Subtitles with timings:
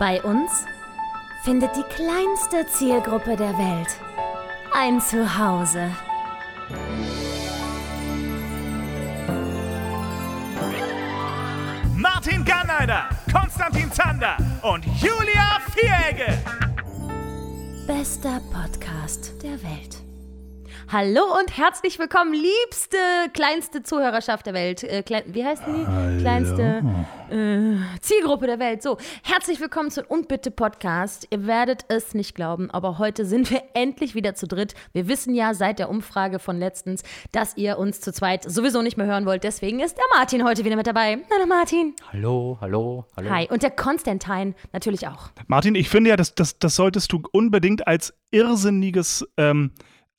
[0.00, 0.64] Bei uns
[1.42, 3.88] findet die kleinste Zielgruppe der Welt
[4.72, 5.90] ein Zuhause.
[11.94, 16.32] Martin Garneider, Konstantin Zander und Julia Vieregge.
[17.86, 19.99] Bester Podcast der Welt.
[20.92, 22.96] Hallo und herzlich willkommen, liebste,
[23.32, 24.82] kleinste Zuhörerschaft der Welt.
[24.82, 25.86] Äh, klein, wie heißt die?
[25.86, 26.20] Hallo.
[26.20, 26.82] Kleinste
[27.30, 28.82] äh, Zielgruppe der Welt.
[28.82, 31.28] So, herzlich willkommen zum Unbitte Podcast.
[31.30, 34.74] Ihr werdet es nicht glauben, aber heute sind wir endlich wieder zu dritt.
[34.92, 38.96] Wir wissen ja seit der Umfrage von letztens, dass ihr uns zu zweit sowieso nicht
[38.96, 39.44] mehr hören wollt.
[39.44, 41.20] Deswegen ist der Martin heute wieder mit dabei.
[41.32, 41.94] Hallo Martin.
[42.12, 43.30] Hallo, hallo, hallo.
[43.30, 43.46] Hi.
[43.48, 45.30] Und der Konstantin natürlich auch.
[45.46, 49.70] Martin, ich finde ja, das, das, das solltest du unbedingt als irrsinniges, ähm,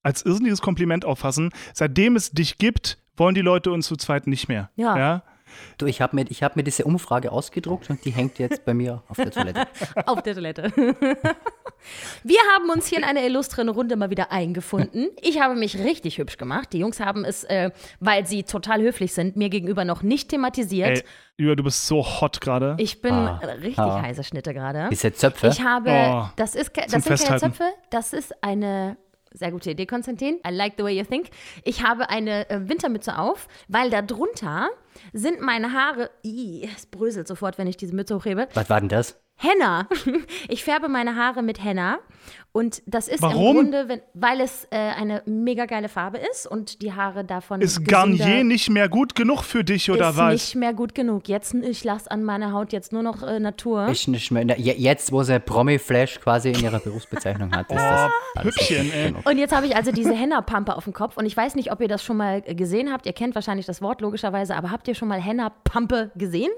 [0.03, 1.51] als irrsinniges Kompliment auffassen.
[1.73, 4.69] Seitdem es dich gibt, wollen die Leute uns zu zweit nicht mehr.
[4.75, 4.97] Ja.
[4.97, 5.23] ja?
[5.77, 8.73] Du, ich habe mir, ich hab mir diese Umfrage ausgedruckt und die hängt jetzt bei
[8.73, 9.67] mir auf der Toilette.
[10.05, 10.71] Auf der Toilette.
[12.23, 15.09] Wir haben uns hier in einer illustren Runde mal wieder eingefunden.
[15.21, 16.71] Ich habe mich richtig hübsch gemacht.
[16.73, 20.99] Die Jungs haben es, äh, weil sie total höflich sind, mir gegenüber noch nicht thematisiert.
[20.99, 21.03] Ey,
[21.37, 22.75] Julia, du bist so hot gerade.
[22.77, 23.37] Ich bin Ah.
[23.37, 24.01] richtig Ah.
[24.03, 24.89] heiße Schnitte gerade.
[24.91, 25.47] Diese Zöpfe.
[25.47, 26.25] Ich habe, Oh.
[26.35, 27.45] das, ist, das sind keine Festhalten.
[27.47, 28.97] Zöpfe, das ist eine
[29.33, 30.39] sehr gute Idee, Konstantin.
[30.47, 31.29] I like the way you think.
[31.63, 34.69] Ich habe eine äh, Wintermütze auf, weil da drunter
[35.13, 36.09] sind meine Haare.
[36.23, 38.47] Ih, es bröselt sofort, wenn ich diese Mütze hochhebe.
[38.53, 39.21] Was war denn das?
[39.41, 39.87] Henna.
[40.49, 41.99] Ich färbe meine Haare mit Henna.
[42.51, 43.57] Und das ist Warum?
[43.57, 47.61] im Grunde, wenn, weil es äh, eine mega geile Farbe ist und die Haare davon
[47.61, 50.31] ist Garnier nicht mehr gut genug für dich oder ist was?
[50.33, 51.29] nicht mehr gut genug.
[51.29, 53.87] Jetzt, ich lasse an meiner Haut jetzt nur noch äh, Natur.
[53.87, 58.09] Ist nicht mehr, je- jetzt, wo sie Promi-Flash quasi in ihrer Berufsbezeichnung hat, ist das
[58.11, 59.13] Oh, alles Hübchen, ey.
[59.23, 61.15] Und jetzt habe ich also diese Henna-Pampe auf dem Kopf.
[61.15, 63.05] Und ich weiß nicht, ob ihr das schon mal äh, gesehen habt.
[63.05, 66.51] Ihr kennt wahrscheinlich das Wort logischerweise, aber habt ihr schon mal Henna-Pampe gesehen?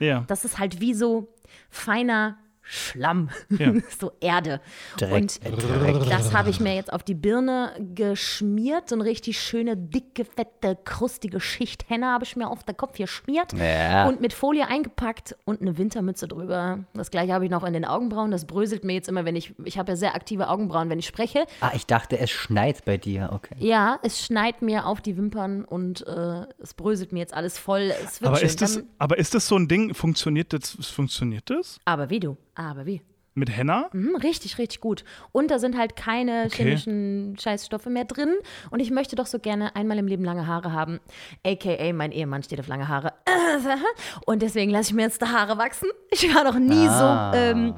[0.00, 0.24] Ja.
[0.26, 1.28] Das ist halt wie so
[1.70, 3.72] feiner Schlamm, Ja.
[4.00, 4.60] so Erde.
[4.96, 6.08] Dreck, und Dreck.
[6.08, 8.88] das habe ich mir jetzt auf die Birne geschmiert.
[8.88, 12.96] So eine richtig schöne, dicke, fette, krustige Schicht Henna habe ich mir auf den Kopf
[12.96, 14.08] geschmiert Ja.
[14.08, 16.78] und mit Folie eingepackt und eine Wintermütze drüber.
[16.94, 18.30] Das gleiche habe ich noch in den Augenbrauen.
[18.30, 21.06] Das bröselt mir jetzt immer, wenn ich, ich habe ja sehr aktive Augenbrauen, wenn ich
[21.06, 21.44] spreche.
[21.60, 23.30] Ah, ich dachte, es schneit bei dir.
[23.32, 23.54] Okay.
[23.58, 27.92] Ja, es schneit mir auf die Wimpern und äh, es bröselt mir jetzt alles voll.
[28.04, 28.46] Es wird Aber schön.
[28.48, 31.78] ist, das, Dann- aber ist das so ein Ding, funktioniert das, funktioniert das?
[31.84, 32.36] aber wie du?
[32.54, 33.02] Aber wie?
[33.36, 33.88] Mit Henna?
[33.92, 35.04] Mhm, richtig, richtig gut.
[35.32, 36.62] Und da sind halt keine Okay.
[36.62, 38.32] chemischen Scheißstoffe mehr drin.
[38.70, 41.00] Und ich möchte doch so gerne einmal im Leben lange Haare haben.
[41.44, 43.12] AKA, mein Ehemann steht auf lange Haare.
[44.26, 45.88] Und deswegen lasse ich mir jetzt die Haare wachsen.
[46.12, 47.32] Ich war noch nie Ah.
[47.32, 47.74] so, ähm,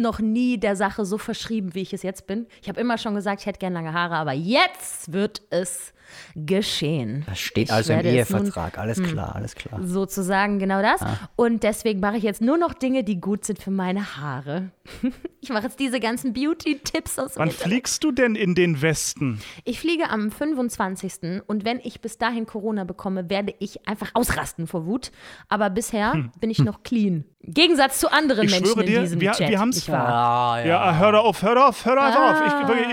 [0.00, 2.46] noch nie der Sache so verschrieben, wie ich es jetzt bin.
[2.62, 5.92] Ich habe immer schon gesagt, ich hätte gerne lange Haare, aber jetzt wird es
[6.34, 7.24] geschehen.
[7.26, 8.78] Das steht Ich also im nun- Ehevertrag.
[8.78, 9.80] Alles klar, alles klar.
[9.82, 11.00] Sozusagen genau das.
[11.36, 14.70] Und deswegen mache ich jetzt nur noch Dinge, die gut sind für meine Haare.
[15.44, 19.40] Ich mache jetzt diese ganzen Beauty-Tipps aus dem Wann fliegst du denn in den Westen?
[19.64, 21.42] Ich fliege am 25.
[21.48, 25.10] und wenn ich bis dahin Corona bekomme, werde ich einfach ausrasten vor Wut.
[25.48, 27.24] Aber bisher bin ich noch clean.
[27.40, 28.46] Im Gegensatz zu anderen Hm.
[28.46, 29.50] Ich Menschen schwöre dir, in diesem wir- Chat.
[29.50, 29.90] wir haben's-?
[29.90, 32.30] Ah, Ja, hör doch auf, hör auf, hör Ah.
[32.30, 32.42] auf.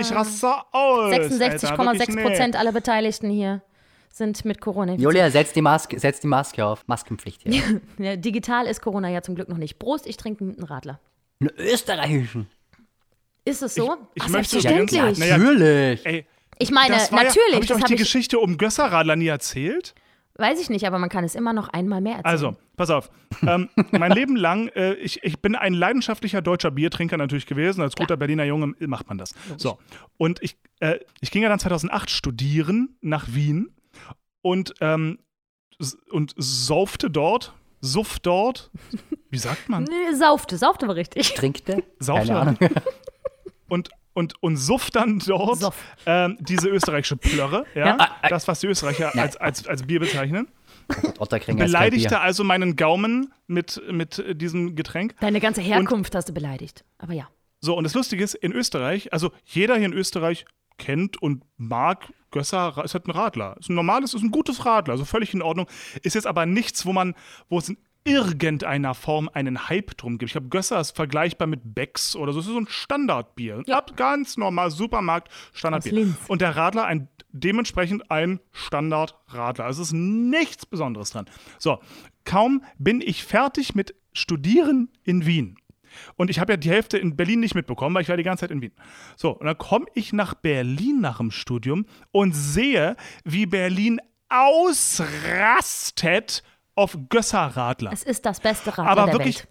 [0.10, 1.12] ich raste aus.
[1.12, 3.62] Alter, 66,6 wirklich, Prozent aller Beteiligten hier
[4.12, 5.12] sind mit Corona infiziert.
[5.12, 6.86] Julia, setz die, Maske, setz die Maske auf.
[6.86, 7.80] Maskenpflicht hier.
[7.98, 9.78] Ja, digital ist Corona ja zum Glück noch nicht.
[9.78, 11.00] Prost, ich trinke einen Radler.
[11.40, 12.48] Einen österreichischen.
[13.44, 13.96] Ist es so?
[14.14, 15.18] ich Ach, möchte selbstverständlich.
[15.18, 16.06] Naja, Natürlich.
[16.06, 16.26] Ey,
[16.58, 19.16] Ich meine, das war ja, natürlich, Hab ich euch habe die ich, Geschichte um Gösserradler
[19.16, 19.94] nie erzählt?
[20.40, 22.32] Weiß ich nicht, aber man kann es immer noch einmal mehr erzählen.
[22.32, 23.10] Also, pass auf.
[23.46, 27.82] ähm, mein Leben lang, äh, ich, ich bin ein leidenschaftlicher deutscher Biertrinker natürlich gewesen.
[27.82, 29.34] Als guter Berliner Junge macht man das.
[29.56, 29.78] So.
[30.16, 33.74] Und ich, äh, ich ging ja dann 2008 studieren nach Wien
[34.42, 35.18] und, ähm,
[36.10, 38.70] und saufte dort, suff dort.
[39.30, 39.84] Wie sagt man?
[39.90, 41.34] Nee, saufte, saufte war richtig.
[41.34, 41.82] Trinkte?
[41.98, 42.28] Saufte.
[42.28, 42.58] Keine Ahnung.
[43.68, 45.76] und, und, und suff dann dort Soff.
[46.06, 48.16] ähm, diese österreichische Plörre, ja, Ja.
[48.28, 50.48] das, was die Österreicher als, als, als Bier bezeichnen.
[51.28, 55.14] Kein Beleidigte also meinen Gaumen mit, mit diesem Getränk.
[55.20, 56.84] Deine ganze Herkunft hast du beleidigt.
[56.98, 57.28] Aber ja.
[57.60, 60.46] So, und das Lustige ist, in Österreich, also jeder hier in Österreich
[60.78, 63.56] kennt und mag Gösser, ist halt ein Radler.
[63.60, 65.66] Ist ein normales, ist ein gutes Radler, also völlig in Ordnung.
[66.02, 67.14] Ist jetzt aber nichts, wo man,
[67.48, 70.30] wo es in irgendeiner Form einen Hype drum gibt.
[70.30, 72.40] Ich glaube, Gösser ist vergleichbar mit Becks oder so.
[72.40, 73.62] Es ist so ein Standardbier.
[73.66, 73.78] Ja.
[73.78, 76.14] Ab ganz normal, Supermarkt, Standardbier.
[76.28, 79.68] Und der Radler ein dementsprechend ein Standardradler.
[79.68, 81.26] Es ist nichts Besonderes dran.
[81.58, 81.78] So,
[82.24, 85.56] kaum bin ich fertig mit Studieren in Wien.
[86.16, 88.42] Und ich habe ja die Hälfte in Berlin nicht mitbekommen, weil ich war die ganze
[88.42, 88.72] Zeit in Wien.
[89.16, 95.02] So, und dann komme ich nach Berlin nach dem Studium und sehe, wie Berlin ausrastet
[96.80, 97.92] auf Gösser Radler.
[97.92, 99.48] Es ist das beste Radler Aber wirklich Welt.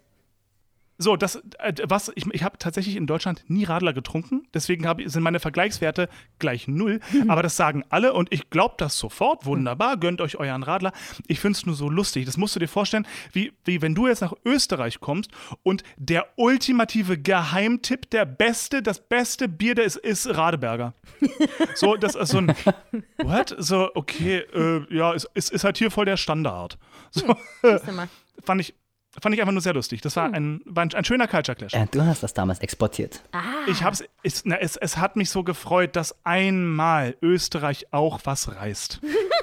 [1.02, 5.00] So, das, äh, was, ich, ich habe tatsächlich in Deutschland nie Radler getrunken, deswegen hab,
[5.02, 7.00] sind meine Vergleichswerte gleich null.
[7.28, 9.46] Aber das sagen alle und ich glaube das sofort.
[9.46, 10.92] Wunderbar, gönnt euch euren Radler.
[11.26, 12.26] Ich finde es nur so lustig.
[12.26, 15.30] Das musst du dir vorstellen, wie, wie wenn du jetzt nach Österreich kommst
[15.62, 20.92] und der ultimative Geheimtipp, der beste, das beste Bier, der ist, ist Radeberger.
[21.74, 22.54] So, das ist so ein,
[23.18, 23.54] what?
[23.58, 26.78] So, okay, äh, ja, es ist, ist halt hier voll der Standard.
[27.10, 28.08] So, mal.
[28.44, 28.74] fand ich.
[29.20, 30.00] Fand ich einfach nur sehr lustig.
[30.02, 30.34] Das war Hm.
[30.34, 31.74] ein, war ein, ein schöner Culture Clash.
[31.74, 33.20] Äh, du hast das damals exportiert.
[33.32, 33.40] Ah.
[33.66, 38.54] Ich hab's, es, na, es, es hat mich so gefreut, dass einmal Österreich auch was
[38.54, 39.00] reißt.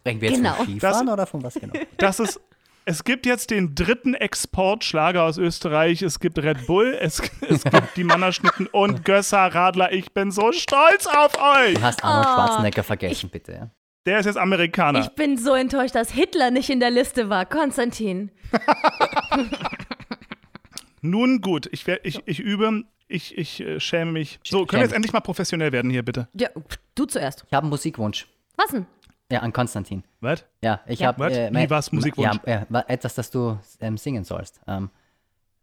[0.00, 0.54] Sprechen wir jetzt Genau.
[0.54, 1.74] vom Skifahren oder von was genau?
[1.98, 2.40] Das ist,
[2.84, 6.02] es gibt jetzt den dritten Exportschlager aus Österreich.
[6.02, 9.92] Es gibt Red Bull, es, es gibt die Mannerschnitten und Gösser Radler.
[9.92, 11.74] Ich bin so stolz auf euch.
[11.74, 13.70] Du hast Arnold Schwarzenegger vergessen, bitte.
[14.06, 14.12] Ja.
[14.12, 15.00] Der ist jetzt Amerikaner.
[15.00, 17.44] Ich bin so enttäuscht, dass Hitler nicht in der Liste war.
[17.44, 18.30] Konstantin.
[21.02, 24.40] Nun gut, ich, ich, ich übe, ich, ich äh, schäme mich.
[24.44, 26.28] So, können wir jetzt endlich mal professionell werden hier, bitte?
[26.34, 26.48] Ja,
[26.94, 27.44] du zuerst.
[27.46, 28.26] Ich habe einen Musikwunsch.
[28.56, 28.86] Was denn?
[29.30, 30.04] Ja, an Konstantin.
[30.20, 30.44] Was?
[30.62, 31.08] Ja, ich Ja.
[31.08, 31.18] habe.
[31.20, 31.32] Was?
[31.36, 32.38] Äh, Wie mein- was, Musikwunsch?
[32.46, 34.60] Ja, äh, wa- etwas, das du ähm, singen sollst.
[34.66, 34.90] Ähm,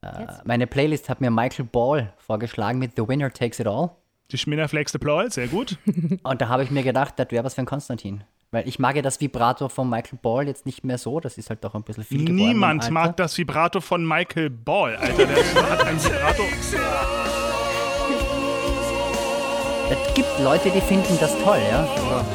[0.01, 0.45] äh, Jetzt?
[0.45, 3.91] meine Playlist hat mir Michael Ball vorgeschlagen mit The Winner Takes It All.
[4.33, 5.77] Die Schminderflex Deploy, sehr gut.
[6.23, 8.23] Und da habe ich mir gedacht, das wäre was für ein Konstantin.
[8.51, 11.19] Weil ich mag ja das Vibrato von Michael Ball jetzt nicht mehr so.
[11.19, 12.35] Das ist halt doch ein bisschen viel geworden.
[12.35, 15.25] Niemand mag das Vibrato von Michael Ball, Alter.
[15.27, 16.43] Der hat ein Vibrato.
[19.89, 21.81] Es gibt Leute, die finden das toll, ja.
[21.83, 22.25] Aber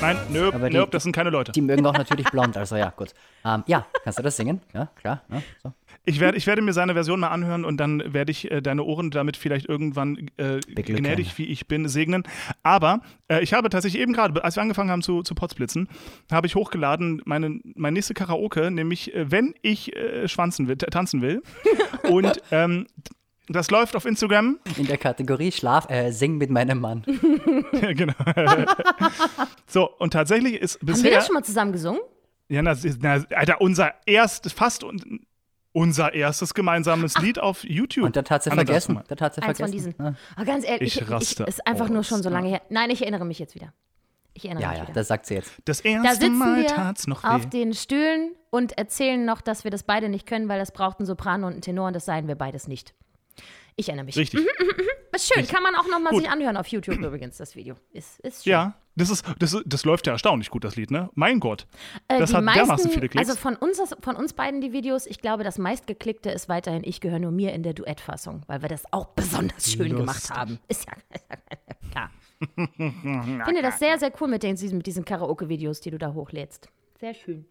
[0.00, 1.52] Nein, nö, Aber die- nö, das sind keine Leute.
[1.52, 3.14] die mögen auch natürlich blond, also ja, gut.
[3.46, 4.60] Ähm, ja, kannst du das singen?
[4.74, 5.22] Ja, klar.
[5.30, 5.72] Ja, so.
[6.08, 8.84] Ich werde, ich werde mir seine Version mal anhören und dann werde ich äh, deine
[8.84, 12.22] Ohren damit vielleicht irgendwann äh, gnädig, wie ich bin, segnen.
[12.62, 15.88] Aber äh, ich habe tatsächlich eben gerade, als wir angefangen haben zu, zu Potzblitzen,
[16.30, 21.22] habe ich hochgeladen meine, mein nächste Karaoke, nämlich äh, wenn ich äh, schwanzen will, tanzen
[21.22, 21.42] will.
[22.04, 22.86] und ähm,
[23.48, 24.58] das läuft auf Instagram.
[24.76, 27.02] In der Kategorie Schlaf, äh, sing mit meinem Mann.
[27.72, 28.14] genau.
[29.66, 31.10] so, und tatsächlich ist Haben wir bisher.
[31.12, 32.00] das schon mal zusammen gesungen?
[32.48, 35.26] Ja, das ist, na, Alter, unser erstes, fast un,
[35.76, 38.04] unser erstes gemeinsames Lied auf YouTube.
[38.06, 38.94] Und das hat sie Anna, sag's vergessen.
[38.94, 39.04] mal.
[39.08, 39.90] Das hat sie Eins von vergessen.
[39.92, 40.04] diesen.
[40.04, 42.08] Ja, Aber ganz ehrlich, Ich ich, raste ich, ist einfach nur aus.
[42.08, 42.62] schon so lange her.
[42.70, 43.72] Nein, ich erinnere mich jetzt wieder.
[44.32, 44.94] Ich erinnere ja, mich ja, wieder.
[44.94, 45.52] das sagt sie jetzt.
[45.66, 47.28] Das Da erste sitzen Mal wir tat's noch weh.
[47.28, 50.98] auf den Stühlen und erzählen noch, dass wir das beide nicht können, weil das braucht
[51.00, 52.94] ein Soprano und ein Tenor und das seien wir beides nicht.
[53.76, 54.16] Ich erinnere mich.
[54.16, 54.46] Richtig.
[55.14, 56.22] Ist schön, kann man auch noch mal Gut.
[56.22, 57.76] sich anhören auf YouTube übrigens, das Video.
[57.92, 58.50] Ist, ist schön.
[58.52, 61.10] Ja, das, ist, das, das läuft ja erstaunlich gut, das Lied, ne?
[61.14, 61.66] Mein Gott.
[62.08, 63.28] Äh, Das hat meisten, dermaßen viele Klicks.
[63.28, 67.00] Also von uns, von uns beiden die Videos, ich glaube, das meistgeklickte ist weiterhin Ich
[67.00, 70.36] gehöre nur mir in der Duettfassung, weil wir das auch besonders schön gemacht Lustig.
[70.36, 70.58] haben.
[70.68, 72.10] Ist ja, ist ja klar.
[72.56, 76.68] Ich finde das sehr, sehr cool mit, den, mit diesen Karaoke-Videos, die du da hochlädst.
[77.00, 77.46] Sehr schön.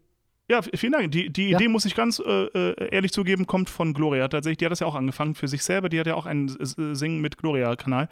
[0.48, 1.10] Ja, vielen Dank.
[1.10, 1.58] Die, die Ja.
[1.58, 4.58] Idee, muss ich ganz äh, äh, ehrlich zugeben, kommt von Gloria tatsächlich.
[4.58, 5.88] Die hat das ja auch angefangen für sich selber.
[5.88, 6.56] Die hat ja auch einen
[6.94, 8.08] Singen mit Gloria-Kanal.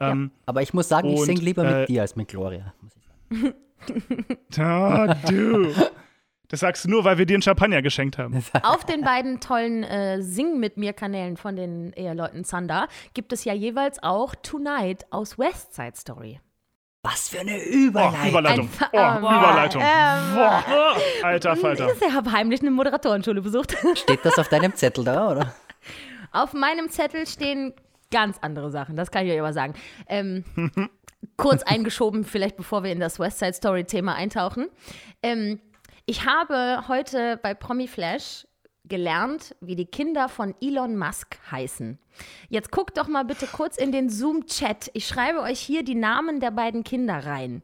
[0.00, 2.72] Ähm, Aber ich muss sagen, ich Und, sing lieber mit äh, dir als mit Gloria.
[2.80, 3.04] Muss ich
[4.54, 5.14] sagen.
[5.28, 5.72] Du.
[6.48, 8.42] Das sagst du nur, weil wir dir einen Champagner geschenkt haben.
[8.62, 13.44] Auf den beiden tollen äh, Sing mit mir Kanälen von den Eheleuten Zander gibt es
[13.44, 16.40] ja jeweils auch Tonight aus West Side Story.
[17.04, 18.28] Was für eine Oh, Überleitung.
[18.28, 18.64] Überleitung.
[18.66, 19.82] Einfach- Oh, ähm, Überleitung.
[19.82, 20.96] ähm, Boah.
[21.22, 21.88] Alter Falter.
[21.94, 23.76] Ich habe heimlich eine Moderatorenschule besucht.
[23.94, 25.54] Steht das auf deinem Zettel da, oder?
[26.32, 27.74] Auf meinem Zettel stehen
[28.10, 29.74] ganz andere Sachen, das kann ich euch aber sagen.
[30.08, 30.42] Ähm,
[31.36, 34.66] kurz eingeschoben, vielleicht bevor wir in das West Side Story Thema eintauchen.
[35.22, 35.60] Ähm,
[36.06, 38.46] ich habe heute bei Promi Flash
[38.88, 41.98] gelernt, wie die Kinder von Elon Musk heißen.
[42.48, 44.90] Jetzt guckt doch mal bitte kurz in den Zoom-Chat.
[44.94, 47.62] Ich schreibe euch hier die Namen der beiden Kinder rein.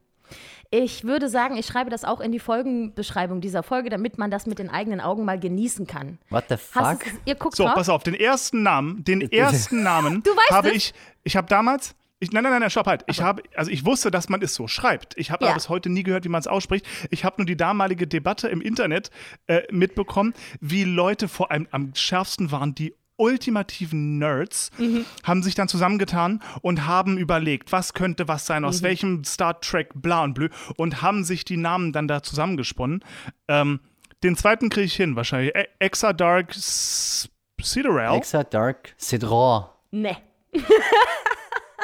[0.72, 4.46] Ich würde sagen, ich schreibe das auch in die Folgenbeschreibung dieser Folge, damit man das
[4.46, 6.18] mit den eigenen Augen mal genießen kann.
[6.30, 7.00] What the fuck?
[7.24, 7.74] ihr guckt So, drauf?
[7.74, 10.76] pass auf, den ersten Namen, den ersten Namen Du weißt habe es?
[10.76, 13.02] ich, ich habe damals, ich, nein, nein, nein, nein, stopp halt.
[13.06, 15.14] Ich habe, also ich wusste, dass man es so schreibt.
[15.16, 15.50] Ich habe Ja.
[15.50, 16.86] aber bis heute nie gehört, wie man es ausspricht.
[17.10, 19.10] Ich habe nur die damalige Debatte im Internet
[19.46, 25.04] äh, mitbekommen, wie Leute vor allem am schärfsten waren, die ultimativen Nerds Mhm.
[25.24, 28.68] haben sich dann zusammengetan und haben überlegt, was könnte was sein, Mhm.
[28.68, 33.04] aus welchem Star Trek bla und blö und haben sich die Namen dann da zusammengesponnen.
[33.48, 33.80] Ähm,
[34.22, 35.54] den zweiten kriege ich hin wahrscheinlich.
[35.54, 37.28] E Exa Dark S-
[37.60, 38.16] Sidereal.
[38.16, 39.64] Exa Dark Citron.
[39.90, 40.16] Nee.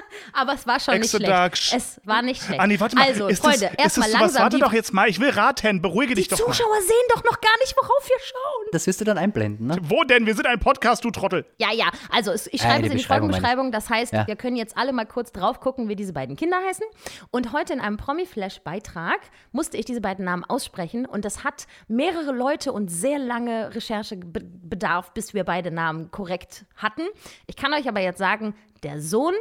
[0.32, 1.72] Aber es war schon nicht schlecht.
[1.74, 2.60] Es war nicht schlecht.
[2.60, 3.06] Ah, nee, warte mal.
[3.06, 4.20] Also, ist Freunde, erstmal sowas?
[4.20, 4.42] langsam.
[4.42, 6.46] Warte Die, doch jetzt mal, ich will raten, beruhige die dich doch mal.
[6.46, 8.66] Zuschauer sehen doch noch gar nicht, worauf wir schauen.
[8.72, 9.76] Das wirst du dann einblenden, ne?
[9.82, 10.26] Wo denn?
[10.26, 11.44] Wir sind ein Podcast, du Trottel.
[11.58, 13.04] Ja, ja, also ich schreibe die es in die.
[13.04, 13.72] Folgenbeschreibung.
[13.72, 14.26] Das heißt, Ja.
[14.26, 16.84] wir können jetzt alle mal kurz drauf gucken, wie diese beiden Kinder heißen.
[17.30, 19.20] Und heute in einem Promi-Flash-Beitrag
[19.52, 21.06] musste ich diese beiden Namen aussprechen.
[21.06, 27.02] Und das hat mehrere Leute und sehr lange Recherchebedarf, bis wir beide Namen korrekt hatten.
[27.46, 29.34] Ich kann euch aber jetzt sagen, der Sohn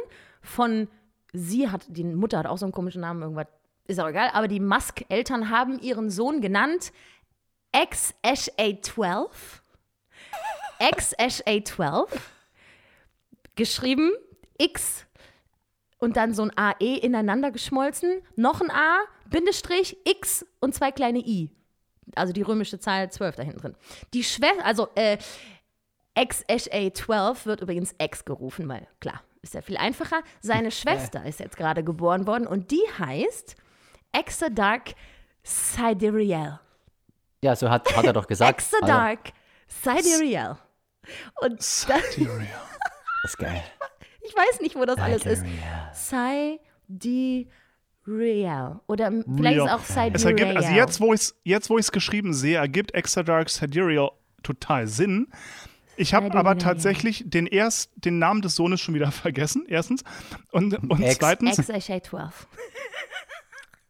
[0.46, 0.88] von
[1.32, 3.46] sie hat, die Mutter hat auch so einen komischen Namen, irgendwas,
[3.86, 6.92] ist auch egal, aber die Musk-Eltern haben ihren Sohn genannt
[7.72, 9.28] XSA12.
[10.80, 12.08] XSA12
[13.54, 14.12] geschrieben,
[14.58, 15.06] X
[15.98, 18.98] und dann so ein AE ineinander geschmolzen, noch ein A,
[19.30, 21.50] Bindestrich, X und zwei kleine I.
[22.14, 23.74] Also die römische Zahl 12 da hinten drin.
[24.14, 25.18] Die Schwester, also äh,
[26.16, 30.22] XSA12 wird übrigens X gerufen, weil klar, ist ja viel einfacher.
[30.40, 33.56] Seine Schwester ist jetzt gerade geboren worden und die heißt
[34.12, 34.94] Exadark
[35.42, 36.60] Sidereal.
[37.42, 38.62] Ja, so hat, hat er doch gesagt.
[38.72, 39.32] Also, Exadark
[39.68, 40.58] Sidereal.
[41.40, 42.16] Und das, das
[43.24, 43.62] ist geil.
[44.22, 45.44] ich weiß nicht, wo das alles ist.
[48.08, 48.80] Sidereal.
[48.86, 50.14] Oder vielleicht ist es auch Sidereal.
[50.14, 54.10] Es ergibt, also jetzt, wo ich es jetzt, wo geschrieben sehe, ergibt Extra Dark Sidereal
[54.42, 55.28] total Sinn.
[55.96, 60.04] Ich habe aber tatsächlich den, erst, den Namen des Sohnes schon wieder vergessen, erstens.
[60.52, 61.18] Und, und Ex.
[61.18, 62.30] zweitens XSA12.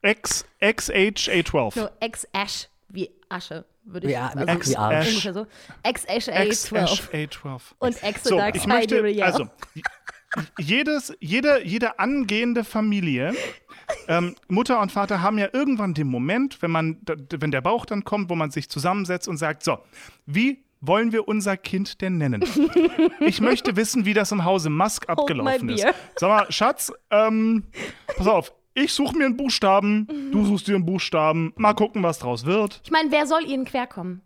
[0.03, 1.75] X, XHA12.
[1.75, 5.09] So, X-Ash, wie Asche, würde ich Ja, also, X wie Arsch.
[5.09, 5.47] ungefähr so.
[5.85, 7.31] XSA12.
[7.31, 7.61] XHA12.
[7.79, 9.49] Und So, Exodark ich möchte, also,
[10.59, 13.35] jedes, jede, jede angehende Familie,
[14.09, 18.05] ähm, Mutter und Vater haben ja irgendwann den Moment, wenn, man, wenn der Bauch dann
[18.05, 19.79] kommt, wo man sich zusammensetzt und sagt, so,
[20.27, 22.45] wie wollen wir unser Kind denn nennen?
[23.21, 25.87] Ich möchte wissen, wie das im Hause Musk abgelaufen ist.
[26.17, 27.65] Sag mal, Schatz, ähm,
[28.17, 32.19] pass auf, ich suche mir einen Buchstaben, du suchst dir einen Buchstaben, mal gucken, was
[32.19, 32.81] draus wird.
[32.85, 34.21] Ich meine, wer soll ihnen querkommen?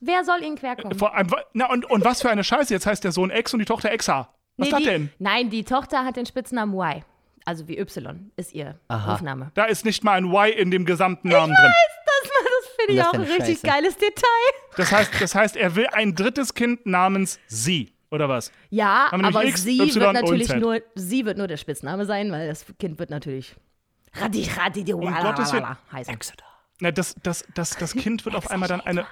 [0.00, 0.96] Wer soll ihnen querkommen?
[0.96, 3.58] Vor allem, na, und, und was für eine Scheiße, jetzt heißt der Sohn X und
[3.60, 4.28] die Tochter Exa.
[4.58, 5.10] Was Nee, ist das denn?
[5.18, 7.02] Nein, die Tochter hat den Spitznamen Y.
[7.44, 9.12] Also wie Y ist ihr Aha.
[9.14, 9.50] Rufname.
[9.54, 11.72] Da ist nicht mal ein Y in dem gesamten Namen drin.
[11.72, 11.95] Das, das
[12.86, 13.66] finde ich Das auch ein richtig Scheiße.
[13.66, 14.52] geiles Detail.
[14.76, 18.52] Das heißt, das heißt, er will ein drittes Kind namens Sie, oder was?
[18.70, 22.48] Ja, aber X, sie Y wird natürlich nur, sie wird nur der Spitzname sein, weil
[22.48, 23.54] das Kind wird natürlich
[24.14, 25.66] Radi Radi di Um Gottes Willen.
[25.92, 26.16] heißen.
[26.80, 29.06] Na, das, das, das, das Kind wird auf einmal dann eine.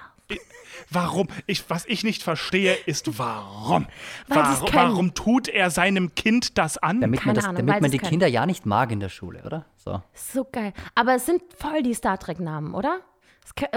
[0.91, 1.27] Warum?
[1.45, 3.87] Ich, was ich nicht verstehe, ist warum?
[4.27, 6.99] Warum, warum tut er seinem Kind das an?
[7.01, 9.65] Damit, man, das, Ahnung, damit man die Kinder ja nicht mag in der Schule, oder?
[9.77, 10.01] So.
[10.13, 10.73] So geil.
[10.93, 12.99] Aber es sind voll die Star Trek-Namen, oder?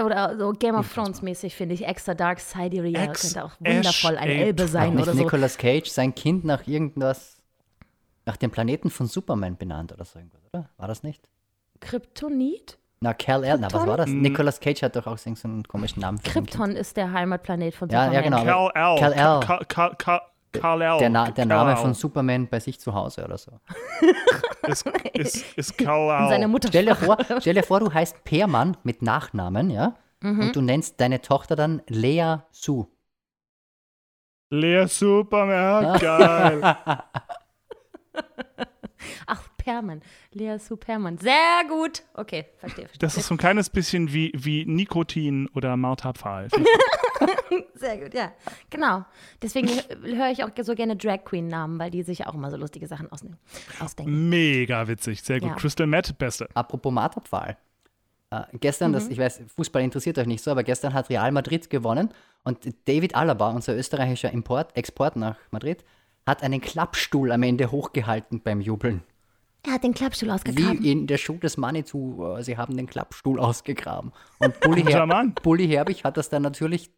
[0.03, 1.85] Oder so Game of Thrones-mäßig, finde ich.
[1.85, 5.17] Extra Dark Sidereal Ex- könnte auch wundervoll Ash- Elbe sein Nicht oder so.
[5.23, 7.37] Nicolas Cage sein Kind nach irgendwas,
[8.25, 10.69] nach dem Planeten von Superman benannt oder so irgendwas, oder?
[10.77, 11.27] War das nicht?
[11.79, 12.77] Kryptonit?
[13.01, 13.87] Na, Cal-El, na, was Krypton?
[13.89, 14.07] war das?
[14.07, 14.21] Hm.
[14.21, 16.29] Nicolas Cage hat doch auch so einen komischen Namen für.
[16.31, 18.45] Krypton ist der Heimatplanet von Ja, ja, Superman.
[18.45, 18.69] genau.
[18.73, 18.99] Kal-El.
[18.99, 19.65] Kal-El.
[19.67, 20.99] Kal- Kal- Kal-El.
[20.99, 23.51] Der, Na der Name von Superman bei sich zu Hause oder so.
[24.67, 26.23] Ist, ist, ist Kal-El.
[26.23, 29.95] Und seine Mutter Stell dir, vor, stell dir vor, du heißt Peermann mit Nachnamen, ja?
[30.21, 30.41] Mhm.
[30.41, 32.85] Und du nennst deine Tochter dann Lea Sue.
[34.51, 36.61] Lea Superman, geil.
[39.25, 40.01] Ach, Perman.
[40.33, 41.17] Lea Sue Perman.
[41.19, 42.03] Sehr gut.
[42.15, 42.85] Okay, verstehe.
[42.85, 42.99] verstehe.
[42.99, 46.47] Das ist so ein kleines bisschen wie, wie Nikotin oder Martha Pfahl.
[47.75, 48.31] Sehr gut, ja.
[48.69, 49.05] Genau.
[49.41, 52.57] Deswegen hö- höre ich auch so gerne Drag Queen-Namen, weil die sich auch immer so
[52.57, 53.37] lustige Sachen ausnehmen,
[53.79, 54.29] ausdenken.
[54.29, 55.49] Mega witzig, sehr gut.
[55.49, 55.55] Ja.
[55.55, 56.47] Crystal Matt, beste.
[56.53, 57.57] Apropos Marterpfahl.
[58.31, 58.93] Äh, gestern, Mhm.
[58.95, 62.09] das, ich weiß, Fußball interessiert euch nicht so, aber gestern hat Real Madrid gewonnen
[62.43, 65.83] und David Alaba, unser österreichischer Import, Export nach Madrid,
[66.27, 69.01] hat einen Klappstuhl am Ende hochgehalten beim Jubeln.
[69.65, 70.81] Er hat den Klappstuhl ausgegraben.
[70.83, 74.11] Wie in der Show des Manitou, äh, sie haben den Klappstuhl ausgegraben.
[74.39, 75.05] Und Bulli, Her.
[75.43, 76.89] Bulli Herbig hat das dann natürlich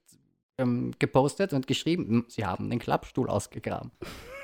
[0.58, 3.92] ähm, gepostet und geschrieben, "Hm, sie haben den Klappstuhl ausgegraben.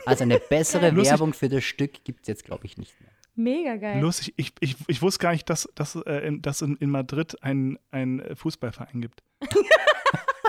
[0.05, 1.12] Also eine bessere Lustig.
[1.12, 3.12] Werbung für das Stück gibt es jetzt, glaube ich, nicht mehr.
[3.36, 4.01] Mega geil.
[4.01, 7.36] Lustig, ich, ich, ich wusste gar nicht, dass, dass, äh, in, dass in, in Madrid
[7.43, 9.21] ein, ein Fußballverein gibt.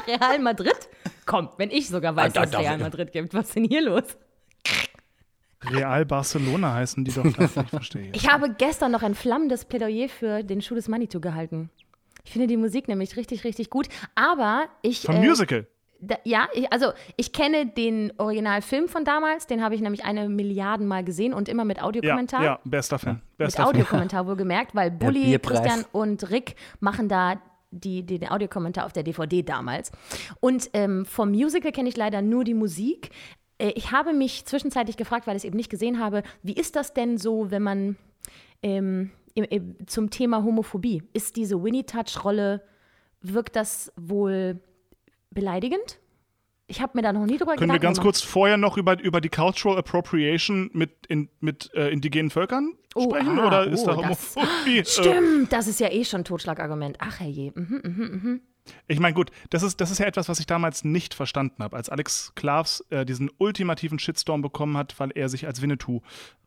[0.06, 0.88] Real Madrid?
[1.26, 3.64] Komm, wenn ich sogar weiß, Ah, da- dass es Real Madrid gibt, was ist denn
[3.64, 4.16] hier los?
[5.64, 7.24] Real Barcelona heißen die doch.
[7.32, 8.10] Das ich verstehe.
[8.12, 11.70] Ich habe gestern noch ein flammendes Plädoyer für den Schuh des Manitou gehalten.
[12.24, 13.88] Ich finde die Musik nämlich richtig, richtig gut.
[14.14, 15.02] Aber ich.
[15.02, 15.66] Vom äh, Musical.
[16.00, 20.28] Da, ja, ich, also ich kenne den Originalfilm von damals, den habe ich nämlich eine
[20.28, 22.44] Milliarden Mal gesehen und immer mit Ja, Audiokommentar.
[22.44, 23.14] ja, bester Fan.
[23.14, 23.68] mit Bester Fan.
[23.70, 25.36] Audiokommentar wohlgemerkt, weil Bully.
[25.40, 27.40] Christian und Rick machen da
[27.72, 29.90] die, die, den Audiokommentar auf der DVD damals.
[30.38, 33.10] Und ähm, vom Musical kenne ich leider nur die Musik.
[33.58, 36.76] Äh, ich habe mich zwischenzeitlich gefragt, weil ich es eben nicht gesehen habe, wie ist
[36.76, 37.96] das denn so, wenn man
[38.62, 39.10] ähm,
[39.86, 42.62] zum Thema Homophobie, ist diese Winnie-Touch-Rolle,
[43.20, 44.60] wirkt das wohl
[45.30, 45.98] beleidigend?
[46.70, 48.04] Ich habe mir da noch nie drüber Können wir ganz gemacht.
[48.18, 53.04] kurz vorher noch über, über die Cultural Appropriation mit, in, mit äh, indigenen Völkern Oh,
[53.04, 53.38] sprechen?
[53.38, 54.78] ah, Oder ist oh, da das- Homophobie?
[54.80, 56.98] äh, Stimmt, das ist ja eh schon ein Totschlagargument.
[57.00, 57.52] Ach herrje.
[57.54, 58.40] Mhm, mhm, mhm.
[58.86, 61.76] Ich meine, gut, das ist, das ist ja etwas, was ich damals nicht verstanden habe,
[61.76, 66.00] als Alex Klavs äh, diesen ultimativen Shitstorm bekommen hat, weil er sich als Winnetou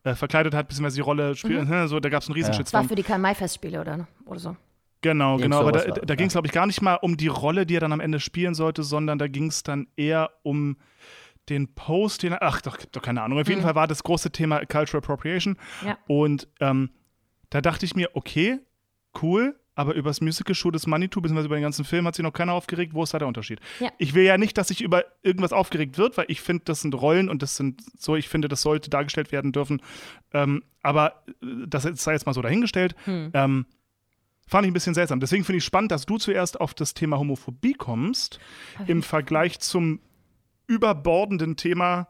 [0.04, 1.68] äh, verkleidet hat, beziehungsweise die Rolle spielt.
[1.68, 1.88] Mhm.
[1.88, 2.60] So, da gab es einen riesen Ja.
[2.60, 2.90] Das war Shitstorm.
[2.90, 4.56] für die Karl-May-Festspiele oder, oder so.
[5.02, 5.60] Genau, Irgend genau.
[5.62, 7.80] Aber da, da ging es, glaube ich, gar nicht mal um die Rolle, die er
[7.80, 10.78] dann am Ende spielen sollte, sondern da ging es dann eher um
[11.50, 13.40] den Post, den er, ach doch, doch keine Ahnung.
[13.40, 15.58] Auf jeden Fall war das große Thema Cultural Appropriation.
[15.82, 15.88] Mhm.
[15.88, 15.98] Ja.
[16.08, 16.92] Und ähm,
[17.50, 18.60] da dachte ich mir, okay,
[19.22, 22.34] cool, aber über das Musical-Show des Manitou, beziehungsweise über den ganzen Film, hat sich noch
[22.34, 22.94] keiner aufgeregt.
[22.94, 23.60] Wo ist da der Unterschied?
[23.80, 23.90] Ja.
[23.98, 26.94] Ich will ja nicht, dass sich über irgendwas aufgeregt wird, weil ich finde, das sind
[26.94, 29.82] Rollen und das sind so, ich finde, das sollte dargestellt werden dürfen.
[30.34, 32.96] Ähm, aber äh, das sei jetzt mal so dahingestellt.
[33.06, 33.32] Hm.
[33.34, 33.66] Ähm,
[34.48, 35.20] fand ich ein bisschen seltsam.
[35.20, 38.40] Deswegen finde ich spannend, dass du zuerst auf das Thema Homophobie kommst,
[38.86, 40.00] im Vergleich zum
[40.68, 42.08] überbordenden Thema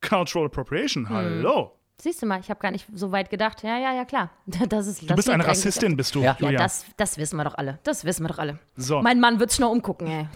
[0.00, 1.08] Cultural Appropriation.
[1.08, 1.72] Hm.
[2.02, 3.62] Siehst du mal, ich habe gar nicht so weit gedacht.
[3.62, 4.30] Ja, ja, ja, klar.
[4.68, 6.36] Das ist, Du bist eine Rassistin, bist du, Ja.
[6.40, 7.78] Ja, das, das wissen wir doch alle.
[7.84, 8.58] Das wissen wir doch alle.
[8.76, 9.00] So.
[9.02, 10.26] Mein Mann wird sich noch umgucken, ey.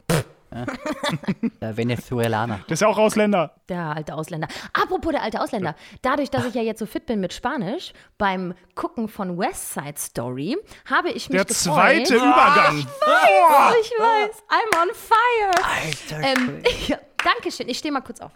[1.61, 2.61] Der Venezuelaner.
[2.68, 3.56] Der ist ja auch Ausländer.
[3.68, 4.46] Der alte Ausländer.
[4.73, 5.75] Apropos der alte Ausländer.
[6.02, 9.99] Dadurch, dass ich ja jetzt so fit bin mit Spanisch, beim Gucken von West Side
[9.99, 10.56] Story,
[10.88, 11.75] habe ich mich Der gefreut.
[11.75, 12.87] zweite Übergang.
[12.87, 14.37] Oh, ich weiß.
[14.49, 15.66] I'm on fire.
[15.82, 17.68] Alter, Ähm, ja, Dankeschön.
[17.68, 18.30] Ich stehe mal kurz auf.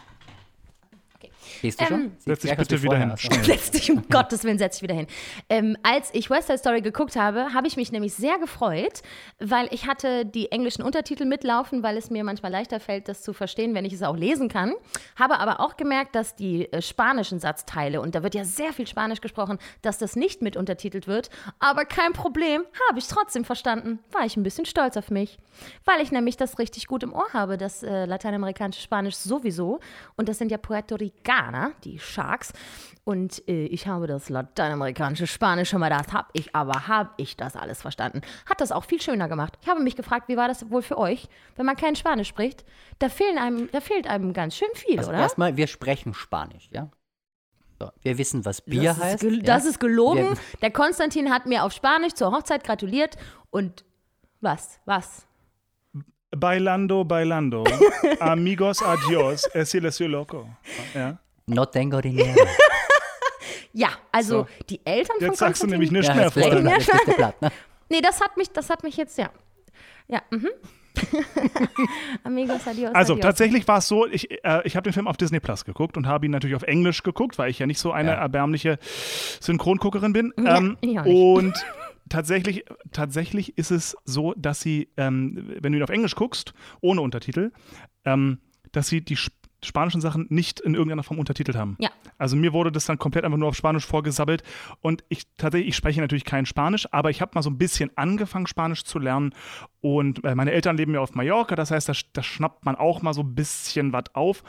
[1.61, 2.01] Gehst du schon?
[2.01, 3.13] ähm, Sieht Setz dich bitte wie wieder hin.
[3.43, 5.07] Setz dich, um Gottes Willen, setz dich wieder hin.
[5.49, 9.01] Ähm, als ich West Side Story geguckt habe, habe ich mich nämlich sehr gefreut,
[9.39, 13.33] weil ich hatte die englischen Untertitel mitlaufen, weil es mir manchmal leichter fällt, das zu
[13.33, 14.73] verstehen, wenn ich es auch lesen kann.
[15.15, 18.87] Habe aber auch gemerkt, dass die äh, spanischen Satzteile, und da wird ja sehr viel
[18.87, 21.29] Spanisch gesprochen, dass das nicht mit untertitelt wird.
[21.59, 23.99] Aber kein Problem, habe ich trotzdem verstanden.
[24.11, 25.37] War ich ein bisschen stolz auf mich,
[25.85, 29.79] weil ich nämlich das richtig gut im Ohr habe, das äh, lateinamerikanische Spanisch sowieso.
[30.15, 31.40] Und das sind ja Puerto Ricaner,
[31.83, 32.53] die Sharks.
[33.03, 37.35] Und äh, ich habe das lateinamerikanische Spanisch schon mal, das habe ich, aber habe ich
[37.35, 38.21] das alles verstanden.
[38.47, 39.57] Hat das auch viel schöner gemacht.
[39.61, 42.63] Ich habe mich gefragt, wie war das wohl für euch, wenn man kein Spanisch spricht?
[42.99, 45.19] Da, fehlen einem, da fehlt einem ganz schön viel, Also oder?
[45.19, 46.89] erstmal, wir sprechen Spanisch, ja?
[47.79, 49.23] So, wir wissen, was Bier das, heißt.
[49.23, 49.41] ist, ja?
[49.41, 50.29] das ist gelogen.
[50.29, 53.17] Wir- Der Konstantin hat mir auf Spanisch zur Hochzeit gratuliert
[53.49, 53.83] und
[54.41, 54.79] was?
[54.85, 55.25] Was?
[56.29, 57.63] Bailando, bailando.
[58.19, 59.47] Amigos, adios.
[59.53, 60.47] Es silencio loco.
[60.93, 61.17] Ja.
[61.47, 62.35] No tengo dinero.
[63.73, 64.47] Ja, also So.
[64.69, 66.69] die Eltern Jetzt von sagst du nämlich nicht ja, mehr, jetzt Freunde.
[66.69, 67.51] jetzt ne?
[67.89, 69.29] Nee, das hat mich, das hat mich jetzt, ja.
[70.07, 70.49] Ja, mhm.
[72.23, 73.23] Amigos, adios, Also adios.
[73.23, 76.05] tatsächlich war es so, ich, äh, ich habe den Film auf Disney Plus geguckt und
[76.07, 78.15] habe ihn natürlich auf Englisch geguckt, weil ich ja nicht so eine Ja.
[78.17, 78.77] erbärmliche
[79.39, 80.33] Synchronguckerin bin.
[80.37, 81.15] Ja, ähm, ich auch nicht.
[81.15, 81.65] und
[82.09, 87.01] tatsächlich, tatsächlich ist es so, dass sie, ähm, wenn du ihn auf Englisch guckst, ohne
[87.01, 87.51] Untertitel,
[88.05, 88.39] ähm,
[88.71, 89.31] dass sie die sp
[89.63, 91.77] spanischen Sachen nicht in irgendeiner Form untertitelt haben.
[91.79, 91.89] Ja.
[92.17, 94.43] Also mir wurde das dann komplett einfach nur auf Spanisch vorgesabbelt
[94.81, 97.91] und ich tatsächlich, ich spreche natürlich kein Spanisch, aber ich habe mal so ein bisschen
[97.95, 99.33] angefangen, Spanisch zu lernen
[99.81, 103.01] und äh, meine Eltern leben ja auf Mallorca, das heißt, da, da schnappt man auch
[103.01, 104.43] mal so ein bisschen was auf.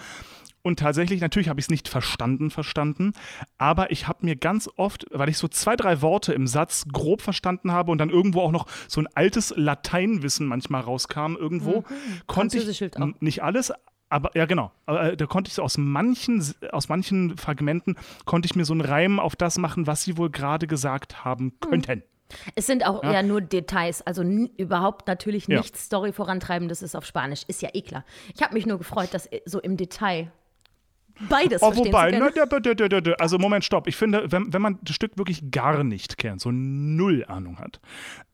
[0.63, 3.15] Und tatsächlich, natürlich habe ich es nicht verstanden, verstanden,
[3.59, 7.21] aber ich habe mir ganz oft, weil ich so zwei, drei Worte im Satz grob
[7.21, 11.85] verstanden habe und dann irgendwo auch noch so ein altes Lateinwissen manchmal rauskam, irgendwo,
[12.29, 12.81] konnte ich
[13.21, 13.73] nicht alles,
[14.13, 18.55] aber ja genau, äh, da konnte ich so aus manchen, aus manchen Fragmenten konnte ich
[18.55, 22.03] mir so einen Reim auf das machen, was sie wohl gerade gesagt haben könnten.
[22.55, 23.13] Es sind auch Ja.
[23.13, 25.59] eher nur Details, also überhaupt natürlich Ja.
[25.59, 27.43] nichts Story vorantreibendes ist auf Spanisch.
[27.47, 28.05] Ist ja eh klar.
[28.35, 30.33] Ich habe mich nur gefreut, dass äh, so im Detail
[31.29, 32.63] beides Oh, verstehen wobei, ne, können.
[32.63, 33.87] da- da- da- also Moment, stopp.
[33.87, 37.81] Ich finde, wenn, wenn man das Stück wirklich gar nicht kennt, so null Ahnung hat,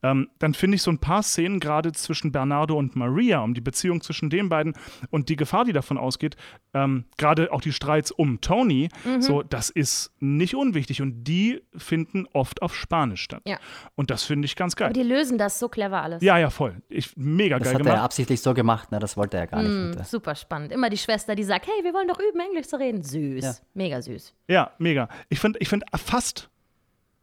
[0.03, 3.61] ähm, dann finde ich so ein paar Szenen gerade zwischen Bernardo und Maria, um die
[3.61, 4.75] Beziehung zwischen den beiden
[5.11, 6.37] und die Gefahr, die davon ausgeht,
[6.75, 9.23] ähm, gerade auch die Streits um Tony, Mhm.
[9.23, 13.43] so, das ist nicht unwichtig und die finden oft auf Spanisch statt.
[13.47, 13.59] Ja.
[13.97, 14.87] Und das finde ich ganz geil.
[14.87, 16.23] Aber die lösen das so clever alles.
[16.23, 16.77] Ja, ja, voll.
[16.89, 18.05] Ich, mega Das geil hat er ja gemacht.
[18.05, 18.99] absichtlich so gemacht, ne?
[19.01, 19.99] das wollte er gar nicht.
[19.99, 20.71] Mm, super spannend.
[20.73, 23.03] Immer die Schwester, die sagt, hey, wir wollen doch üben, Englisch zu reden.
[23.03, 23.45] Süß.
[23.45, 23.55] Ja.
[23.75, 24.35] Mega süß.
[24.49, 25.09] Ja, mega.
[25.29, 26.49] Ich finde ich find fast,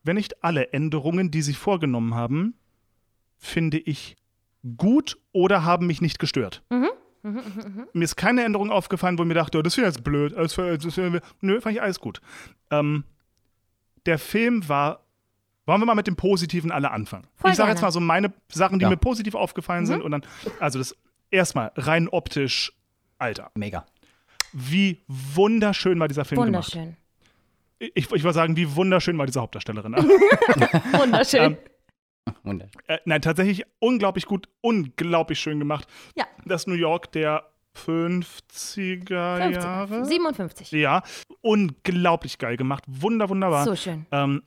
[0.04, 2.54] wenn nicht alle Änderungen, die sie vorgenommen haben,
[3.38, 4.16] finde ich
[4.78, 6.64] gut oder haben mich nicht gestört.
[7.94, 10.34] Mir ist keine Änderung aufgefallen, wo ich mir dachte, oh, das wäre jetzt blöd.
[10.38, 12.22] Das wär, das wär, nö, fand ich alles gut.
[12.72, 13.04] Ähm,
[14.06, 15.02] der Film war.
[15.68, 17.26] Wollen wir mal mit dem Positiven alle anfangen?
[17.38, 18.90] Voll ich sage jetzt mal so meine Sachen, die Ja.
[18.92, 20.04] mir positiv aufgefallen sind.
[20.04, 20.22] Und dann,
[20.60, 20.96] also das
[21.32, 22.72] erstmal rein optisch,
[23.18, 23.50] Alter.
[23.56, 23.84] mega.
[24.56, 26.74] Wie wunderschön war dieser Film gemacht.
[26.74, 26.98] Wunderschön.
[27.80, 29.94] Ich, ich würde sagen, wie wunderschön war diese Hauptdarstellerin.
[30.94, 31.42] Wunderschön.
[31.44, 31.58] Ähm,
[32.44, 32.80] Wunderschön.
[32.88, 35.88] äh, nein, tatsächlich unglaublich gut, unglaublich schön gemacht.
[36.16, 37.44] ja, Das New York der
[37.76, 40.06] 50er 50, Jahre.
[40.06, 40.72] 57.
[40.72, 41.04] Ja,
[41.42, 42.86] unglaublich geil gemacht.
[42.88, 43.66] Wunder, wunderbar.
[43.66, 44.06] So schön.
[44.12, 44.42] Ähm,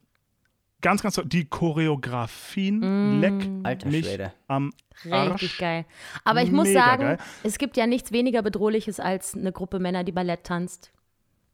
[0.80, 1.24] ganz, ganz toll.
[1.26, 3.20] Die Choreografien Mm.
[3.20, 4.32] leck Alter mich Schwede.
[4.46, 4.72] am
[5.04, 5.58] Richtig Arsch.
[5.58, 5.84] geil.
[6.24, 7.18] Aber ich muss Mega sagen, geil.
[7.44, 10.90] es gibt ja nichts weniger Bedrohliches als eine Gruppe Männer, die Ballett tanzt.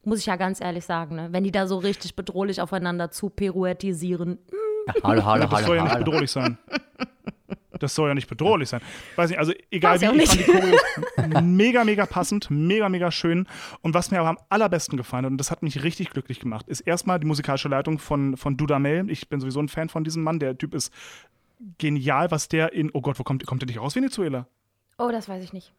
[0.05, 1.29] Muss ich ja ganz ehrlich sagen, ne?
[1.31, 4.39] Wenn die da so richtig bedrohlich aufeinander zu pirouettisieren.
[4.87, 6.05] Ja, hallo, hallo, Das soll ja hallo, nicht hallo.
[6.05, 6.59] bedrohlich sein.
[7.79, 8.81] Das soll ja nicht bedrohlich sein.
[9.17, 10.79] Weiß nicht, also egal Weiß wie, ich fand die Choreo
[11.43, 13.47] mega, mega passend, mega, mega schön.
[13.83, 16.69] Und was mir aber am allerbesten gefallen hat, und das hat mich richtig glücklich gemacht,
[16.69, 19.11] ist erstmal die musikalische Leitung von, von Dudamel.
[19.11, 20.39] Ich bin sowieso ein Fan von diesem Mann.
[20.39, 20.93] Der Typ ist
[21.79, 24.47] genial, was der in, oh Gott, wo kommt, kommt der nicht aus Venezuela?
[24.99, 25.73] Oh, das weiß ich nicht.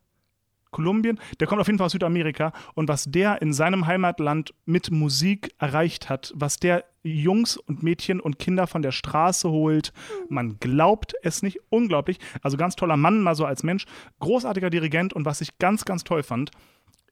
[0.75, 2.51] Kolumbien, der kommt auf jeden Fall aus Südamerika.
[2.73, 8.19] Und was der in seinem Heimatland mit Musik erreicht hat, was der Jungs und Mädchen
[8.19, 9.93] und Kinder von der Straße holt,
[10.27, 12.19] man glaubt es nicht, unglaublich.
[12.41, 13.85] Also ganz toller Mann, mal so als Mensch,
[14.19, 15.13] großartiger Dirigent.
[15.13, 16.51] Und was ich ganz, ganz toll fand,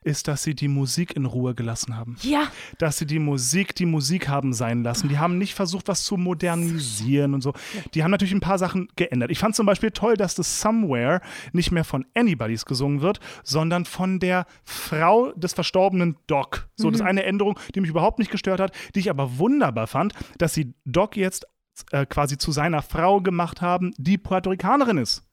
[0.03, 3.85] ist, dass sie die Musik in Ruhe gelassen haben Ja, dass sie die Musik die
[3.85, 5.09] Musik haben sein lassen.
[5.09, 7.53] Die haben nicht versucht, was zu modernisieren und so.
[7.93, 9.31] Die haben natürlich ein paar Sachen geändert.
[9.31, 13.85] Ich fand zum Beispiel toll, dass das Somewhere nicht mehr von Anybody's gesungen wird, sondern
[13.85, 16.67] von der Frau des verstorbenen Doc.
[16.75, 19.87] So, das ist eine Änderung, die mich überhaupt nicht gestört hat, die ich aber wunderbar
[19.87, 21.45] fand, dass sie Doc jetzt
[21.91, 25.23] äh, quasi zu seiner Frau gemacht haben, die Puerto Ricanerin ist.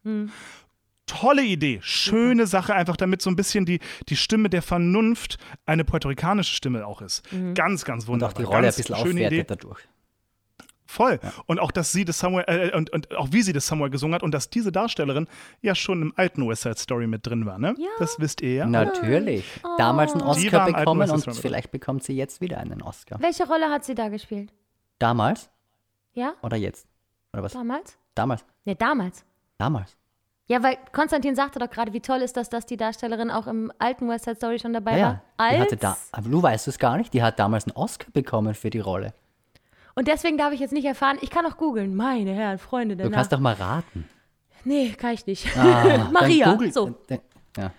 [1.11, 5.85] Tolle Idee, schöne Sache, einfach damit so ein bisschen die, die Stimme der Vernunft eine
[5.85, 7.23] puerto-ricanische Stimme auch ist.
[7.55, 8.33] Ganz, ganz Und wunderbar.
[8.33, 9.40] auch die Rolle ein ganz bisschen schöne Idee.
[9.42, 9.81] aufwertet dadurch.
[10.87, 11.20] Voll.
[11.46, 14.14] Und auch, dass sie das Somewhere, äh, und, und auch wie sie das Somewhere gesungen
[14.14, 15.29] hat und dass diese Darstellerin
[15.62, 17.75] ja schon im alten West Side Story mit drin war, ne?
[17.79, 17.88] Ja.
[18.01, 18.66] Das wisst ihr ja.
[18.66, 19.44] Natürlich.
[19.79, 23.20] Damals einen Oscar bekommen und vielleicht bekommt sie jetzt wieder einen Oscar.
[23.20, 24.53] welche Rolle hat sie da gespielt?
[24.99, 25.49] Damals
[26.12, 26.87] Ja, oder jetzt?
[27.33, 27.53] Oder was?
[27.53, 27.96] damals?
[28.16, 28.44] Damals.
[28.64, 29.25] Ne, damals.
[29.59, 29.96] Damals.
[30.51, 33.71] Ja, weil Konstantin sagte doch gerade, wie toll ist das, dass die Darstellerin auch im
[33.79, 35.13] alten West Side Story schon dabei Ja, war.
[35.13, 35.23] ja.
[35.37, 35.55] Als?
[35.55, 38.55] Die hatte da, aber du weißt es gar nicht, die hat damals einen Oscar bekommen
[38.55, 39.15] für die Rolle.
[39.95, 41.95] Und deswegen darf ich jetzt nicht erfahren, ich kann auch googeln.
[41.95, 44.09] Meine Herren, Freunde der Du kannst doch mal raten.
[44.65, 45.57] Nee, kann ich nicht.
[45.57, 46.95] Ah, Maria, Google, so.
[47.07, 47.21] Dann,
[47.57, 47.71] ja.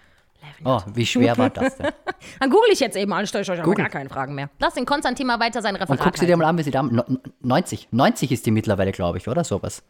[0.63, 1.87] Oh, wie schwer war das denn?
[2.39, 3.83] Dann google ich jetzt eben, alle stelle ich euch aber Google.
[3.83, 4.49] gar keine Fragen mehr.
[4.59, 6.71] Lass den Konstantin mal weiter sein Und Referat guck sie dir mal an, wie sie
[6.71, 7.05] damals.
[7.41, 7.89] 90.
[7.91, 9.83] 90 ist die mittlerweile, glaube ich, oder sowas.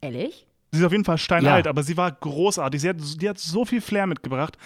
[0.00, 0.46] Ehrlich?
[0.72, 1.70] Sie ist auf jeden Fall steinalt, Ja.
[1.70, 2.80] aber sie war großartig.
[2.80, 4.56] Sie hat, die hat so viel Flair mitgebracht.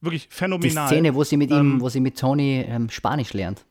[0.00, 0.88] Wirklich Die phänomenal.
[0.88, 1.74] Szene, wo sie mit Ähm.
[1.74, 3.64] ihm, wo sie mit Tony ähm, Spanisch lernt.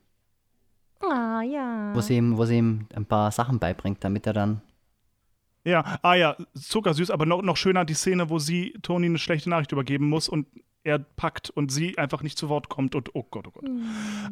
[1.00, 1.90] Ah, ja.
[1.94, 4.62] Wo sie, ihm, wo sie ihm ein paar Sachen beibringt, damit er dann.
[5.64, 9.50] Ja, ah ja, zuckersüß, aber noch, noch schöner die Szene, wo sie Toni eine schlechte
[9.50, 10.46] Nachricht übergeben muss und
[10.84, 13.68] er packt und sie einfach nicht zu Wort kommt und oh Gott, oh Gott.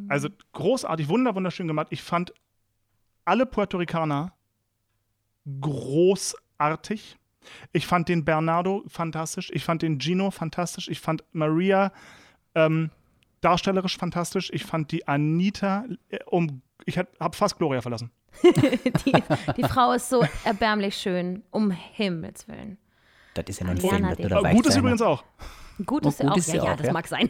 [0.09, 1.87] Also großartig, wunder, wunderschön gemacht.
[1.91, 2.33] Ich fand
[3.25, 4.33] alle Puerto Ricaner
[5.61, 7.17] großartig.
[7.73, 9.51] Ich fand den Bernardo fantastisch.
[9.53, 10.89] Ich fand den Gino fantastisch.
[10.89, 11.93] Ich fand Maria
[12.55, 12.91] ähm,
[13.41, 14.51] darstellerisch fantastisch.
[14.53, 16.63] Ich fand die Anita äh, um.
[16.87, 18.11] Ich habe fast Gloria verlassen.
[18.43, 19.13] Die,
[19.57, 22.79] die Frau ist so erbärmlich schön, um Himmels Willen.
[23.35, 25.25] Das ist ja nur ein Film, das du dabei gut ist übrigens auch.
[25.85, 26.37] Gut Oh, ist gut auch.
[26.37, 26.93] ist sie ja, ja, auch, das ja.
[26.93, 27.29] mag sein.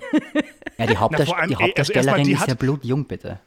[0.77, 3.41] Ja, die, Hauptdarst vor allem, die also Hauptdarstellerin erstmal, die ist ja blutjung, bitte.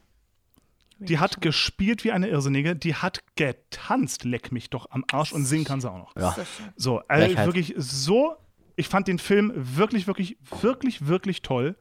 [1.05, 5.45] Die hat gespielt wie eine Irrsinnige, die hat getanzt, leck mich doch am Arsch und
[5.45, 6.15] singen kann sie auch noch.
[6.15, 6.35] Ja.
[6.75, 7.45] So also Frechheit.
[7.45, 8.35] wirklich so,
[8.75, 11.75] ich fand den Film wirklich, wirklich, wirklich, wirklich toll.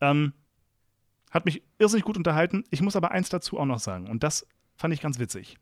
[0.00, 0.32] Ähm,
[1.30, 2.64] hat mich irrsinnig gut unterhalten.
[2.70, 5.56] Ich muss aber eins dazu auch noch sagen und das fand ich ganz witzig.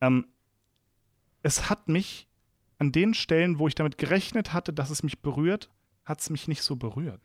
[0.00, 0.26] Ähm,
[1.42, 2.28] es hat mich
[2.78, 5.70] an den Stellen, wo ich damit gerechnet hatte, dass es mich berührt,
[6.04, 7.20] hat es mich nicht so berührt.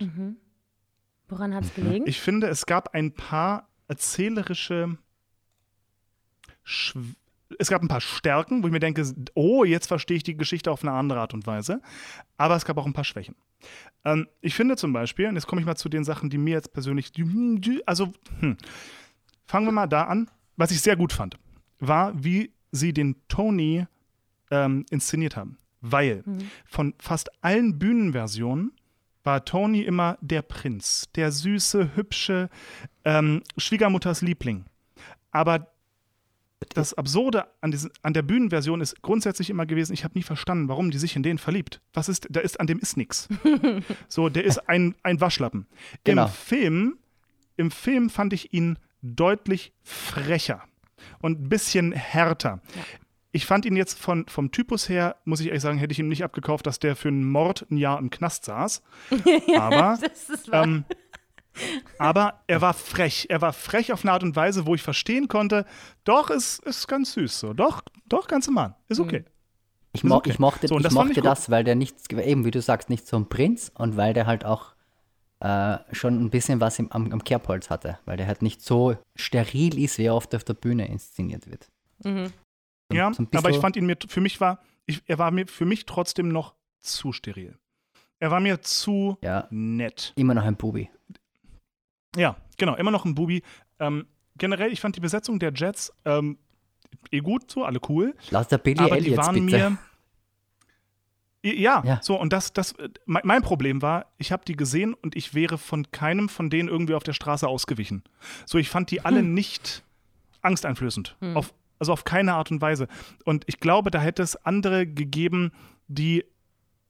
[1.28, 2.06] Woran hat es gelegen?
[2.08, 4.98] Ich finde, es gab ein paar erzählerische.
[6.64, 7.14] Schw
[7.60, 10.72] es gab ein paar Stärken, wo ich mir denke, oh, jetzt verstehe ich die Geschichte
[10.72, 11.82] auf eine andere Art und Weise.
[12.38, 13.36] Aber es gab auch ein paar Schwächen.
[14.04, 16.56] Ähm, ich finde zum Beispiel, und jetzt komme ich mal zu den Sachen, die mir
[16.56, 17.12] jetzt persönlich.
[17.86, 18.58] Also, hm,
[19.46, 20.30] fangen wir mal da an.
[20.58, 21.38] Was ich sehr gut fand,
[21.80, 23.86] war, wie sie den Tony
[24.52, 25.58] ähm, inszeniert haben.
[25.82, 26.24] Weil
[26.66, 28.72] von fast allen Bühnenversionen
[29.26, 32.50] war Tony immer der Prinz, der süße, hübsche
[33.04, 34.66] ähm, Schwiegermutters Liebling.
[35.32, 35.68] Aber
[36.74, 40.70] das Absurde an, diesen, an der Bühnenversion ist grundsätzlich immer gewesen, ich habe nie verstanden,
[40.70, 41.82] warum die sich in den verliebt.
[41.94, 43.28] Was ist, da ist, an dem ist nichts.
[44.08, 45.68] So, der ist ein, ein Waschlappen.
[46.04, 46.26] Genau.
[46.26, 46.98] Im Film,
[47.58, 50.64] im Film fand ich ihn deutlich frecher
[51.20, 52.62] und ein bisschen härter.
[53.36, 56.08] Ich fand ihn jetzt von, vom Typus her, muss ich ehrlich sagen, hätte ich ihm
[56.08, 58.82] nicht abgekauft, dass der für einen Mord ein Jahr im Knast saß.
[59.58, 60.64] Aber Das ist wahr.
[60.64, 60.86] ähm,
[61.98, 63.26] Aber er war frech.
[63.28, 65.66] Er war frech auf eine Art und Weise, wo ich verstehen konnte,
[66.06, 67.54] doch, ist, ist ganz süß so.
[67.54, 68.74] Doch, doch, ganz im Mann.
[68.88, 69.26] Ist okay.
[69.92, 70.30] Ich, mo okay.
[70.30, 73.06] ich mochte, So, ich das mochte das, weil der nicht, eben wie du sagst, nicht
[73.06, 74.76] so ein Prinz und weil der halt auch
[75.42, 78.96] äh, schon ein bisschen was im, am, am Kerbholz hatte, weil der halt nicht so
[79.18, 81.68] steril ist, wie er oft auf der Bühne inszeniert wird.
[82.92, 85.48] Ja, so ein aber ich fand ihn mir, für mich war, ich, er war mir
[85.48, 87.58] für mich trotzdem noch zu steril.
[88.20, 90.14] Er war mir zu Ja, nett.
[90.16, 90.90] immer noch ein Bubi.
[92.16, 93.44] Ja, genau, immer noch ein Bubi.
[93.80, 94.06] Ähm,
[94.38, 96.38] generell, ich fand die Besetzung der Jets ähm,
[97.12, 98.16] eh gut, so, alle cool.
[98.30, 99.72] Lass der Billy aber die waren bitte.
[99.72, 99.78] mir.
[101.44, 102.00] Ja, Ja.
[102.02, 105.34] so, und das, das, äh, mein, mein Problem war, ich habe die gesehen und ich
[105.36, 108.04] wäre von keinem von denen irgendwie auf der Straße ausgewichen.
[108.46, 109.84] So, ich fand die alle nicht
[110.42, 111.18] angsteinflößend.
[111.36, 112.88] Auf, also auf keine Art und Weise.
[113.26, 115.52] Und ich glaube, da hätte es andere gegeben,
[115.88, 116.26] die,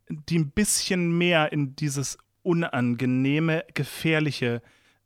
[0.10, 4.62] die ein bisschen mehr in dieses unangenehme, gefährliche,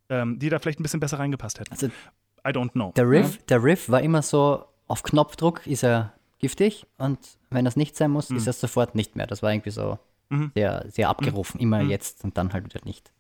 [0.09, 1.71] ähm, die da vielleicht ein bisschen besser reingepasst hätten.
[1.71, 2.91] Also I don't know.
[2.95, 7.75] der Riff, der Riff war immer so, auf Knopfdruck ist er giftig und wenn das
[7.75, 9.27] nicht sein muss, ist er sofort nicht mehr.
[9.27, 9.99] Das war irgendwie so
[10.31, 10.51] Mhm.
[10.53, 11.59] sehr, sehr abgerufen.
[11.59, 13.11] Immer jetzt und dann halt wieder nicht.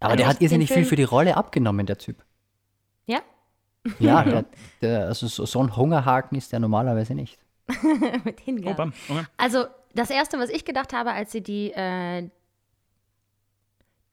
[0.00, 2.24] Aber Also der hat irrsinnig viel für die Rolle abgenommen, der Typ.
[3.06, 3.20] Ja?
[3.98, 4.44] Ja, der,
[4.80, 7.38] der, also so, so ein Hungerhaken ist der normalerweise nicht.
[8.24, 8.70] Mit Hingabe.
[8.72, 8.92] Oh, bam.
[9.08, 9.24] Okay.
[9.36, 12.28] Also, das Erste, was ich gedacht habe, als sie die, äh,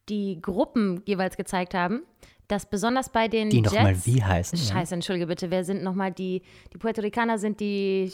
[0.09, 2.03] die Gruppen jeweils gezeigt haben,
[2.47, 4.57] dass besonders bei den Die Jets, nochmal wie heißen.
[4.59, 4.73] Ja.
[4.73, 6.41] Scheiße, entschuldige bitte, wer sind nochmal die,
[6.73, 8.11] die Puerto Ricaner sind die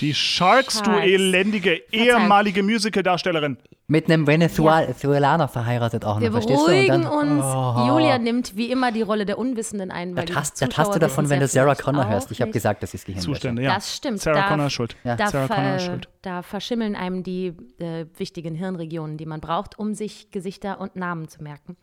[0.00, 1.06] Die Sharks, du Sharks.
[1.06, 3.58] elendige ehemalige Musicaldarstellerin.
[3.88, 6.64] Mit einem Venezuelaner verheiratet auch Wir noch, verstehst du?
[6.64, 7.44] Und beruhigen dann- uns.
[7.44, 7.86] Oh.
[7.88, 10.86] Julia nimmt wie immer die Rolle der Unwissenden ein, Da weil die hast, da Zuschauer
[10.86, 12.30] hast du davon, wenn ja du Sarah Connor hörst.
[12.32, 13.30] Ich habe gesagt, das ist Gehirnwäsche.
[13.32, 13.74] Zustände, ja.
[13.74, 14.20] Das stimmt.
[14.20, 14.96] Sarah da, Connor ist schuld.
[15.04, 15.14] Ja.
[15.16, 16.08] Da, Sarah Connor ist schuld.
[16.22, 21.28] da verschimmeln einem die äh, wichtigen Hirnregionen, die man braucht, um sich Gesichter und Namen
[21.28, 21.76] zu merken.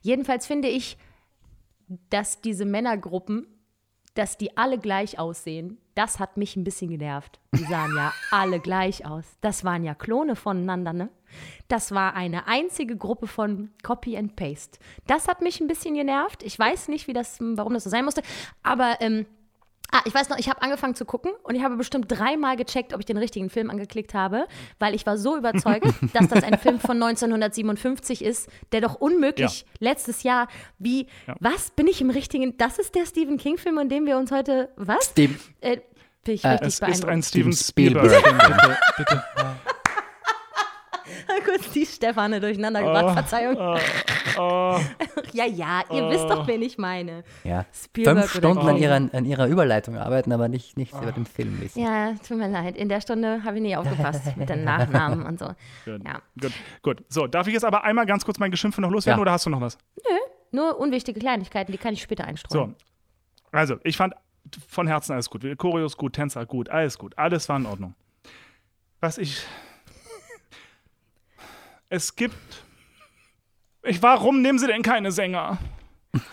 [0.00, 0.96] Jedenfalls finde ich,
[2.10, 3.46] dass diese Männergruppen,
[4.14, 7.40] dass die alle gleich aussehen, das hat mich ein bisschen genervt.
[7.54, 9.24] Die sahen ja alle gleich aus.
[9.40, 11.08] Das waren ja Klone voneinander, ne?
[11.68, 14.78] Das war eine einzige Gruppe von Copy and Paste.
[15.06, 16.42] Das hat mich ein bisschen genervt.
[16.42, 18.22] Ich weiß nicht, wie das, warum das so sein musste.
[18.62, 19.26] Aber ähm,
[19.90, 22.92] Ah, ich weiß noch, ich habe angefangen zu gucken und ich habe bestimmt dreimal gecheckt,
[22.92, 24.46] ob ich den richtigen Film angeklickt habe,
[24.78, 29.64] weil ich war so überzeugt, dass das ein Film von 1957 ist, der doch unmöglich
[29.78, 30.48] letztes Jahr
[30.78, 31.06] wie,
[31.40, 34.68] was, bin ich im richtigen, das ist der Stephen King-Film, in dem wir uns heute,
[34.76, 35.06] was?
[35.06, 35.78] Steve, Äh,
[36.24, 38.10] bin ich richtig Es ist ein Steven Steven Spielberg.
[38.10, 38.78] Spielberg.
[38.98, 39.67] bitte, bitte.
[41.44, 43.56] Kurz die Stefane durcheinander gebracht, Verzeihung.
[44.40, 44.78] Oh,
[45.32, 47.24] Ja, ja, ihr wisst doch, wen ich meine.
[47.42, 47.64] ja.
[47.72, 51.60] Spielberg Fünf Stunden an ihrer, an ihrer Überleitung arbeiten, aber nicht, nicht über den Film
[51.60, 51.80] wissen.
[51.82, 52.76] Ja, tut mir leid.
[52.76, 55.46] In der Stunde habe ich nie aufgepasst mit den Nachnamen und so.
[55.84, 56.02] gut.
[56.04, 56.20] Ja.
[56.40, 57.04] gut, gut.
[57.08, 59.22] So, darf ich jetzt aber einmal ganz kurz mein Geschimpfe noch loswerden Ja.
[59.22, 59.76] oder hast du noch was?
[60.52, 62.76] Nur unwichtige Kleinigkeiten, die kann ich später einstreuen.
[62.78, 64.14] So, also ich fand
[64.68, 65.42] von Herzen alles gut.
[65.58, 67.18] Choreos gut, Tänzer gut, alles gut.
[67.18, 67.94] Alles war in Ordnung.
[69.00, 69.42] Was ich.
[71.88, 72.64] Es gibt.
[73.82, 75.58] Ich, warum nehmen sie denn keine Sänger?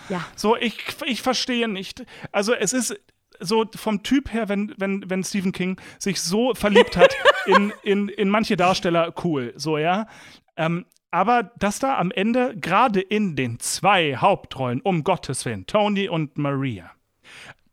[0.10, 0.26] Ja.
[0.36, 2.06] So, ich, ich verstehe nicht.
[2.32, 3.00] Also, es ist
[3.39, 7.15] so vom Typ her, wenn, wenn, wenn Stephen King sich so verliebt hat
[7.46, 10.08] in, in, in manche Darsteller, cool, so, ja.
[10.58, 16.10] Ähm, aber dass da am Ende, gerade in den zwei Hauptrollen, um Gottes Willen, Tony
[16.10, 16.91] und Maria,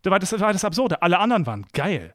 [0.03, 1.01] das war das, war das Absurde.
[1.01, 2.13] Alle anderen waren geil.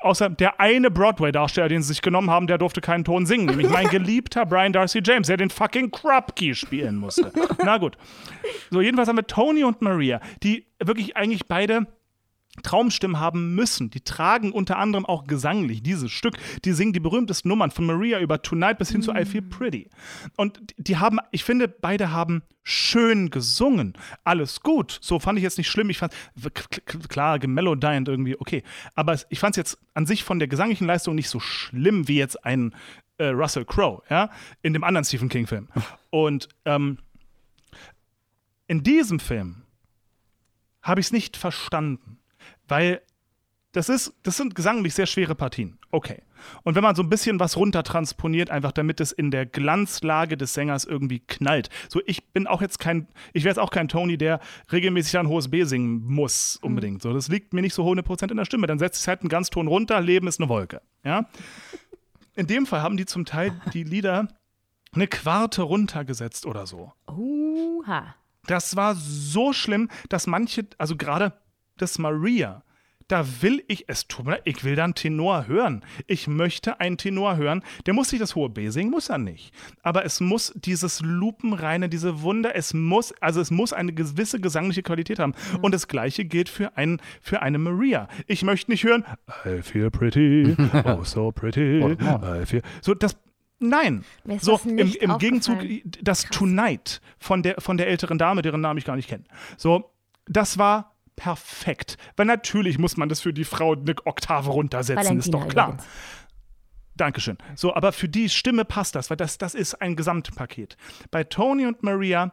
[0.00, 3.46] Außer der eine Broadway-Darsteller, den sie sich genommen haben, der durfte keinen Ton singen.
[3.46, 7.32] Nämlich mein geliebter Brian Darcy James, der den fucking Krupke spielen musste.
[7.64, 7.96] Na gut.
[8.70, 11.86] So, jedenfalls haben wir Tony und Maria, die wirklich eigentlich beide
[12.62, 13.90] Traumstimmen haben müssen.
[13.90, 16.36] Die tragen unter anderem auch gesanglich dieses Stück.
[16.64, 19.90] Die singen die berühmtesten Nummern von Maria über Tonight bis hin zu I Feel Pretty.
[20.36, 23.94] Und die haben, ich finde, beide haben schön gesungen.
[24.22, 24.98] Alles gut.
[25.02, 25.90] So fand ich jetzt nicht schlimm.
[25.90, 26.14] Ich fand,
[27.08, 28.62] klar, gemelodient irgendwie, okay.
[28.94, 32.18] Aber ich fand es jetzt an sich von der gesanglichen Leistung nicht so schlimm wie
[32.18, 32.74] jetzt ein
[33.18, 34.30] äh, Russell Crowe, ja,
[34.62, 35.68] in dem anderen Stephen King-Film.
[36.10, 36.98] Und ähm,
[38.66, 39.62] in diesem Film
[40.82, 42.18] habe ich es nicht verstanden,
[42.68, 43.00] weil
[43.74, 45.78] das ist, das sind gesanglich sehr schwere Partien.
[45.90, 46.22] Okay.
[46.62, 50.54] Und wenn man so ein bisschen was runtertransponiert, einfach damit es in der Glanzlage des
[50.54, 51.70] Sängers irgendwie knallt.
[51.88, 54.38] So, ich bin auch jetzt kein, ich wäre jetzt auch kein Tony, der
[54.70, 57.02] regelmäßig ein hohes B singen muss, unbedingt.
[57.02, 58.68] So, das liegt mir nicht so 100% in der Stimme.
[58.68, 60.80] Dann setzt sich halt einen Ganzton runter, Leben ist eine Wolke.
[61.02, 61.28] Ja.
[62.36, 64.28] In dem Fall haben die zum Teil die Lieder
[64.92, 66.92] eine Quarte runtergesetzt oder so.
[67.08, 68.14] Uha.
[68.46, 71.32] Das war so schlimm, dass manche, also gerade
[71.76, 72.62] das Maria,
[73.08, 75.84] da will ich, es tut mir ich will dann Tenor hören.
[76.06, 77.62] Ich möchte einen Tenor hören.
[77.86, 79.52] Der muss nicht das hohe B singen, muss er nicht.
[79.82, 84.82] Aber es muss dieses lupenreine, diese Wunder, es muss, also es muss eine gewisse gesangliche
[84.82, 85.34] Qualität haben.
[85.60, 88.08] Und das Gleiche gilt für, ein, für eine Maria.
[88.26, 89.04] Ich möchte nicht hören,
[89.44, 93.16] I feel pretty, oh so pretty, I feel, so das,
[93.60, 94.04] Nein.
[94.40, 95.58] So, im, im Gegenzug,
[96.02, 99.24] das Tonight von der, von der älteren Dame, deren Namen ich gar nicht kenne.
[99.56, 99.92] So,
[100.26, 101.96] das war perfekt.
[102.16, 105.68] Weil natürlich muss man das für die Frau eine Oktave runtersetzen, ist Valentina doch klar.
[105.68, 105.86] übrigens.
[106.96, 107.38] Dankeschön.
[107.56, 110.76] So, aber für die Stimme passt das, weil das, das ist ein Gesamtpaket.
[111.10, 112.32] Bei Tony und Maria,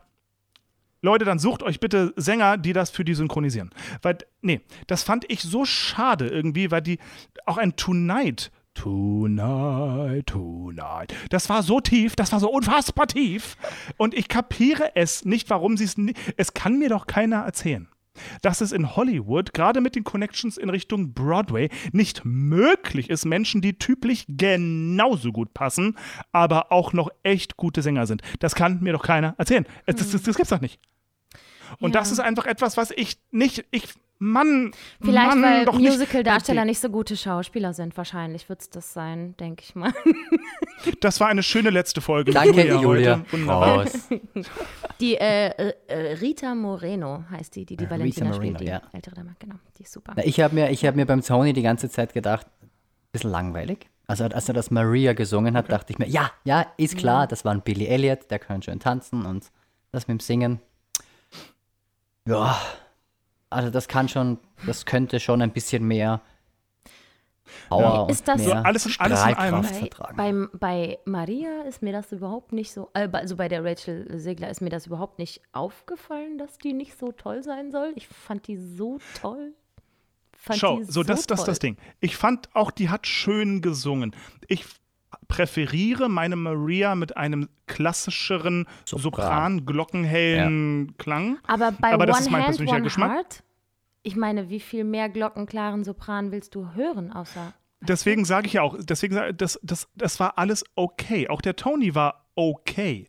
[1.01, 3.71] Leute, dann sucht euch bitte Sänger, die das für die synchronisieren.
[4.03, 6.99] Weil, nee, das fand ich so schade irgendwie, weil die
[7.45, 8.51] auch ein Tonight.
[8.75, 11.13] Tonight, tonight.
[11.29, 13.57] Das war so tief, das war so unfassbar tief.
[13.97, 16.17] Und ich kapiere es nicht, warum sie es nicht.
[16.37, 17.89] Es kann mir doch keiner erzählen
[18.41, 23.61] dass es in Hollywood, gerade mit den Connections in Richtung Broadway, nicht möglich ist, Menschen,
[23.61, 25.97] die typisch genauso gut passen,
[26.31, 28.21] aber auch noch echt gute Sänger sind.
[28.39, 29.65] Das kann mir doch keiner erzählen.
[29.85, 30.79] Das, das, das gibt's doch nicht.
[31.79, 32.01] Und Ja.
[32.01, 33.87] das ist einfach etwas, was ich nicht, ich,
[34.23, 35.65] Mann, Vielleicht, Mann, weil.
[35.65, 37.97] Musical-Darsteller nicht so gute Schauspieler sind.
[37.97, 39.91] Wahrscheinlich wird es das sein, denke ich mal.
[40.99, 42.31] Das war eine schöne letzte Folge.
[42.31, 43.17] Danke, Julia Julia.
[43.19, 43.31] heute.
[43.31, 43.79] Wunderbar.
[43.81, 44.09] Raus.
[44.99, 48.61] Die äh, äh, Rita Moreno heißt die, die die Äh, Valentina Rita Moreno, spielt.
[48.61, 48.81] Die ja.
[48.93, 49.55] ältere Dame, genau.
[49.77, 50.13] Die ist super.
[50.15, 52.69] Na, ich habe mir, ich hab mir beim Tony die ganze Zeit gedacht, ein
[53.11, 53.89] bisschen langweilig.
[54.07, 57.43] Also als er das Maria gesungen hat, dachte ich mir, ja, ja, ist klar, das
[57.45, 59.51] war ein Billy Elliot, der kann schön tanzen und
[59.91, 60.59] das mit dem Singen.
[62.31, 62.59] Ja,
[63.49, 66.21] also das kann schon, das könnte schon ein bisschen mehr
[67.67, 69.29] Power Ist und das- mehr So, alles in- alles in.
[69.31, 70.15] Strahlkraft Bei, vertragen.
[70.17, 74.49] beim, bei Maria ist mir das überhaupt nicht so, äh, also bei der Rachel Segler
[74.49, 77.91] ist mir das überhaupt nicht aufgefallen, dass die nicht so toll sein soll.
[77.95, 79.53] Ich fand die so toll.
[80.37, 81.77] Fand Schau, die so das, das, das Ding.
[81.99, 84.15] Ich fand auch, die hat schön gesungen.
[84.47, 84.65] Ich
[85.27, 89.01] präferiere meine Maria mit einem klassischeren, Sopran.
[89.01, 91.37] Sopran, glockenhellen Klang.
[91.47, 93.11] Aber bei Aber das One ist mein Hand, persönlicher One Geschmack.
[93.11, 93.43] Heart,
[94.03, 98.61] ich meine, wie viel mehr glockenklaren Sopran willst du hören, außer Deswegen sage ich ja
[98.61, 101.27] auch, deswegen sage das, das, das war alles okay.
[101.29, 103.07] Auch der Tony war okay.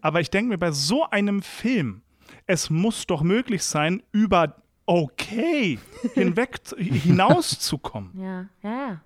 [0.00, 2.02] Aber ich denke mir, bei so einem Film,
[2.46, 5.80] es muss doch möglich sein, über okay
[6.14, 8.12] hinweg zu- hinauszukommen.
[8.20, 9.00] ja, ja,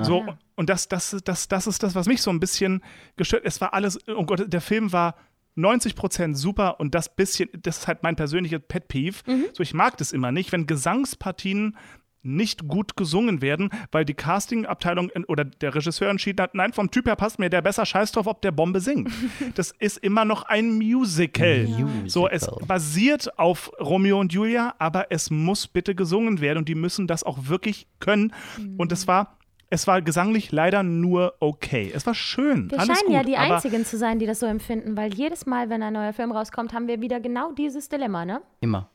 [0.00, 0.24] So,
[0.56, 2.82] und das, das, das, das ist das, was mich so ein bisschen
[3.16, 3.42] gestört.
[3.44, 5.14] Es war alles, oh Gott, der Film war
[5.56, 9.18] 90% super und das bisschen, das ist halt mein persönlicher Pet Peeve.
[9.52, 11.76] So, ich mag das immer nicht, wenn Gesangspartien
[12.26, 16.90] nicht gut gesungen werden, weil die Castingabteilung in- oder der Regisseur entschieden hat, nein, vom
[16.90, 19.12] Typ her passt mir der besser, scheiß drauf, ob der Bombe singt.
[19.54, 21.68] Das ist immer noch ein Musical.
[22.06, 22.66] So, es Musical.
[22.66, 27.24] basiert auf Romeo und Julia, aber es muss bitte gesungen werden und die müssen das
[27.24, 28.32] auch wirklich können.
[28.78, 29.36] Und es war,
[29.74, 31.90] es war gesanglich leider nur okay.
[31.94, 32.70] Es war schön.
[32.70, 35.46] Wir alles scheinen gut, ja die Einzigen zu sein, die das so empfinden, weil jedes
[35.46, 38.40] Mal, wenn ein neuer Film rauskommt, haben wir wieder genau dieses Dilemma, ne?
[38.60, 38.88] Immer.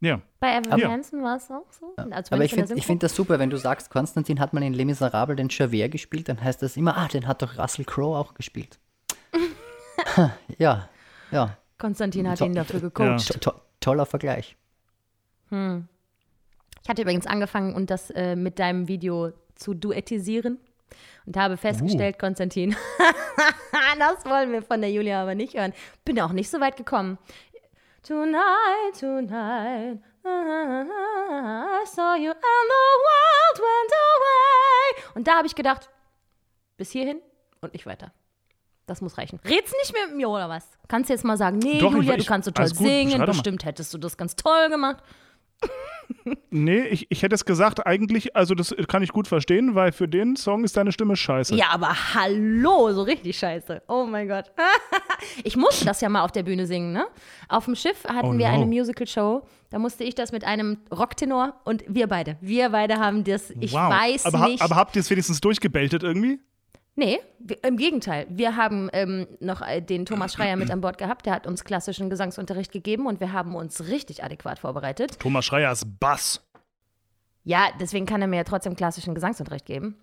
[0.00, 0.20] Ja.
[0.40, 0.90] Bei Evan Ja.
[0.90, 1.94] Hansen war es auch so.
[2.10, 4.84] Also Aber ich finde find das super, wenn du sagst, Konstantin hat mal in Les
[4.84, 8.34] Miserables den Javert gespielt, dann heißt das immer, ah, den hat doch Russell Crowe auch
[8.34, 8.78] gespielt.
[10.58, 10.88] ja,
[11.30, 11.56] ja.
[11.78, 12.88] Konstantin hat To- ihn dafür Ja.
[12.88, 13.40] gecoacht.
[13.40, 14.56] To to toller Vergleich.
[15.50, 20.58] Ich hatte übrigens angefangen, und das äh, mit deinem Video zu duettisieren
[21.26, 22.76] und habe festgestellt, Konstantin,
[23.98, 25.72] das wollen wir von der Julia aber nicht hören.
[26.04, 27.18] Bin auch nicht so weit gekommen.
[28.06, 35.04] Tonight, tonight, I saw you and the world went away.
[35.14, 35.88] Und da habe ich gedacht,
[36.76, 37.20] bis hierhin
[37.60, 38.12] und nicht weiter.
[38.86, 39.40] Das muss reichen.
[39.46, 40.68] Red's nicht mehr mit mir oder was?
[40.88, 43.64] Kannst du jetzt mal sagen, nee, Doch, Julia, ich- du kannst so toll singen, bestimmt
[43.64, 45.02] hättest du das ganz toll gemacht.
[46.50, 50.08] Nee, ich, ich hätte es gesagt, eigentlich, also das kann ich gut verstehen, weil für
[50.08, 51.54] den Song ist deine Stimme scheiße.
[51.54, 53.82] Ja, aber hallo, so richtig scheiße.
[53.88, 54.52] Oh mein Gott.
[55.44, 57.06] ich musste das ja mal auf der Bühne singen, ne?
[57.48, 58.54] Auf dem Schiff hatten Oh wir no.
[58.54, 59.46] eine Musical-Show.
[59.70, 62.36] Da musste ich das mit einem Rocktenor und wir beide.
[62.40, 63.90] Wir beide haben das, ich wow.
[63.90, 64.62] weiß aber, nicht.
[64.62, 66.38] aber habt ihr es wenigstens durchgebeltet irgendwie?
[66.96, 67.20] Nee,
[67.62, 68.26] im Gegenteil.
[68.30, 71.26] Wir haben ähm, noch äh, den Thomas Schreier mit an Bord gehabt.
[71.26, 75.18] Der hat uns klassischen Gesangsunterricht gegeben und wir haben uns richtig adäquat vorbereitet.
[75.20, 76.40] Thomas Schreier ist Bass.
[77.44, 79.96] Ja, deswegen kann er mir ja trotzdem klassischen Gesangsunterricht geben.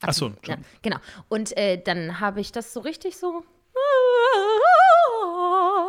[0.00, 0.96] Achso, Ja, genau.
[1.28, 3.44] Und äh, dann habe ich das so richtig so.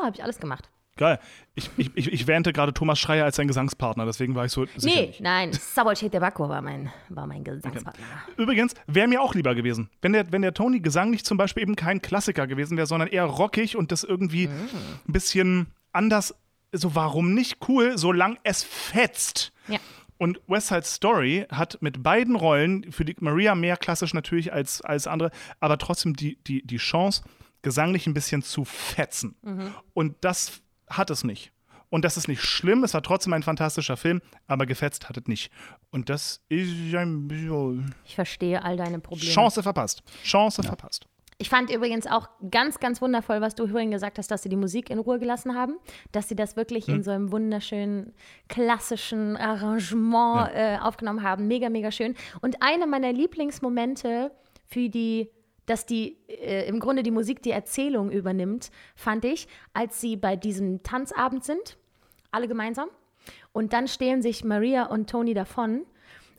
[0.04, 0.70] Habe ich alles gemacht.
[0.98, 1.20] Geil.
[1.56, 5.08] Ich, ich, ich, wähnte gerade Thomas Schreier als sein Gesangspartner, deswegen war ich so Nee,
[5.08, 5.22] nicht.
[5.22, 8.06] nein, Sabolchet Debacco war mein, war mein Gesangspartner.
[8.38, 11.76] Übrigens, wäre mir auch lieber gewesen, wenn der, wenn der Tony gesanglich zum Beispiel eben
[11.76, 14.70] kein Klassiker gewesen wäre, sondern eher rockig und das irgendwie Mm.
[15.10, 16.34] ein bisschen anders,
[16.72, 19.52] so warum nicht cool, solange es fetzt.
[19.68, 19.78] Ja.
[20.18, 24.82] Und West Side Story hat mit beiden Rollen, für die Maria mehr klassisch natürlich als,
[24.82, 27.24] als andere, aber trotzdem die, die, die Chance,
[27.62, 29.36] gesanglich ein bisschen zu fetzen.
[29.94, 30.62] Und das
[30.98, 31.52] hat es nicht.
[31.90, 35.28] Und das ist nicht schlimm, es war trotzdem ein fantastischer Film, aber gefetzt hat es
[35.28, 35.52] nicht.
[35.92, 39.32] Und das ist ein bisschen Ich verstehe all deine Probleme.
[39.32, 40.02] Chance verpasst.
[40.24, 41.06] Chance verpasst.
[41.38, 44.56] Ich fand übrigens auch ganz, ganz wundervoll, was du vorhin gesagt hast, dass sie die
[44.56, 45.76] Musik in Ruhe gelassen haben,
[46.12, 46.96] dass sie das wirklich Hm.
[46.96, 48.14] in so einem wunderschönen
[48.48, 51.48] klassischen Arrangement äh, aufgenommen haben.
[51.48, 52.16] Mega, mega schön.
[52.42, 54.32] Und einer meiner Lieblingsmomente
[54.68, 55.30] für die
[55.66, 60.36] dass die äh, im Grunde die Musik die Erzählung übernimmt, fand ich, als sie bei
[60.36, 61.78] diesem Tanzabend sind,
[62.32, 62.90] alle gemeinsam.
[63.54, 65.86] Und dann stehlen sich Maria und Tony davon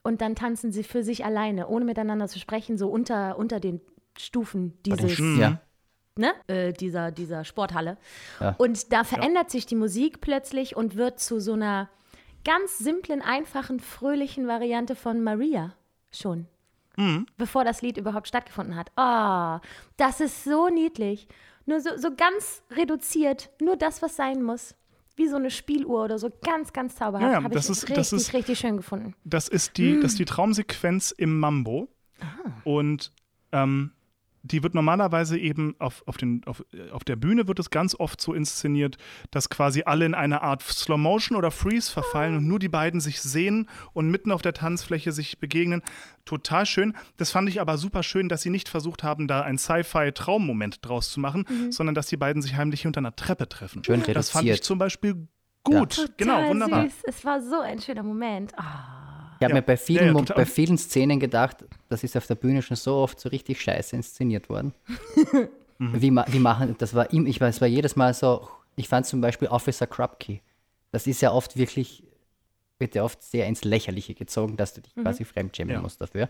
[0.02, 3.80] und dann tanzen sie für sich alleine, ohne miteinander zu sprechen, so unter, unter den
[4.18, 5.60] Stufen dieses, Ja.
[6.16, 7.96] ne, äh, dieser, dieser Sporthalle.
[8.40, 8.54] Ja.
[8.58, 11.88] Und da verändert sich die Musik plötzlich und wird zu so einer
[12.44, 15.74] ganz simplen, einfachen, fröhlichen Variante von Maria
[16.12, 16.46] schon.
[17.36, 18.90] Bevor das Lied überhaupt stattgefunden hat.
[18.96, 19.60] Ah,
[19.96, 21.26] das ist so niedlich.
[21.66, 24.74] Nur so, so ganz reduziert, nur das, was sein muss.
[25.16, 27.24] Wie so eine Spieluhr oder so, ganz, ganz zauberhaft.
[27.32, 29.14] Ja, ja, Habe das ich ist- richtig, das ist- richtig schön gefunden.
[29.24, 31.88] Das ist die, das ist die Traumsequenz im Mambo.
[32.20, 32.50] Ah.
[32.64, 33.12] Und
[33.52, 33.92] ähm,
[34.46, 37.94] die wird normalerweise eben auf, auf, den, auf, äh, auf der Bühne wird es ganz
[37.98, 38.98] oft so inszeniert,
[39.30, 43.00] dass quasi alle in eine Art Slow Motion oder Freeze verfallen und nur die beiden
[43.00, 45.80] sich sehen und mitten auf der Tanzfläche sich begegnen.
[46.26, 46.94] Total schön.
[47.16, 51.10] Das fand ich aber super schön, dass sie nicht versucht haben, da ein Sci-Fi-Traummoment draus
[51.10, 51.72] zu machen, Mhm.
[51.72, 53.82] sondern dass die beiden sich heimlich unter einer Treppe treffen.
[53.84, 54.64] Schön Das fand ich reduziert.
[54.64, 55.26] zum Beispiel
[55.62, 56.10] gut.
[56.18, 56.82] Genau, Total wunderbar.
[56.84, 57.02] Süß.
[57.04, 58.52] Es war so ein schöner Moment.
[58.58, 58.93] Ah.
[59.44, 59.60] Ich habe Ja.
[59.60, 62.76] mir bei vielen, Ja, ja, bei vielen Szenen gedacht, das ist auf der Bühne schon
[62.76, 64.72] so oft so richtig scheiße inszeniert worden.
[65.78, 66.00] Mhm.
[66.00, 69.06] wie, ma wie machen, das war ihm, ich weiß, war jedes Mal so, ich fand
[69.06, 70.40] zum Beispiel Officer Krupke.
[70.92, 72.04] Das ist ja oft wirklich,
[72.78, 76.28] wird ja oft sehr ins Lächerliche gezogen, dass du dich quasi fremdschämen musst dafür.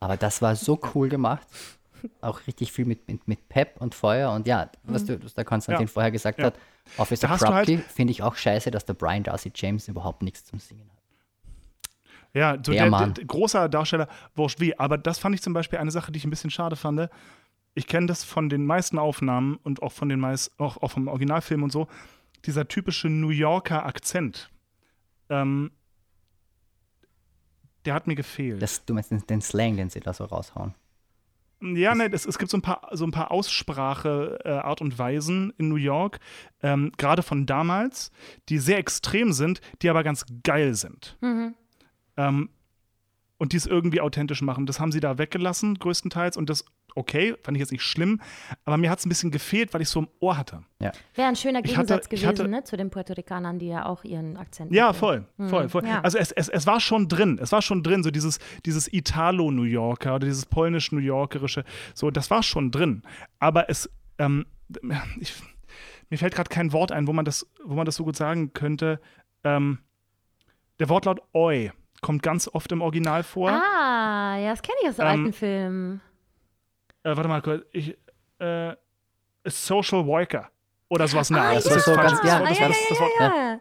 [0.00, 1.46] Aber das war so cool gemacht.
[2.20, 5.44] Auch richtig viel mit, mit, mit Pep und Feuer und ja, was, du, was der
[5.44, 6.54] Konstantin vorher gesagt hat,
[6.98, 10.44] Officer du halt- Krupke finde ich auch scheiße, dass der Brian Darcy James überhaupt nichts
[10.44, 10.95] zum Singen hat.
[12.36, 13.14] Ja, so Der der, Mann.
[13.14, 14.78] der, großer Darsteller, wurscht wie.
[14.78, 17.08] Aber das fand ich zum Beispiel eine Sache, die ich ein bisschen schade fand.
[17.74, 21.08] Ich kenne das von den meisten Aufnahmen und auch von den meist, auch, auch vom
[21.08, 21.88] Originalfilm und so.
[22.44, 24.50] Dieser typische New Yorker Akzent.
[25.30, 25.70] Ähm,
[27.86, 28.60] der hat mir gefehlt.
[28.60, 30.74] Das, du meinst den, den Slang, den sie da so raushauen.
[31.62, 35.70] Ja, ne, das, es gibt so ein paar, so ein paar Aussprache-Art und Weisen in
[35.70, 36.18] New York,
[36.62, 38.10] ähm, gerade von damals,
[38.50, 41.16] die sehr extrem sind, die aber ganz geil sind.
[42.16, 42.50] Ähm,
[43.38, 44.64] und die es irgendwie authentisch machen.
[44.64, 46.38] Das haben sie da weggelassen, größtenteils.
[46.38, 46.64] Und das,
[46.94, 48.22] okay, fand ich jetzt nicht schlimm,
[48.64, 50.62] aber mir hat es ein bisschen gefehlt, weil ich so im Ohr hatte.
[50.80, 50.92] Ja.
[51.14, 53.84] Wäre ein schöner hatte- Gegensatz ich gewesen, hatte- ne, zu den Puerto Ricanern, die ja
[53.84, 55.26] auch ihren Akzent Ja, mitbringen.
[55.36, 55.84] voll, voll, voll.
[55.86, 56.00] ja.
[56.00, 59.64] Also es, es, es war schon drin, es war schon drin, so dieses, dieses Italo-New
[59.64, 63.02] Yorker oder dieses polnisch-New Yorkerische, so, das war schon drin.
[63.38, 64.46] Aber es, ähm,
[65.20, 65.34] ich,
[66.08, 68.54] mir fällt gerade kein Wort ein, wo man das, wo man das so gut sagen
[68.54, 68.98] könnte.
[69.44, 69.80] Ähm,
[70.78, 71.70] der Wortlaut oi
[72.02, 73.50] kommt ganz oft im Original vor.
[73.50, 76.00] Ah, ja, das kenne ich aus Ähm, alten Filmen.
[77.02, 77.96] Äh, warte mal kurz, ich,
[78.38, 78.74] äh,
[79.44, 80.50] Social Worker
[80.88, 81.54] oder sowas in der Ah, Art.
[81.64, 82.10] ja, Das ist so falsch.
[82.12, 83.60] ganz- ja, das ja, war das- das Wort- ja,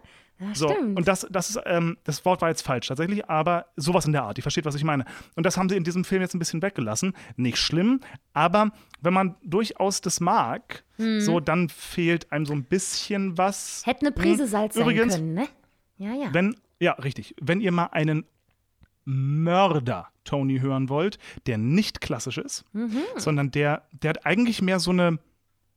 [0.53, 0.97] So, stimmt.
[0.97, 4.23] und das, das, ist, ähm, das Wort war jetzt falsch tatsächlich, aber sowas in der
[4.23, 4.37] Art.
[4.37, 5.05] Ihr versteht, was ich meine.
[5.35, 7.13] Und das haben sie in diesem Film jetzt ein bisschen weggelassen.
[7.37, 8.01] Nicht schlimm,
[8.33, 8.71] aber
[9.01, 11.21] wenn man durchaus das mag, Hm.
[11.21, 13.83] so, dann fehlt einem so ein bisschen was.
[13.85, 15.47] Hätte eine Prise Salz sein Übrigens, können, ne?
[15.97, 16.33] Ja, ja.
[16.33, 17.35] Wenn, ja, richtig.
[17.41, 18.25] Wenn ihr mal einen
[19.05, 22.97] Mörder Tony hören wollt, der nicht klassisch ist, Mhm.
[23.17, 25.19] sondern der, der hat eigentlich mehr so eine,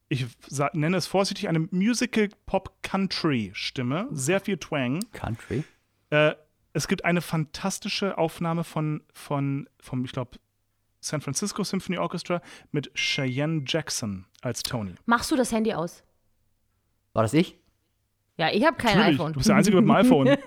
[0.09, 0.27] ich
[0.73, 4.09] nenne es vorsichtig, eine Musical-Pop-Country-Stimme.
[4.13, 5.05] Sehr viel Twang.
[5.13, 5.65] Country.
[6.11, 6.35] Äh,
[6.73, 10.39] es gibt eine fantastische Aufnahme von, von vom, ich glaube,
[11.01, 12.41] San Francisco Symphony Orchestra
[12.73, 14.95] mit Cheyenne Jackson als Tony.
[15.07, 16.03] Machst du das Handy aus?
[17.13, 17.58] War das ich?
[18.39, 19.33] Ja, ich habe kein Natürlich, iPhone.
[19.33, 20.37] du bist der Einzige mit dem iPhone.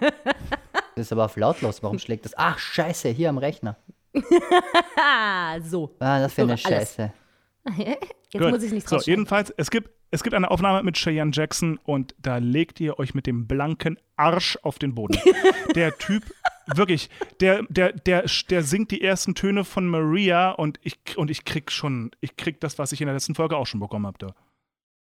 [0.94, 1.82] Das ist aber auf lautlos.
[1.82, 2.34] Warum schlägt das?
[2.38, 3.78] Ach, scheiße, hier am Rechner.
[5.64, 5.96] So.
[6.00, 6.62] Ah, das wäre eine alles.
[6.62, 7.14] Scheiße.
[7.78, 8.52] Jetzt Gut.
[8.52, 12.14] muss ich nicht So, jedenfalls, es gibt, es gibt eine Aufnahme mit Cheyenne Jackson und
[12.20, 15.18] da legt ihr euch mit dem blanken Arsch auf den Boden.
[15.76, 16.24] der Typ,
[16.76, 21.46] wirklich, der, der, der, der singt die ersten Töne von Maria und ich, und ich
[21.46, 24.34] krieg schon, ich krieg das, was ich in der letzten Folge auch schon bekommen habe.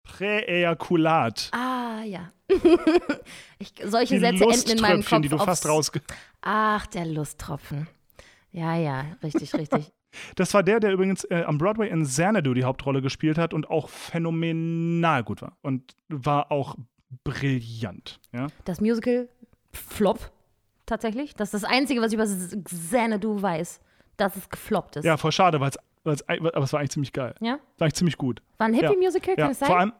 [0.05, 1.49] Präejakulat.
[1.51, 2.31] Ah, ja.
[3.59, 5.21] ich, solche Die Sätze enden in meinem Kopf.
[5.21, 6.01] die du fast rausge...
[6.41, 7.87] Ach, der Lusttropfen.
[8.51, 9.91] Ja, ja, richtig, richtig.
[10.35, 13.69] Das war der, der übrigens äh, am Broadway in Xanadu die Hauptrolle gespielt hat und
[13.69, 15.57] auch phänomenal gut war.
[15.61, 16.77] Und war auch
[17.25, 18.21] brillant.
[18.31, 18.47] Ja?
[18.63, 19.27] Das Musical
[19.73, 20.31] Flop.
[20.85, 21.33] tatsächlich.
[21.35, 22.25] Das ist das Einzige, was ich über
[22.63, 23.81] Xanadu weiß,
[24.15, 25.03] dass es gefloppt ist.
[25.03, 27.35] Ja, voll schade, weil es, aber es war eigentlich ziemlich geil.
[27.41, 27.53] Ja?
[27.77, 28.41] War eigentlich ziemlich gut.
[28.57, 29.67] War ein Hippie-Musical, kann Ja, es sein?
[29.67, 29.93] vor allem.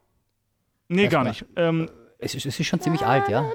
[0.87, 1.29] Nee, Erst gar mal.
[1.29, 1.45] nicht.
[1.55, 1.89] Ähm,
[2.19, 3.51] Es ist, es ist schon ziemlich alt, ja.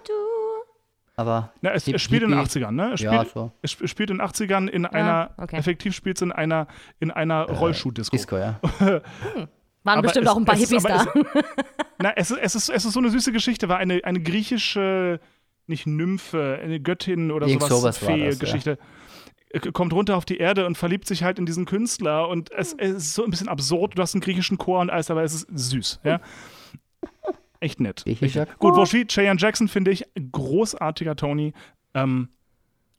[1.16, 2.92] Aber na, es, es spielt in den Hippie- 80ern, ne?
[2.94, 3.52] Es Ja, spielt, so.
[3.62, 5.56] es sp- spielt in den 80ern in einer, okay.
[5.56, 6.66] effektiv spielt es in einer,
[6.98, 8.16] in einer Rollschuh-Disco.
[8.16, 8.58] Disco, ja.
[8.80, 9.02] Waren
[9.84, 11.06] Aber bestimmt es- auch ein paar Hippies da.
[11.98, 15.20] Na, es ist, es, ist, es ist so eine süße Geschichte, war eine, eine griechische,
[15.66, 18.74] nicht Nymphe, eine Göttin oder Irgend sowas, sowas war das, ja.
[19.50, 22.74] Äh, Kommt runter auf die Erde und verliebt sich halt in diesen Künstler und es,
[22.74, 23.96] es ist so ein bisschen absurd.
[23.98, 26.00] Du hast einen griechischen Chor und alles, aber es ist süß.
[26.04, 26.20] Ja?
[27.60, 28.06] Echt nett.
[28.06, 28.58] Echt.
[28.58, 31.52] Gut, Woshi, Cheyenne Jackson finde ich großartiger Tony.
[31.94, 32.28] Ähm,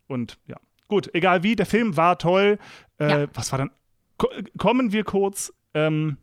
[0.08, 2.60] und ja, gut, egal wie, der Film war toll.
[3.00, 3.28] Äh, Ja.
[3.34, 3.72] Was war dann?
[4.18, 4.28] Ko
[4.58, 6.18] kommen wir kurz ähm,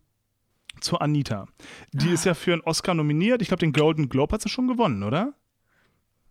[0.80, 1.46] zu Anita.
[1.92, 3.42] Die ist ja für einen Oscar nominiert.
[3.42, 5.32] Ich glaube, den Golden Globe hat sie schon gewonnen, oder?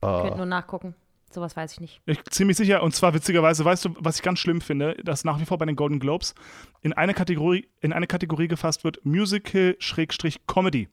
[0.01, 0.95] Könnt Oh, nur nachgucken.
[1.30, 2.01] Sowas weiß ich nicht.
[2.05, 2.82] Ich ziemlich sicher.
[2.84, 5.65] Und zwar witzigerweise, weißt du, was ich ganz schlimm finde, dass nach wie vor bei
[5.65, 6.34] den Golden Globes
[6.82, 10.88] in eine Kategorie, in eine Kategorie gefasst wird: Musical-Comedy.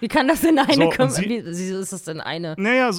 [0.00, 2.54] Wie kann das denn eine So, sie- Wie wie ist das denn eine?
[2.58, 2.90] Naja,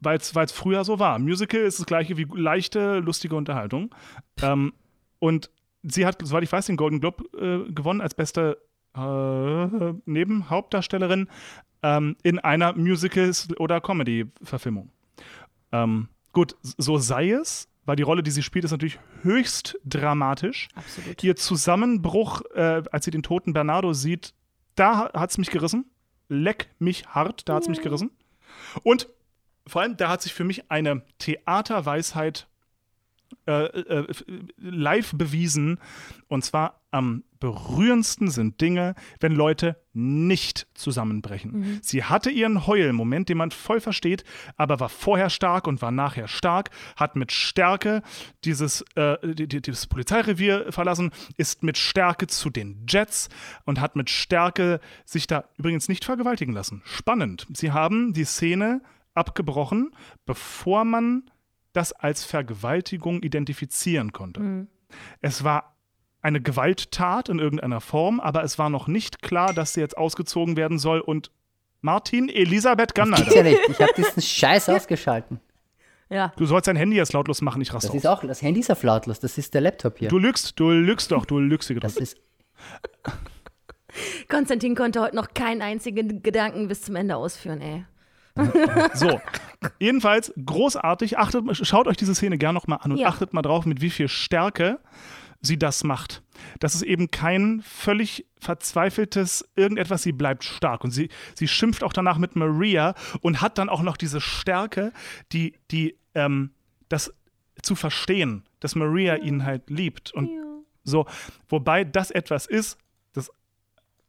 [0.00, 1.18] weil es früher so war.
[1.18, 3.94] Musical ist das gleiche wie leichte, lustige Unterhaltung.
[4.42, 4.72] Ähm,
[5.18, 5.50] und
[5.82, 8.58] sie hat, soweit ich weiß, den Golden Globe äh, gewonnen als beste
[8.94, 11.28] äh, Nebenhauptdarstellerin
[11.82, 14.90] ähm, in einer Musical- oder Comedy-Verfilmung.
[15.72, 20.68] Ähm, gut, so sei es, weil die Rolle, die sie spielt, ist natürlich höchst dramatisch.
[20.74, 21.24] Absolut.
[21.24, 24.34] Ihr Zusammenbruch, äh, als sie den toten Bernardo sieht,
[24.74, 25.86] da hat es mich gerissen.
[26.28, 28.10] Leck mich hart, da hat es mich gerissen.
[28.82, 29.08] Und
[29.66, 32.48] vor allem, da hat sich für mich eine Theaterweisheit
[33.46, 34.06] äh, äh,
[34.58, 35.78] live bewiesen.
[36.28, 41.80] Und zwar am berührendsten sind Dinge, wenn Leute nicht zusammenbrechen.
[41.82, 44.24] Sie hatte ihren Heulmoment, den man voll versteht,
[44.56, 48.02] aber war vorher stark und war nachher stark, hat mit Stärke
[48.44, 53.28] dieses, äh, die- die- dieses Polizeirevier verlassen, ist mit Stärke zu den Jets
[53.64, 56.82] und hat mit Stärke sich da übrigens nicht vergewaltigen lassen.
[56.84, 57.46] Spannend.
[57.54, 58.82] Sie haben die Szene
[59.14, 59.90] abgebrochen,
[60.26, 61.24] bevor man
[61.72, 64.66] das als Vergewaltigung identifizieren konnte.
[65.20, 65.76] Es war
[66.20, 70.56] eine Gewalttat in irgendeiner Form, aber es war noch nicht klar, dass sie jetzt ausgezogen
[70.56, 71.30] werden soll und
[71.80, 73.34] Martin Elisabeth Gannalder.
[73.34, 73.60] ja nicht.
[73.68, 75.40] Ich habe diesen Scheiß ausgeschalten.
[76.08, 76.32] Ja.
[76.36, 78.70] Du sollst dein Handy jetzt lautlos machen, ich raste Das ist auch, das Handy ist
[78.70, 79.18] auf lautlos.
[79.18, 80.08] Das ist der Laptop hier.
[80.08, 82.18] Du lügst, du lügst doch, du lügst Das ist,
[84.28, 87.84] Konstantin konnte heute noch keinen einzigen Gedanken bis zum Ende ausführen, ey.
[88.94, 89.20] So,
[89.78, 91.18] jedenfalls großartig.
[91.18, 93.08] Achtet, schaut euch diese Szene gerne nochmal an und Ja.
[93.08, 94.78] achtet mal drauf, mit wie viel Stärke
[95.40, 96.22] sie das macht.
[96.60, 100.84] Das ist eben kein völlig verzweifeltes irgendetwas, sie bleibt stark.
[100.84, 104.92] Und sie, sie schimpft auch danach mit Maria und hat dann auch noch diese Stärke,
[105.32, 106.52] die, die, ähm,
[106.88, 107.12] das
[107.60, 110.12] zu verstehen, dass Maria ihn halt liebt.
[110.12, 110.30] Und
[110.84, 111.06] so,
[111.48, 112.78] wobei das etwas ist,
[113.12, 113.30] das,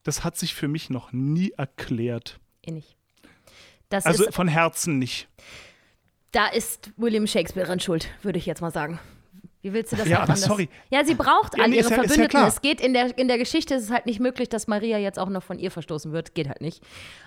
[0.03, 2.39] das hat sich für mich noch nie erklärt.
[2.63, 2.95] Eh nicht.
[3.93, 5.27] Das Also ist, von Herzen nicht.
[6.31, 8.99] da ist William Shakespeare dran schuld, würde ich jetzt mal sagen.
[9.61, 10.67] Wie willst du das Ja, aber anders- sorry.
[10.89, 12.29] Ja, sie braucht Ja, alle nee, ihre ist ja- ist ja Verbündeten.
[12.29, 12.47] klar.
[12.47, 15.19] es geht in der, in der Geschichte ist es halt nicht möglich, dass Maria jetzt
[15.19, 16.33] auch noch von ihr verstoßen wird.
[16.35, 16.83] Geht halt nicht.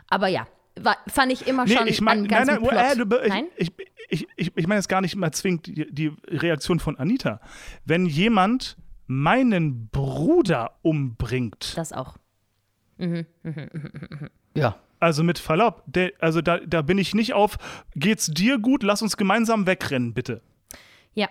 [0.09, 0.47] Aber ja,
[0.79, 3.23] war, fand ich immer schon ich meine, einen nein, nein, Plot.
[3.23, 3.47] äh, nein?
[3.57, 3.73] ich,
[4.11, 7.41] ich, ich, ich meine jetzt gar nicht mal zwingend die, die Reaktion von Anita.
[7.87, 12.17] Wenn jemand meinen Bruder umbringt, Das auch.
[14.55, 14.77] ja.
[15.01, 17.59] Also mit Verlaub, der, also da, da bin ich nicht auf,
[17.94, 20.42] geht's dir gut, lass uns gemeinsam wegrennen, bitte.
[21.14, 21.28] Ja,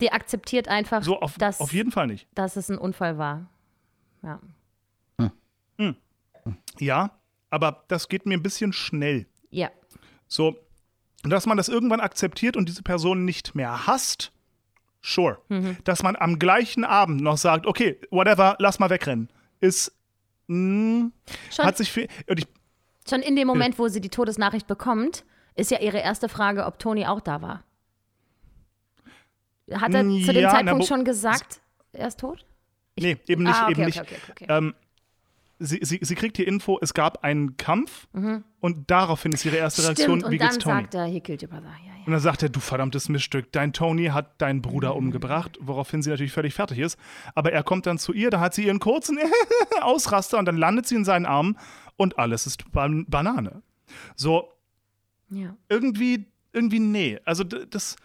[0.00, 2.26] die akzeptiert einfach, So auf, dass, auf jeden Fall nicht.
[2.34, 3.48] dass es ein Unfall war.
[4.22, 4.40] Ja.
[6.80, 7.10] Ja,
[7.50, 9.26] aber das geht mir ein bisschen schnell.
[9.50, 9.70] Ja.
[10.28, 10.56] So,
[11.24, 14.32] dass man das irgendwann akzeptiert und diese Person nicht mehr hasst,
[15.00, 15.38] sure.
[15.84, 19.28] Dass man am gleichen Abend noch sagt, okay, whatever, lass mal wegrennen,
[19.60, 19.92] ist,
[20.46, 21.10] mh,
[21.50, 22.46] Schon, hat sich viel, und ich,
[23.10, 26.78] schon in dem Moment, wo sie die Todesnachricht bekommt, ist ja ihre erste Frage, ob
[26.78, 27.62] Toni auch da war.
[29.72, 31.60] Hat er zu dem na, Zeitpunkt wo- schon gesagt,
[31.92, 32.44] er ist tot?
[32.98, 34.00] nee, eben nicht, ah, okay, eben nicht.
[34.00, 34.46] okay, okay.
[34.48, 34.74] Ähm,
[35.58, 38.08] sie, sie, sie kriegt die Info, es gab einen Kampf
[38.60, 40.20] und daraufhin ist ihre erste Reaktion, Mhm.
[40.20, 40.80] Stimmt, wie und dann geht's Tony?
[40.82, 41.64] sagt er, he killed your brother.
[41.84, 42.04] Ja, ja.
[42.06, 44.96] Und dann sagt er, du verdammtes Miststück, dein Tony hat deinen Bruder Mhm.
[44.98, 46.98] umgebracht, woraufhin sie natürlich völlig fertig ist.
[47.34, 49.18] Aber er kommt dann zu ihr, da hat sie ihren kurzen
[49.82, 51.58] Ausraster und dann landet sie in seinen Armen
[51.98, 53.62] und alles ist Ban Banane.
[54.16, 54.50] So,
[55.28, 55.54] ja.
[55.68, 56.24] irgendwie,
[56.54, 57.18] irgendwie nee.
[57.26, 57.96] Also das,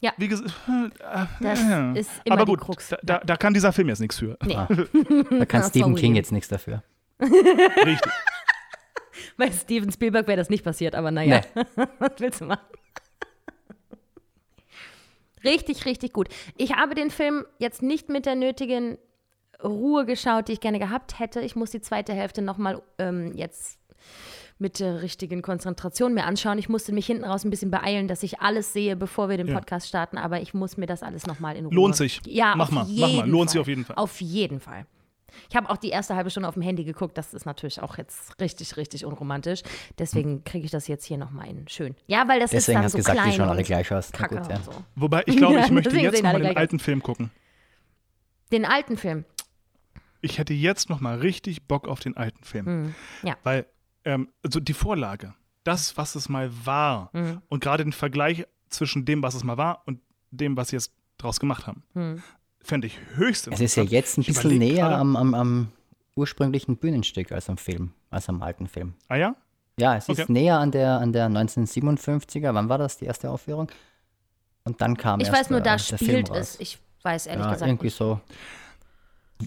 [0.00, 0.12] Ja.
[0.16, 0.52] wie gesagt,
[1.40, 2.88] Das äh, ist immer aber die gut, Krux.
[2.90, 4.38] da, da, da kann dieser Film jetzt nichts für.
[4.44, 4.54] Nee,
[5.38, 6.84] Da kann Stephen King jetzt nichts dafür.
[7.20, 8.12] Richtig.
[9.36, 11.42] bei Steven Spielberg wäre das nicht passiert, aber naja,
[11.98, 12.66] was willst du machen?
[15.44, 16.28] Richtig, richtig gut.
[16.56, 18.98] Ich habe den Film jetzt nicht mit der nötigen
[19.62, 21.40] Ruhe geschaut, die ich gerne gehabt hätte.
[21.40, 23.78] Ich muss die zweite Hälfte nochmal ähm, jetzt
[24.58, 26.58] mit der richtigen Konzentration mir anschauen.
[26.58, 29.48] Ich musste mich hinten raus ein bisschen beeilen, dass ich alles sehe, bevor wir den
[29.48, 29.54] Ja.
[29.54, 31.74] Podcast starten, aber ich muss mir das alles nochmal in Ruhe.
[31.74, 32.20] Lohnt sich.
[32.26, 33.28] Ja, Mach auf mal, mach mal.
[33.28, 33.62] Lohnt sich Fall.
[33.62, 33.96] auf jeden Fall.
[33.96, 34.86] Auf jeden Fall.
[35.50, 37.18] Ich habe auch die erste halbe Stunde auf dem Handy geguckt.
[37.18, 39.62] Das ist natürlich auch jetzt richtig, richtig unromantisch.
[39.98, 41.96] Deswegen kriege ich das jetzt hier nochmal in schön.
[42.06, 43.66] Ja, weil das Deswegen ist hast dann du so gesagt, die klein schauen alle und
[43.66, 44.10] gleich aus.
[44.12, 44.60] Na Kacke gut, ja.
[44.60, 44.70] so.
[44.94, 47.30] Wobei, ich glaube, ich möchte deswegen jetzt nochmal alle den gleich alten Film gucken.
[48.52, 49.24] Den alten Film.
[50.24, 52.66] Ich hätte jetzt nochmal richtig Bock auf den alten Film.
[52.66, 52.94] Hm.
[53.22, 53.36] Ja.
[53.42, 53.66] Weil,
[54.04, 57.42] ähm, also die Vorlage, das, was es mal war Hm.
[57.48, 60.00] und gerade den Vergleich zwischen dem, was es mal war und
[60.30, 62.22] dem, was sie jetzt draus gemacht haben, Hm.
[62.60, 63.90] fände ich höchst Es ist ja interessant.
[63.92, 65.68] jetzt ein bisschen näher am, am, am
[66.16, 68.94] ursprünglichen Bühnenstück als am Film, als am alten Film.
[69.08, 69.36] Ah ja?
[69.78, 70.22] Ja, es Okay.
[70.22, 73.68] ist näher an der, an der 1957er, wann war das, die erste Aufführung?
[74.64, 76.58] Und dann kam Ich erst weiß nur, der, da der spielt es.
[76.60, 77.96] Ich weiß ehrlich ja, gesagt irgendwie nicht.
[77.96, 78.20] so.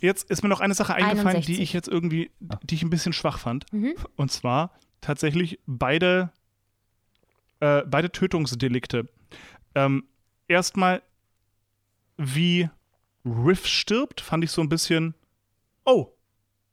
[0.02, 1.56] Jetzt ist mir noch eine Sache eingefallen, 61.
[1.56, 3.72] die ich jetzt irgendwie, die ich ein bisschen schwach fand.
[3.72, 3.96] Mhm.
[4.16, 4.72] Und zwar
[5.02, 6.32] tatsächlich beide,
[7.60, 9.08] äh, beide Tötungsdelikte.
[9.76, 10.06] Ähm,
[10.48, 11.02] erstmal,
[12.18, 12.70] wie
[13.26, 15.14] Riff stirbt, fand ich so ein bisschen,
[15.86, 16.14] oh,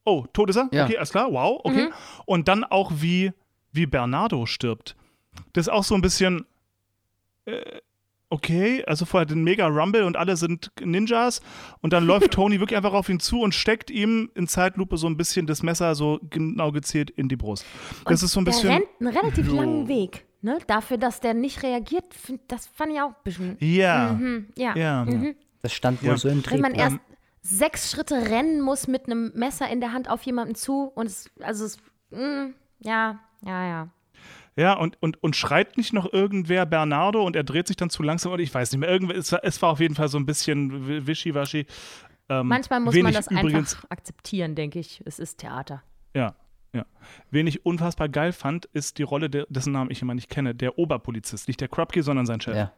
[0.04, 0.68] oh, tot ist er?
[0.72, 0.84] Ja.
[0.84, 1.90] Okay, alles klar, wow, okay.
[2.26, 3.32] Und dann auch, wie,
[3.72, 4.96] wie Bernardo stirbt.
[5.52, 6.46] Das ist auch so ein bisschen,
[7.46, 7.80] äh,
[8.34, 11.40] okay, also vorher den Mega Rumble und alle sind Ninjas
[11.80, 15.06] und dann läuft Tony wirklich einfach auf ihn zu und steckt ihm in Zeitlupe so
[15.06, 17.64] ein bisschen das Messer so genau gezielt in die Brust.
[18.04, 18.70] Das Und ist so ein der bisschen.
[18.70, 19.54] rennt einen relativ Jo.
[19.56, 20.26] langen Weg.
[20.42, 20.58] Ne?
[20.66, 22.04] Dafür, dass der nicht reagiert,
[22.48, 23.56] das fand ich auch ein bisschen.
[23.60, 24.76] Ja, Mhm, ja.
[24.76, 25.06] ja.
[25.62, 26.16] Das stand wohl Ja.
[26.18, 26.84] so im Wenn man Drehbuch.
[26.92, 26.98] erst
[27.40, 31.30] sechs Schritte rennen muss mit einem Messer in der Hand auf jemanden zu und es,
[31.40, 31.78] also es,
[32.10, 33.88] mm, ja, ja, ja.
[34.56, 38.02] Ja, und, und, und schreit nicht noch irgendwer Bernardo und er dreht sich dann zu
[38.04, 38.88] langsam oder ich weiß nicht mehr.
[38.88, 41.66] Irgendwer, es, war, es war auf jeden Fall so ein bisschen wi- wischiwaschi.
[42.28, 45.02] Ähm, Manchmal muss man das übrigens, einfach akzeptieren, denke ich.
[45.04, 45.82] Es ist Theater.
[46.14, 46.36] Ja,
[46.72, 46.86] ja.
[47.30, 50.54] Wen ich unfassbar geil fand, ist die Rolle, der, dessen Namen ich immer nicht kenne,
[50.54, 51.48] der Oberpolizist.
[51.48, 52.54] Nicht der Krupke, sondern sein Chef.
[52.56, 52.72] ja.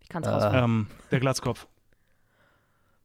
[0.00, 0.64] Ich kann es Äh, rausfinden.
[0.64, 1.66] Ähm, der Glatzkopf.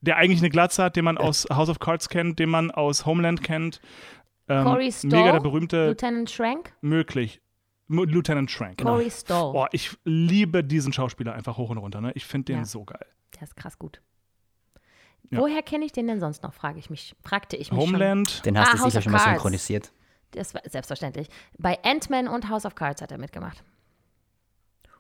[0.02, 3.06] Der eigentlich eine Glatze hat, den man aus House of Cards kennt, den man aus
[3.06, 3.80] Homeland kennt.
[4.50, 6.74] Ähm, Corey Stoll, mega der berühmte, Lieutenant Schrank?
[6.82, 7.40] möglich.
[7.94, 8.82] Lieutenant Schrank.
[8.82, 9.54] Corey Stoll.
[9.54, 12.02] Boah, ich liebe diesen Schauspieler einfach hoch und runter.
[12.02, 12.12] Ne?
[12.16, 12.66] Ich finde den Ja.
[12.66, 13.06] so geil.
[13.36, 14.02] Der ist krass gut.
[15.30, 15.40] Ja.
[15.40, 17.90] Woher kenne ich den denn sonst noch, frage ich mich, fragte ich mich schon.
[17.94, 18.46] Homeland.
[18.46, 19.92] Den hast Ah, du sicher schon mal synchronisiert.
[20.32, 21.28] Das war selbstverständlich.
[21.58, 23.64] Bei Ant-Man und House of Cards hat er mitgemacht.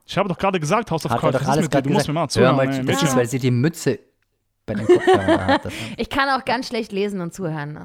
[0.06, 1.48] Ich habe doch gerade gesagt, House of Hat Cards.
[1.48, 2.56] alles mit Du musst mir mal Hör zuhören.
[2.56, 3.08] mal, das Mädchen.
[3.08, 4.00] ist, weil sie die Mütze
[4.66, 5.68] bei den Kopfhörern hat.
[5.98, 7.78] Ich kann auch ganz schlecht lesen und zuhören.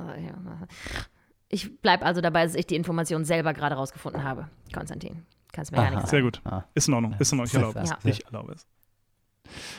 [1.49, 4.49] Ich bleibe also dabei, dass ich die Information selber gerade rausgefunden habe.
[4.73, 5.95] Konstantin, kannst mir gar Aha.
[5.95, 6.33] nichts Sehr sagen.
[6.33, 6.43] gut.
[6.45, 6.65] Ah.
[6.75, 7.15] Ist in Ordnung.
[7.19, 7.47] Ist in Ordnung.
[7.47, 7.91] Ich erlaube es.
[7.91, 7.99] Ja.
[8.05, 8.67] Ich erlaube es.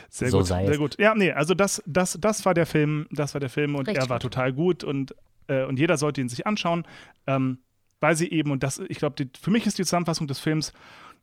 [0.09, 0.47] Sehr So gut.
[0.47, 0.77] sei Sehr es.
[0.79, 0.99] gut.
[0.99, 4.03] Ja, nee, also das, das, das war der Film, das war der Film und Richtig
[4.03, 4.23] er war gut.
[4.23, 5.13] total gut und,
[5.47, 6.85] äh, und jeder sollte ihn sich anschauen,
[7.27, 7.59] ähm,
[7.99, 10.73] weil sie eben, und das, ich glaube, für mich ist die Zusammenfassung des Films,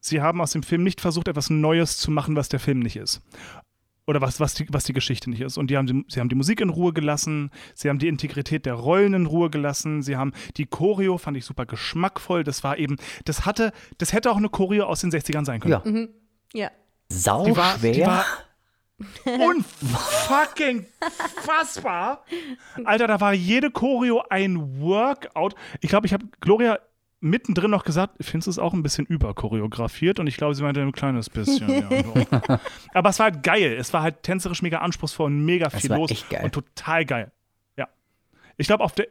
[0.01, 2.97] sie haben aus dem Film nicht versucht, etwas Neues zu machen, was der Film nicht
[2.97, 3.20] ist.
[4.07, 5.59] Oder was, was, die, was die Geschichte nicht ist.
[5.59, 8.64] Und die haben die, sie haben die Musik in Ruhe gelassen, sie haben die Integrität
[8.64, 12.44] der Rollen in Ruhe gelassen, sie haben die Choreo, fand ich super geschmackvoll.
[12.44, 16.09] Das war eben, das hatte, das hätte auch eine Choreo aus den 60ern sein können.
[16.54, 16.70] Ja, Ja.
[17.09, 17.92] sau Die war, schwer.
[17.92, 18.24] die war
[19.24, 20.86] unfucking
[21.44, 22.24] fassbar.
[22.84, 25.54] Alter, da war jede Choreo ein Workout.
[25.80, 26.78] Ich glaube, ich habe Gloria
[27.21, 30.19] mittendrin noch gesagt, findest du es auch ein bisschen überchoreografiert?
[30.19, 31.69] Und ich glaube, sie meinte ein kleines bisschen.
[31.69, 32.61] ja.
[32.95, 33.77] Aber es war halt geil.
[33.79, 36.11] Es war halt tänzerisch mega anspruchsvoll und mega viel war los.
[36.11, 36.45] echt geil.
[36.45, 37.33] Und total geil.
[37.77, 37.89] Ja.
[38.57, 39.09] Ich glaube, auf der,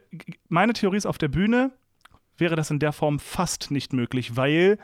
[0.48, 1.72] meine Theorie ist, auf der Bühne
[2.36, 4.78] wäre das in der Form fast nicht möglich, weil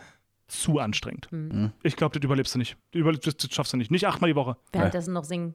[0.49, 1.29] zu anstrengend.
[1.31, 1.73] Mhm.
[1.83, 2.77] Ich glaube, das überlebst du nicht.
[2.93, 3.91] Das, das schaffst du nicht.
[3.91, 4.57] Nicht achtmal die Woche.
[4.73, 5.55] Währenddessen noch singen.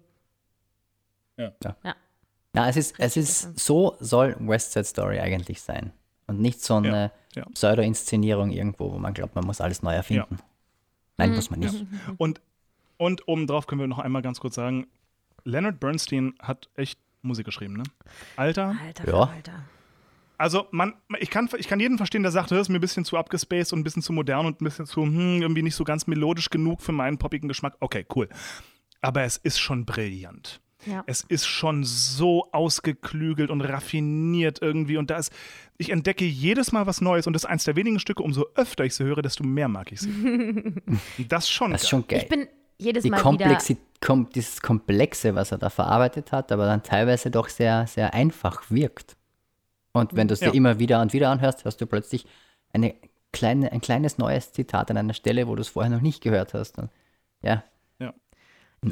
[2.56, 5.92] Ja, es ist, es ist, so soll West Side Story eigentlich sein.
[6.26, 7.12] Und nicht so eine ja.
[7.46, 10.38] Pseudo-Inszenierung irgendwo, wo man glaubt, man muss alles neu erfinden.
[11.18, 11.86] Nein, muss man nicht.
[12.18, 12.42] Und,
[12.98, 14.88] und obendrauf können wir noch einmal ganz kurz sagen,
[15.44, 17.84] Leonard Bernstein hat echt Musik geschrieben, ne?
[18.36, 18.76] Alter.
[18.86, 19.24] Alter, Ja.
[19.24, 19.64] Alter.
[20.40, 23.06] Also, man, ich, kann, ich kann jeden verstehen, der sagt, das ist mir ein bisschen
[23.06, 25.84] zu abgespaced und ein bisschen zu modern und ein bisschen zu, hm, irgendwie nicht so
[25.84, 27.76] ganz melodisch genug für meinen poppigen Geschmack.
[27.80, 28.30] Okay, cool.
[29.02, 30.62] Aber es ist schon brillant.
[30.88, 31.04] Ja.
[31.08, 34.98] Es ist schon so ausgeklügelt und raffiniert irgendwie.
[34.98, 35.32] Und da ist,
[35.78, 38.86] ich entdecke jedes Mal was Neues und das ist eins der wenigen Stücke, umso öfter
[38.86, 40.10] ich sie höre, desto mehr mag ich sie.
[41.28, 41.72] Das schon.
[41.72, 41.90] Das ist geil.
[41.90, 42.20] schon geil.
[42.24, 43.24] Ich bin jedes Die Mal wieder.
[43.24, 48.14] Komplexi kom dieses Komplexe, was er da verarbeitet hat, aber dann teilweise doch sehr, sehr
[48.14, 49.18] einfach wirkt.
[49.94, 50.52] Und wenn du es Ja.
[50.52, 52.26] dir immer wieder und wieder anhörst, hörst du plötzlich
[52.72, 52.94] eine
[53.34, 56.54] kleine, ein kleines neues Zitat an einer Stelle, wo du es vorher noch nicht gehört
[56.54, 56.78] hast.
[56.78, 56.92] Und,
[57.42, 57.64] ja,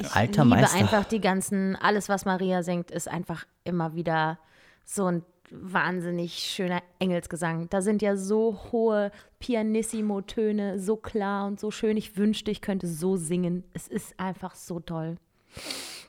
[0.00, 0.78] Ein Ich alter liebe Meister.
[0.78, 4.38] einfach die ganzen, alles, was Maria singt, ist einfach immer wieder
[4.84, 7.68] so ein wahnsinnig schöner Engelsgesang.
[7.70, 11.96] Da sind ja so hohe Pianissimo-Töne, so klar und so schön.
[11.96, 13.64] Ich wünschte, ich könnte so singen.
[13.72, 15.16] Es ist einfach so toll.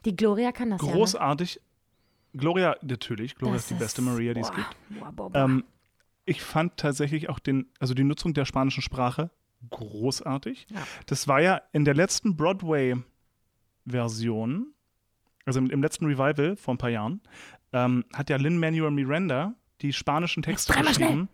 [0.04, 1.60] Die Gloria kann das Großartig.
[2.34, 3.32] Gloria, natürlich.
[3.32, 3.38] ja.
[3.38, 3.58] Gloria Ne?
[3.58, 4.76] ist die beste Maria, die es boah, gibt.
[5.00, 5.38] Boah, boah, boah.
[5.44, 5.64] Ähm,
[6.24, 9.30] ich fand tatsächlich auch den, also die Nutzung der spanischen Sprache
[9.70, 10.66] großartig.
[10.70, 10.82] Ja.
[11.06, 12.36] Das war ja in der letzten
[13.88, 14.72] Broadway-Version,
[15.44, 17.20] also im, im letzten Revival vor ein paar Jahren,
[17.72, 21.28] ähm, hat ja Lin-Manuel Miranda die spanischen Texte geschrieben.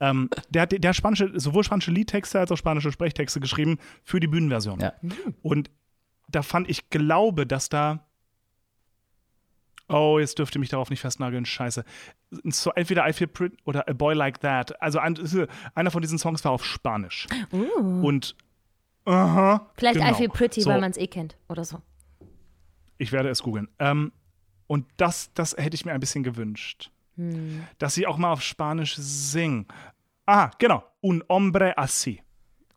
[0.00, 4.20] Ähm, der hat, der hat spanische, sowohl spanische Liedtexte als auch spanische Sprechtexte geschrieben für
[4.20, 4.80] die Bühnenversion.
[4.80, 4.94] Ja.
[5.42, 5.70] Und
[6.28, 8.04] da fand ich, glaube, dass da.
[9.88, 11.46] Oh, jetzt dürfte mich darauf nicht festnageln.
[11.46, 11.84] Scheiße.
[12.44, 14.80] So, entweder I Feel Pretty oder A Boy Like That.
[14.82, 15.16] Also ein,
[15.74, 17.26] einer von diesen Songs war auf Spanisch.
[17.50, 18.36] Und.
[19.06, 19.70] Aha.
[19.76, 20.10] Vielleicht genau.
[20.10, 21.80] I Feel Pretty, so, weil man es eh kennt oder so.
[22.98, 23.68] Ich werde es googeln.
[23.78, 24.12] Ähm,
[24.66, 26.90] und das, das hätte ich mir ein bisschen gewünscht.
[27.16, 27.64] Hm.
[27.78, 29.66] Dass sie auch mal auf Spanisch singen.
[30.26, 30.84] Ah, genau.
[31.02, 32.20] Un hombre así.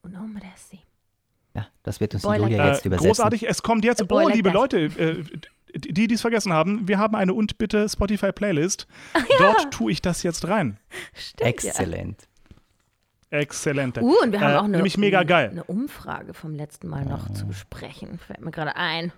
[0.04, 0.80] Un hombre así.
[1.54, 3.08] Ja, das wird uns Boy like Julia Äh, jetzt übersetzen.
[3.10, 3.48] großartig.
[3.50, 4.02] Es kommt jetzt.
[4.10, 4.56] Oh, like liebe that.
[4.56, 5.24] Leute, äh,
[5.76, 8.88] die, die es vergessen haben, wir haben eine und bitte Spotify-Playlist.
[9.40, 10.78] Dort tue ich das jetzt rein.
[11.14, 12.28] Stimmt, Exzellent.
[13.30, 13.96] Exzellent.
[13.98, 14.04] Ja.
[14.04, 15.50] Uh, und wir haben Äh, auch eine, Nämlich mega geil.
[15.50, 17.34] eine Umfrage vom letzten Mal noch Ah.
[17.34, 18.20] zu besprechen.
[18.20, 19.14] Fällt mir gerade ein.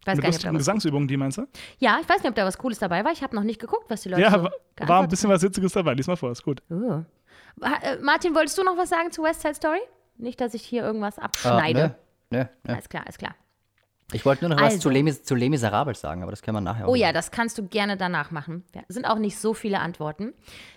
[0.00, 1.46] Ich weiß Mit gar nicht, ob Gesangsübungen, die meinst du?
[1.78, 3.12] Ja, ich weiß nicht, ob da was Cooles dabei war.
[3.12, 4.52] Ich habe noch nicht geguckt, was die Leute Ja, so war,
[4.88, 5.92] war ein bisschen was Witziges dabei.
[5.92, 6.62] Lies mal vor, ist gut.
[6.70, 7.06] haben.
[7.60, 7.64] Uh.
[7.82, 9.80] Äh, Martin, wolltest du noch was sagen zu West Side Story?
[10.16, 11.94] Nicht, dass ich hier irgendwas Ah, abschneide.
[12.30, 12.72] nö, nö, nö.
[12.72, 13.34] Alles klar, alles klar.
[14.12, 14.88] Ich wollte nur noch was Also.
[14.88, 17.14] zu, Les, zu Les Miserables sagen, aber das können wir nachher auch Oh ja, machen.
[17.14, 18.64] das kannst du gerne danach machen.
[18.74, 20.32] Ja, sind auch nicht so viele Antworten.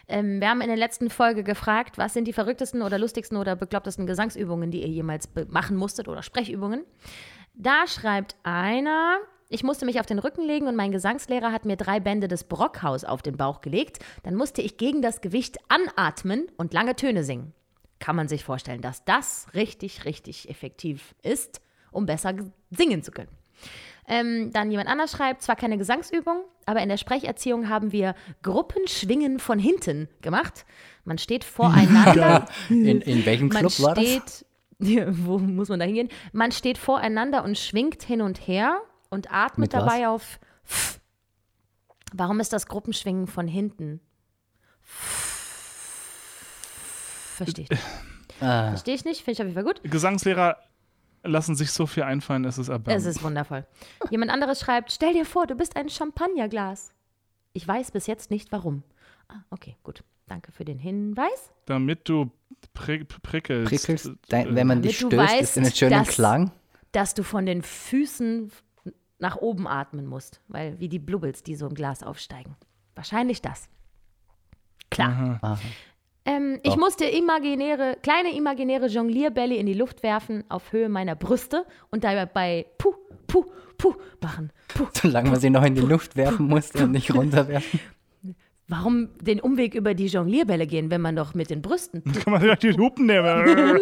[0.10, 3.56] Ähm, wir haben in der letzten Folge gefragt, was sind die verrücktesten oder lustigsten oder
[3.56, 6.84] beklopptesten Gesangsübungen, die ihr jemals machen musstet oder Sprechübungen.
[7.54, 9.18] Da schreibt einer,
[9.48, 12.44] ich musste mich auf den Rücken legen und mein Gesangslehrer hat mir drei Bände des
[12.44, 14.00] Brockhaus auf den Bauch gelegt.
[14.24, 17.54] Dann musste ich gegen das Gewicht anatmen und lange Töne singen.
[18.00, 21.62] Kann man sich vorstellen, dass das richtig, richtig effektiv ist,
[21.92, 22.34] um besser
[22.72, 23.30] singen zu können.
[24.08, 29.40] Ähm, dann jemand anders schreibt, zwar keine Gesangsübung, aber in der Sprecherziehung haben wir Gruppenschwingen
[29.40, 30.66] von hinten gemacht.
[31.06, 32.46] Man steht voreinander.
[32.70, 34.04] In, in welchem man Club war das?
[34.04, 34.46] steht,
[34.80, 36.10] Ja, wo muss man da hingehen?
[36.34, 39.86] Man steht voreinander und schwingt hin und her und atmet Mit was?
[39.86, 40.40] dabei auf.
[40.66, 41.00] F.
[42.14, 44.02] Warum ist das Gruppenschwingen von hinten?
[47.36, 47.84] Verstehe ich nicht.
[48.42, 49.82] Ah, Verstehe ich nicht, finde ich auf jeden Fall gut.
[49.90, 50.58] Gesangslehrer
[51.24, 53.06] lassen sich so viel einfallen, es ist Es erbärmlich.
[53.08, 53.66] ist wundervoll.
[54.10, 56.94] Jemand anderes schreibt: Stell dir vor, du bist ein Champagnerglas.
[57.54, 58.84] Ich weiß bis jetzt nicht warum.
[59.28, 60.04] Ah, okay, gut.
[60.28, 61.52] Danke für den Hinweis.
[61.66, 62.32] Damit du
[62.74, 63.70] prick, prickelst.
[63.70, 66.52] prickelst, dein, wenn man dich stößt, weißt, ist einen schönen dass- Klang.
[66.94, 68.52] Dass du von den Füßen
[69.20, 72.56] nach oben atmen musst, weil wie die Blubbels, die so im Glas aufsteigen.
[72.96, 73.70] Wahrscheinlich das.
[74.90, 75.40] Klar.
[75.42, 75.60] Aha.
[76.26, 76.78] Ähm, ich Doch.
[76.78, 82.68] musste imaginäre, kleine imaginäre Jonglierbälle in die Luft werfen auf Höhe meiner Brüste und dabei
[82.78, 82.94] puh,
[83.26, 83.46] puh,
[83.78, 84.52] puh machen.
[84.68, 84.88] Puh.
[84.94, 87.80] Solange man sie noch in die Luft werfen musste und nicht runterwerfen.
[88.68, 92.04] Warum den Umweg über die Jonglierbälle gehen, wenn man doch mit den Brüsten.
[92.04, 93.82] Kann man direkt die Hupen nehmen.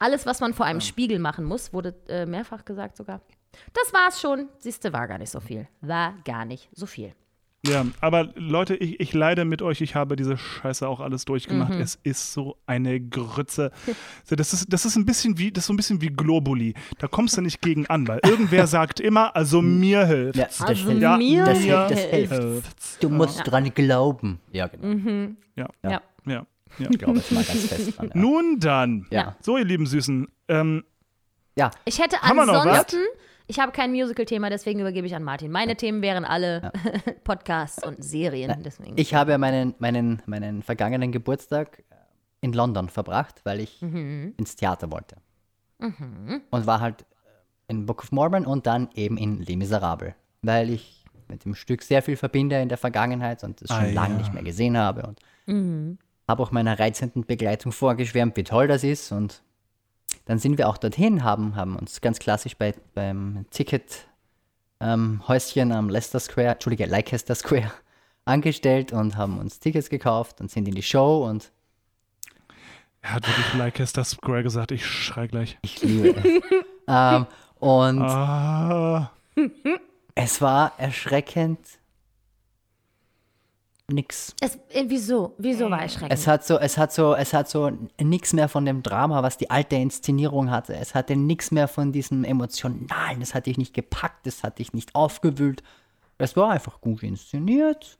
[0.00, 3.20] Alles, was man vor einem Spiegel machen muss, wurde äh, mehrfach gesagt sogar.
[3.72, 4.48] Das war's schon.
[4.58, 5.68] Siehste, war gar nicht so viel.
[5.80, 7.14] War gar nicht so viel.
[7.64, 9.80] Ja, aber Leute, ich, ich leide mit euch.
[9.80, 11.74] Ich habe diese Scheiße auch alles durchgemacht.
[11.74, 11.80] Mhm.
[11.80, 13.72] Es ist so eine Grütze.
[14.24, 16.74] So, Das ist, das ist ein bisschen wie, das ist so ein bisschen wie Globuli.
[16.98, 20.36] Da kommst du nicht gegen an, weil irgendwer sagt immer, also mir hilft.
[20.38, 21.02] Ja, das Also hilft.
[21.02, 23.02] Ja, mir das hilft, das hilft.
[23.02, 24.38] Du musst dran glauben.
[24.52, 24.86] Ja, genau.
[24.86, 25.36] Mhm.
[25.56, 25.90] Ja, Ja.
[25.90, 26.00] Ja.
[26.26, 26.46] ja,
[26.78, 26.90] ja.
[26.90, 28.10] Ich glaube jetzt mal ganz fest dran.
[28.14, 28.20] Ja.
[28.20, 29.06] Nun dann.
[29.10, 29.34] Ja.
[29.40, 30.28] So, ihr lieben Süßen.
[30.48, 30.84] Ähm,
[31.58, 31.70] ja.
[31.84, 32.66] Ich hätte Haben wir noch was?
[32.66, 32.98] ansonsten,
[33.46, 35.50] ich habe kein Musical-Thema, deswegen übergebe ich an Martin.
[35.52, 36.72] Meine Themen wären alle
[37.24, 38.62] Podcasts und Serien.
[38.64, 38.94] Deswegen.
[38.96, 41.82] Ich habe ja meinen, meinen, meinen vergangenen Geburtstag
[42.40, 44.34] in London verbracht, weil ich Mhm.
[44.36, 45.16] ins Theater wollte.
[45.78, 47.04] Und war halt
[47.68, 51.82] in Book of Mormon und dann eben in Les Miserables, weil ich mit dem Stück
[51.82, 54.18] sehr viel verbinde in der Vergangenheit und es schon Ah, lange ja.
[54.18, 55.98] nicht mehr gesehen habe und Mhm.
[56.28, 59.42] habe auch meiner reizenden Begleitung vorgeschwärmt, wie toll das ist und
[60.24, 64.06] dann sind wir auch dorthin, haben, haben uns ganz klassisch bei, beim Ticket
[64.80, 67.70] ähm, Häuschen am Leicester Square, Entschuldige, Leicester Square
[68.24, 71.50] angestellt und haben uns Tickets gekauft und sind in die Show und
[73.02, 75.58] er hat wirklich Leicester Square gesagt, ich schrei gleich.
[75.62, 76.24] ich liebe es.
[76.88, 77.26] ähm,
[77.60, 79.12] und Ah,
[80.14, 81.58] es war erschreckend
[83.90, 84.34] nix.
[84.40, 85.34] Es, äh, wieso?
[85.38, 86.12] Wieso war erschreckend?
[86.12, 87.70] Es hat so, es hat so, es hat so
[88.00, 90.74] nichts mehr von dem Drama, was die alte Inszenierung hatte.
[90.74, 93.22] Es hatte nichts mehr von diesem Emotionalen.
[93.22, 95.62] Es hat dich nicht gepackt, es hat dich nicht aufgewühlt.
[96.18, 97.98] Es war einfach gut inszeniert.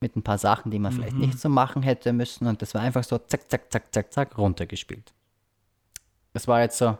[0.00, 2.46] Mit ein paar Sachen, die man vielleicht nicht so machen hätte müssen.
[2.46, 5.14] Und das war einfach so zack, zack, zack, zack, zack, runtergespielt.
[6.34, 6.98] Das war jetzt so.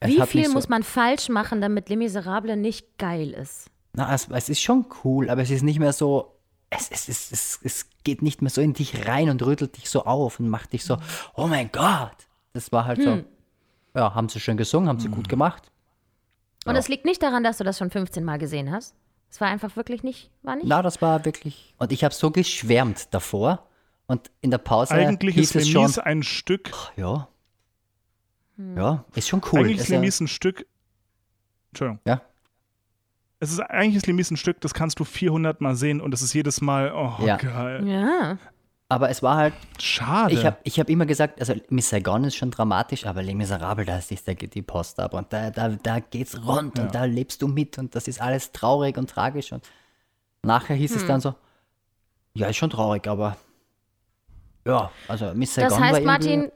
[0.00, 3.70] es Wie viel so, muss man falsch machen, damit Les Miserables nicht geil ist?
[3.92, 6.36] Na, es, es ist schon cool, aber es ist nicht mehr so.
[6.70, 9.90] Es, es, es, es, es geht nicht mehr so in dich rein und rüttelt dich
[9.90, 10.98] so auf und macht dich so,
[11.34, 12.16] oh mein Gott.
[12.52, 13.24] Das war halt so.
[13.94, 15.70] Ja, haben sie schön gesungen, haben sie gut gemacht.
[16.64, 18.94] Und es liegt nicht daran, dass du das schon 15 Mal gesehen hast.
[19.30, 20.66] Es war einfach wirklich nicht, war nicht.
[20.66, 21.74] Na, das war wirklich.
[21.78, 23.66] Und ich habe so geschwärmt davor.
[24.06, 25.98] Und in der Pause Eigentlich hieß ist es schon.
[26.00, 27.28] Ein Stück, Ja.
[28.76, 29.60] Ja, ist schon cool.
[29.60, 30.66] eigentlich ist ja, Lemis ein Stück,
[31.70, 32.20] Entschuldigung, ja.
[33.40, 36.22] Es ist eigentlich ist Lemis ein Stück, das kannst du 400 Mal sehen und es
[36.22, 37.36] ist jedes Mal, oh Ja.
[37.36, 37.86] geil.
[37.86, 38.38] Ja.
[38.88, 40.34] Aber es war halt Schade.
[40.34, 43.86] Ich habe ich hab immer gesagt, also Miss Saigon ist schon dramatisch, aber Les Miserables,
[43.86, 47.04] da ist da geht die Post ab und da, da, da geht's rund und da
[47.04, 49.62] lebst du mit und das ist alles traurig und tragisch und
[50.42, 50.96] nachher hieß Hm.
[50.98, 51.34] es dann so,
[52.34, 53.36] ja, ist schon traurig, aber
[54.66, 56.52] ja, also Miss Saigon Das war heißt, irgendwie, Martin,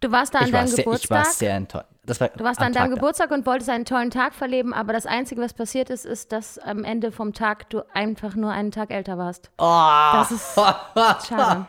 [0.00, 1.26] du warst da an ich war, deinem sehr, ich war Geburtstag.
[1.26, 1.86] sehr enttäuscht.
[2.10, 4.34] Das war Du warst da am an deinem Tag- Geburtstag und wolltest einen tollen Tag
[4.34, 8.34] verleben, aber das Einzige, was passiert ist, ist, dass am Ende vom Tag du einfach
[8.34, 9.50] nur einen Tag älter warst.
[9.58, 9.88] Oh.
[10.12, 10.54] Das ist
[11.28, 11.66] schade.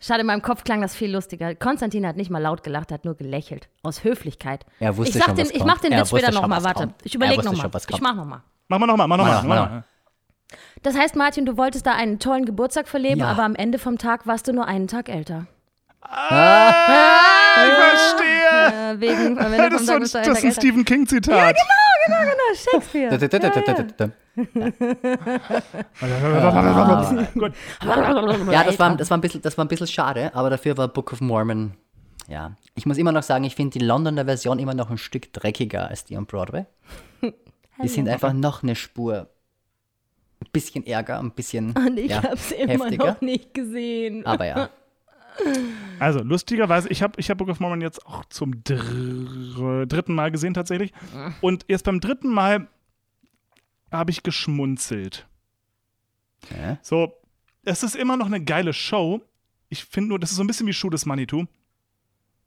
[0.00, 1.54] Schade, in meinem Kopf klang das viel lustiger.
[1.56, 3.68] Konstantin hat nicht mal laut gelacht, hat nur gelächelt.
[3.82, 4.64] Aus Höflichkeit.
[4.78, 6.80] Er wusste ich sag schon, den, was ich mach den Witz später nochmal, warte.
[6.84, 6.94] kommt.
[7.04, 7.70] Ich Er überlege nochmal.
[7.88, 8.40] Ich mach nochmal.
[8.68, 9.58] mach mal nochmal, mach nochmal.
[9.76, 9.82] Noch.
[10.82, 13.30] Das heißt, Martin, du wolltest da einen tollen Geburtstag verleben, Ja.
[13.32, 15.46] aber am Ende vom Tag warst du nur einen Tag älter.
[17.66, 18.92] Ich verstehe.
[18.92, 20.52] Äh, wegen, Ende Das ist, so, einen das ist ein.
[20.52, 21.56] Stephen King-Zitat.
[22.54, 23.10] Shakespeare.
[27.34, 27.52] Gut.
[28.50, 30.88] Ja, das war, das, war ein bisschen, das war ein bisschen schade, aber dafür war
[30.88, 31.74] Book of Mormon,
[32.28, 32.52] ja.
[32.74, 35.88] Ich muss immer noch sagen, ich finde die Londoner Version immer noch ein Stück dreckiger
[35.88, 36.66] als die am Broadway.
[37.82, 39.28] Die sind einfach noch eine Spur.
[40.40, 43.06] Ein bisschen ärger, ein bisschen Und ich ja, hab's immer heftiger.
[43.06, 44.26] noch nicht gesehen.
[44.26, 44.70] Aber ja.
[46.00, 50.30] Also, lustigerweise, ich habe ich hab Book of Mormon jetzt auch zum dr dritten Mal
[50.30, 50.92] gesehen tatsächlich.
[51.40, 52.68] Und erst beim dritten Mal
[53.90, 55.26] habe ich geschmunzelt.
[56.56, 56.78] Ja.
[56.82, 57.12] So,
[57.64, 59.20] es ist immer noch eine geile Show.
[59.70, 61.44] Ich finde nur, das ist so ein bisschen wie Schuh des Manitou.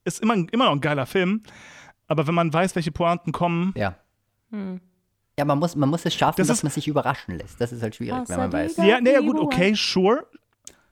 [0.06, 1.44] Ist immer, immer noch ein geiler Film.
[2.08, 3.96] Aber wenn man weiß, welche Pointen kommen, Ja.
[5.38, 7.60] Ja, man muss, man muss es schaffen, Das dass ist- man sich überraschen lässt.
[7.62, 8.78] Das ist halt schwierig, wenn man weiß.
[8.78, 10.28] Ja, naja, gut, okay, sure.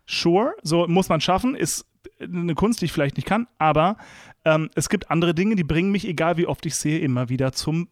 [0.05, 1.85] Sure, so muss man schaffen, ist
[2.19, 3.97] eine Kunst, die ich vielleicht nicht kann, aber
[4.45, 7.53] ähm, es gibt andere Dinge, die bringen mich, egal wie oft ich sehe, immer wieder
[7.53, 7.89] zum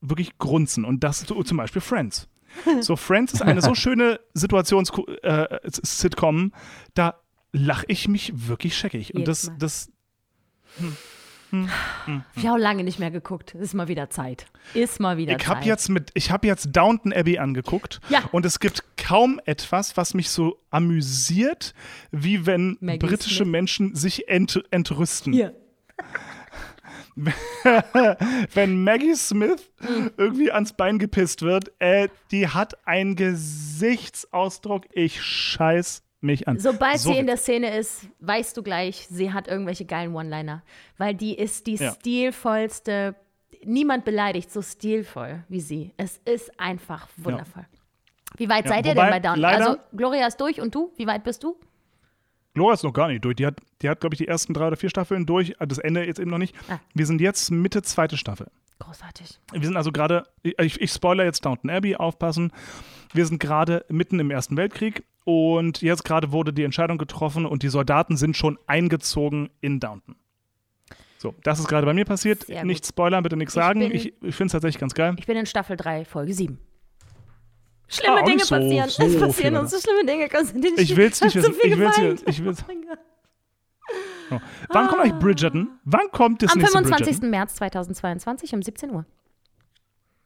[0.00, 0.84] wirklich Grunzen.
[0.84, 2.28] Und das so, zum Beispiel Friends.
[2.80, 6.52] So, Friends ist eine so schöne Situations-Sitcom,
[6.92, 7.14] da
[7.52, 9.14] lache ich mich wirklich scheckig.
[9.14, 9.90] Und Jedes das,
[11.52, 11.68] Mal.
[12.06, 13.54] das, Ich habe lange nicht mehr geguckt.
[13.54, 14.46] Ist mal wieder Zeit.
[14.74, 15.48] Ist mal wieder Ich Zeit.
[15.56, 18.22] habe jetzt mit, ich habe jetzt Downton Abbey angeguckt Ja.
[18.32, 21.74] und es gibt kaum etwas, was mich so amüsiert,
[22.10, 23.48] wie wenn Maggie britische Smith.
[23.48, 25.32] Menschen sich ent, entrüsten.
[25.32, 25.54] Hier.
[28.54, 30.10] Wenn Maggie Smith Mhm.
[30.16, 36.58] irgendwie ans Bein gepisst wird, äh, die hat einen Gesichtsausdruck, ich scheiß mich an.
[36.58, 40.62] Sobald So sie in der Szene ist, weißt du gleich, sie hat irgendwelche geilen One-Liner.
[40.98, 41.92] Weil die ist die Ja.
[41.92, 43.14] stilvollste.
[43.64, 45.92] Niemand beleidigt so stilvoll wie sie.
[45.96, 47.66] Es ist einfach wundervoll.
[48.36, 49.44] Wie weit Ja, seid ihr denn bei Down?
[49.44, 50.90] Also, Gloria ist durch und du?
[50.96, 51.56] Wie weit bist du?
[52.54, 53.36] Gloria ist noch gar nicht durch.
[53.36, 55.54] Die hat, die hat glaube ich, die ersten drei oder vier Staffeln durch.
[55.58, 56.54] Das Ende jetzt eben noch nicht.
[56.68, 56.78] Ah.
[56.94, 58.48] Wir sind jetzt Mitte zweite Staffel.
[58.78, 59.38] Großartig.
[59.52, 62.52] Wir sind also gerade, ich, ich spoiler jetzt Downton Abbey, aufpassen.
[63.12, 67.62] Wir sind gerade mitten im Ersten Weltkrieg und jetzt gerade wurde die Entscheidung getroffen und
[67.62, 70.16] die Soldaten sind schon eingezogen in Downton.
[71.18, 72.44] So, das ist gerade bei mir passiert.
[72.46, 72.66] Sehr gut.
[72.66, 73.78] Nicht spoilern, bitte nichts Ich sagen.
[73.80, 75.14] bin- Ich, ich finde es tatsächlich ganz geil.
[75.18, 76.58] Ich bin in Staffel 3, Folge 7.
[77.86, 78.88] Schlimme Ah, Dinge nicht so- passieren.
[78.88, 80.28] so es passieren uns so schlimme Dinge.
[80.28, 81.60] Konstantin, Ich will's nicht hab so wissen.
[81.70, 82.12] Ich will's geweint.
[82.12, 82.64] nicht- ich will's-
[84.30, 84.40] Oh.
[84.70, 85.78] Wann kommt eigentlich Bridgerton?
[85.84, 87.06] Wann kommt das Am nächste 25.
[87.06, 87.30] Bridgerton?
[87.30, 89.04] März 2022 um 17 Uhr.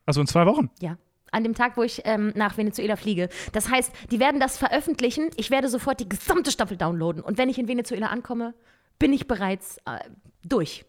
[0.06, 0.70] Also in zwei Wochen.
[0.80, 0.96] Ja.
[1.36, 3.28] An dem Tag, wo ich ähm, nach Venezuela fliege.
[3.52, 5.30] Das heißt, die werden das veröffentlichen.
[5.36, 7.22] Ich werde sofort die gesamte Staffel downloaden.
[7.22, 8.54] Und wenn ich in Venezuela ankomme,
[8.98, 9.98] bin ich bereits äh,
[10.44, 10.84] durch.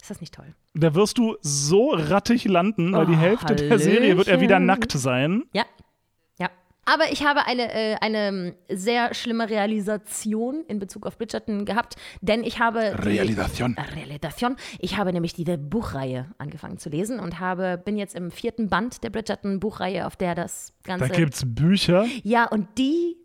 [0.00, 0.54] Ist das nicht toll?
[0.74, 4.56] Da wirst du so rattig landen, weil die Oh, Hälfte der Serie wird er wieder
[4.56, 4.66] Hallöchen.
[4.66, 5.44] nackt sein.
[5.52, 5.64] Ja.
[6.84, 12.42] Aber ich habe eine, äh, eine sehr schlimme Realisation in Bezug auf Bridgerton gehabt, denn
[12.42, 12.96] ich habe.
[13.02, 13.76] die- Realisation.
[13.94, 14.56] Realisation.
[14.80, 19.04] Ich habe nämlich diese Buchreihe angefangen zu lesen und habe, bin jetzt im vierten Band
[19.04, 21.14] der Bridgerton-Buchreihe, auf der das Da Ganze.
[21.14, 22.06] gibt's Bücher.
[22.24, 23.16] Ja, und die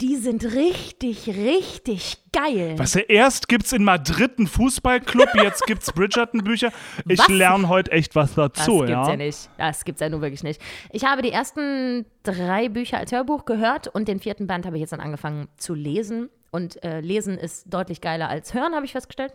[0.00, 2.74] Die sind richtig, richtig geil.
[2.78, 6.72] Was ja, erst gibt's in Madrid einen Fußballclub, jetzt gibt's Bridgerton-Bücher.
[7.06, 9.08] Ich lerne heute echt was Das dazu, gibt's ja.
[9.10, 9.16] ja.
[9.16, 9.50] nicht.
[9.58, 10.60] Das gibt's ja nur wirklich nicht.
[10.90, 14.80] Ich habe die ersten drei Bücher als Hörbuch gehört und den vierten Band habe ich
[14.80, 16.30] jetzt dann angefangen zu lesen.
[16.50, 19.34] Und äh, lesen ist deutlich geiler als hören, habe ich festgestellt.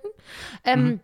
[0.63, 0.99] Ähm, Mhm.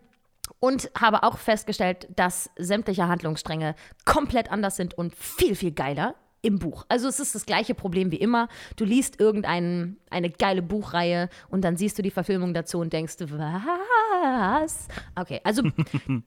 [0.58, 6.58] Und habe auch festgestellt, dass sämtliche Handlungsstränge komplett anders sind und viel, viel geiler im
[6.58, 6.84] Buch.
[6.88, 8.48] Also es ist das gleiche Problem wie immer.
[8.76, 13.14] Du liest irgendeine eine geile Buchreihe und dann siehst du die Verfilmung dazu und denkst,
[13.20, 14.88] was?
[15.14, 15.62] Okay, also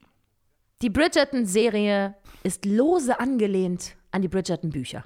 [0.81, 5.03] die Bridgerton-Serie ist lose angelehnt an die Bridgerton-Bücher.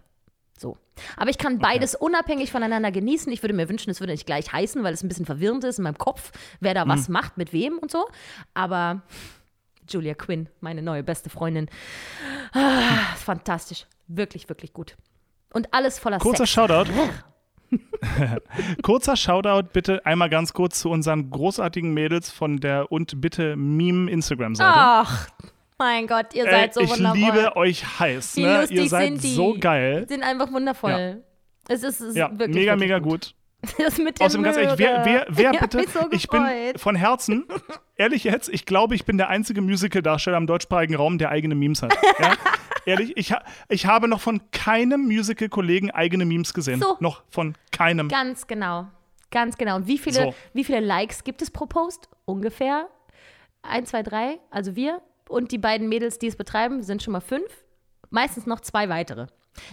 [0.58, 0.78] So.
[1.16, 3.32] Aber ich kann beides unabhängig voneinander genießen.
[3.32, 5.78] Ich würde mir wünschen, es würde nicht gleich heißen, weil es ein bisschen verwirrend ist
[5.80, 6.90] in meinem Kopf, wer da Mhm.
[6.90, 8.06] was macht, mit wem und so.
[8.54, 9.02] Aber
[9.90, 11.70] Julia Quinn, meine neue beste Freundin,
[12.52, 13.88] ah, ist fantastisch.
[14.10, 14.98] Wirklich, wirklich gut.
[15.54, 16.52] Und alles voller Kurzer Sex.
[16.52, 16.92] Shoutout.
[18.82, 24.10] Kurzer Shoutout bitte einmal ganz kurz zu unseren großartigen Mädels von der und bitte Meme
[24.10, 24.72] Instagram-Seite.
[24.74, 25.28] Ach,
[25.78, 27.18] mein Gott, ihr Ey, seid so ich wundervoll.
[27.20, 28.36] liebe euch heiß.
[28.38, 28.66] Wie Ne?
[28.70, 29.34] Ihr seid sind die.
[29.34, 30.06] so geil.
[30.10, 31.24] Sind einfach wundervoll.
[31.68, 33.36] Es ist, es Ja, wirklich mega, wirklich mega gut.
[33.78, 35.86] Das mit der Außerdem ganz ehrlich, wer, wer, wer Ich bitte?
[35.90, 36.42] so ich bin
[36.78, 37.46] von Herzen,
[37.98, 41.82] ehrlich jetzt, ich glaube, ich bin der einzige Musical-Darsteller im deutschsprachigen Raum, der eigene Memes
[41.84, 41.94] hat.
[42.20, 42.34] Ja?
[42.86, 46.80] ehrlich, ich, ha ich habe noch von keinem Musical-Kollegen eigene Memes gesehen.
[46.82, 46.98] So.
[47.00, 48.08] Noch von keinem.
[48.08, 48.88] Ganz genau.
[49.32, 49.76] Ganz genau.
[49.76, 50.36] Und wie viele, So.
[50.54, 52.10] wie viele Likes gibt es pro Post?
[52.26, 52.88] Ungefähr
[53.62, 54.40] eins, zwei, drei.
[54.50, 57.46] Also wir und die beiden Mädels, die es betreiben, sind schon mal fünf.
[58.10, 59.28] Meistens noch zwei weitere.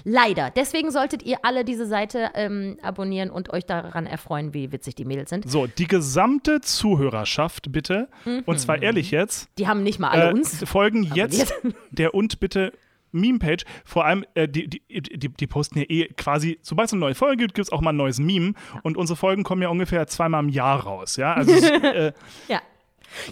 [0.04, 0.50] Leider.
[0.50, 5.04] Deswegen solltet ihr alle diese Seite ähm, abonnieren und euch daran erfreuen, wie witzig die
[5.04, 5.48] Mädels sind.
[5.48, 8.09] So, die gesamte Zuhörerschaft bitte,
[8.46, 10.64] und zwar ehrlich jetzt, Die haben nicht mal alle äh, uns.
[10.64, 11.54] folgen jetzt
[11.90, 12.72] der und bitte
[13.21, 13.64] Meme-Page.
[13.85, 17.14] Vor allem, äh, die, die, die, die posten ja eh quasi, sobald es eine neue
[17.14, 18.55] Folge gibt, gibt es auch mal ein neues Meme.
[18.83, 21.17] Und unsere Folgen kommen ja ungefähr zweimal im Jahr raus.
[21.17, 22.12] Ja, also äh,
[22.49, 22.61] Ja.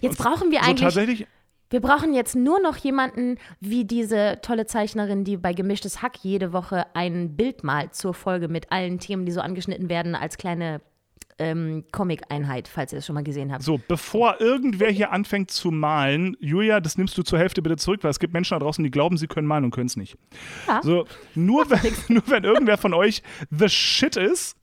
[0.01, 0.80] Jetzt brauchen wir so eigentlich.
[0.80, 1.26] tatsächlich.
[1.70, 6.53] Wir brauchen jetzt nur noch jemanden wie diese tolle Zeichnerin, die bei Gemischtes Hack jede
[6.53, 10.80] Woche ein Bild malt zur Folge mit allen Themen, die so angeschnitten werden, als kleine
[11.39, 13.62] ähm, Comic-Einheit, falls ihr das schon mal gesehen habt.
[13.62, 18.03] So, bevor irgendwer hier anfängt zu malen, Julia, das nimmst du zur Hälfte bitte zurück,
[18.03, 20.16] weil es gibt Menschen da draußen, die glauben, sie können malen und können es nicht.
[20.66, 20.80] Ja.
[20.82, 24.57] So, nur wenn, nur wenn irgendwer von euch the shit ist,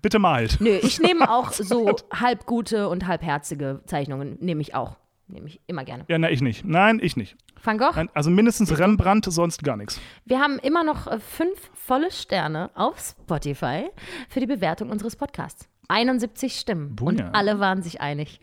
[0.00, 0.58] bitte malt.
[0.60, 4.96] Nö, ich nehme auch so halb gute und halbherzige Zeichnungen, nehme ich auch.
[5.28, 6.04] Nehme ich immer gerne.
[6.08, 6.64] Ja, na, ich nicht.
[6.64, 7.36] Nein, ich nicht.
[7.64, 10.00] Van Gogh, Nein, also mindestens Rembrandt, sonst gar nichts.
[10.24, 13.88] wir haben immer noch äh, fünf volle Sterne auf Spotify
[14.28, 15.68] für die Bewertung unseres Podcasts.
[15.88, 16.96] 71 Stimmen.
[17.00, 17.30] Und Buja.
[17.32, 18.40] alle waren sich einig.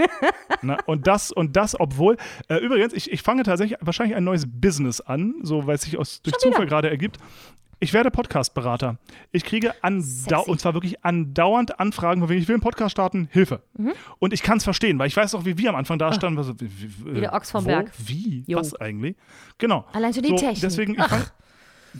[0.62, 2.16] Na, und das, und das, obwohl,
[2.48, 5.98] äh, übrigens, ich, ich fange tatsächlich wahrscheinlich ein neues Business an, so weil es sich
[5.98, 6.70] aus, durch Schon Zufall wieder?
[6.70, 7.18] gerade ergibt.
[7.80, 8.98] Ich werde Podcast-Berater.
[9.30, 13.28] Ich kriege andau und zwar wirklich andauernd Anfragen, von wegen, ich will einen Podcast starten,
[13.30, 13.62] Hilfe.
[13.76, 13.92] Mhm.
[14.18, 16.38] Und ich kann es verstehen, weil ich weiß auch, wie wir am Anfang da standen.
[16.38, 17.92] Was, wie, wie, Wie der Ochs vom Berg.
[17.98, 18.42] Wie?
[18.48, 18.58] Jo.
[18.58, 19.14] Was eigentlich?
[19.58, 19.86] Genau.
[19.92, 20.60] Allein schon die so, Technik.
[20.60, 21.22] Deswegen, ich fang,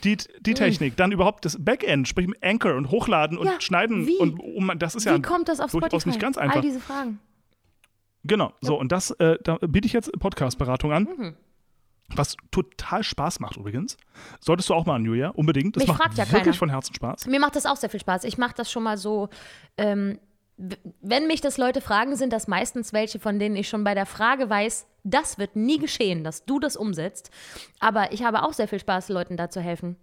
[0.05, 4.07] die, die Technik, dann überhaupt das Backend, sprich mit Anchor und Hochladen und Ja, schneiden
[4.07, 4.17] wie?
[4.17, 6.09] und um, das ist ja Wie kommt das auf durchaus Spotify?
[6.09, 6.57] nicht ganz einfach.
[6.57, 7.19] All diese Fragen.
[8.25, 11.03] Genau, so und das, äh, da biete ich jetzt Podcast-Beratung an.
[11.05, 11.35] Mhm.
[12.17, 13.99] Was total Spaß macht übrigens.
[14.41, 15.77] Solltest du auch mal an, Julia, unbedingt.
[15.77, 16.55] Das Mich macht fragt ja wirklich keiner.
[16.55, 17.27] von Herzen Spaß.
[17.27, 18.25] Mir macht das auch sehr viel Spaß.
[18.25, 19.29] Ich mache das schon mal so.
[19.77, 20.19] Ähm,
[21.01, 24.07] wenn mich das Leute fragen, sind das meistens welche, von denen ich schon bei der
[24.07, 27.31] Frage weiß, das wird nie geschehen, dass du das umsetzt.
[27.79, 29.97] Aber ich habe auch sehr viel Spaß, Leuten da zu helfen.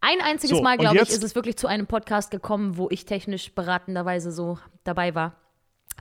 [0.00, 3.06] Ein einziges So, Mal, glaube ich, ist es wirklich zu einem Podcast gekommen, wo ich
[3.06, 5.34] technisch beratenderweise so dabei war.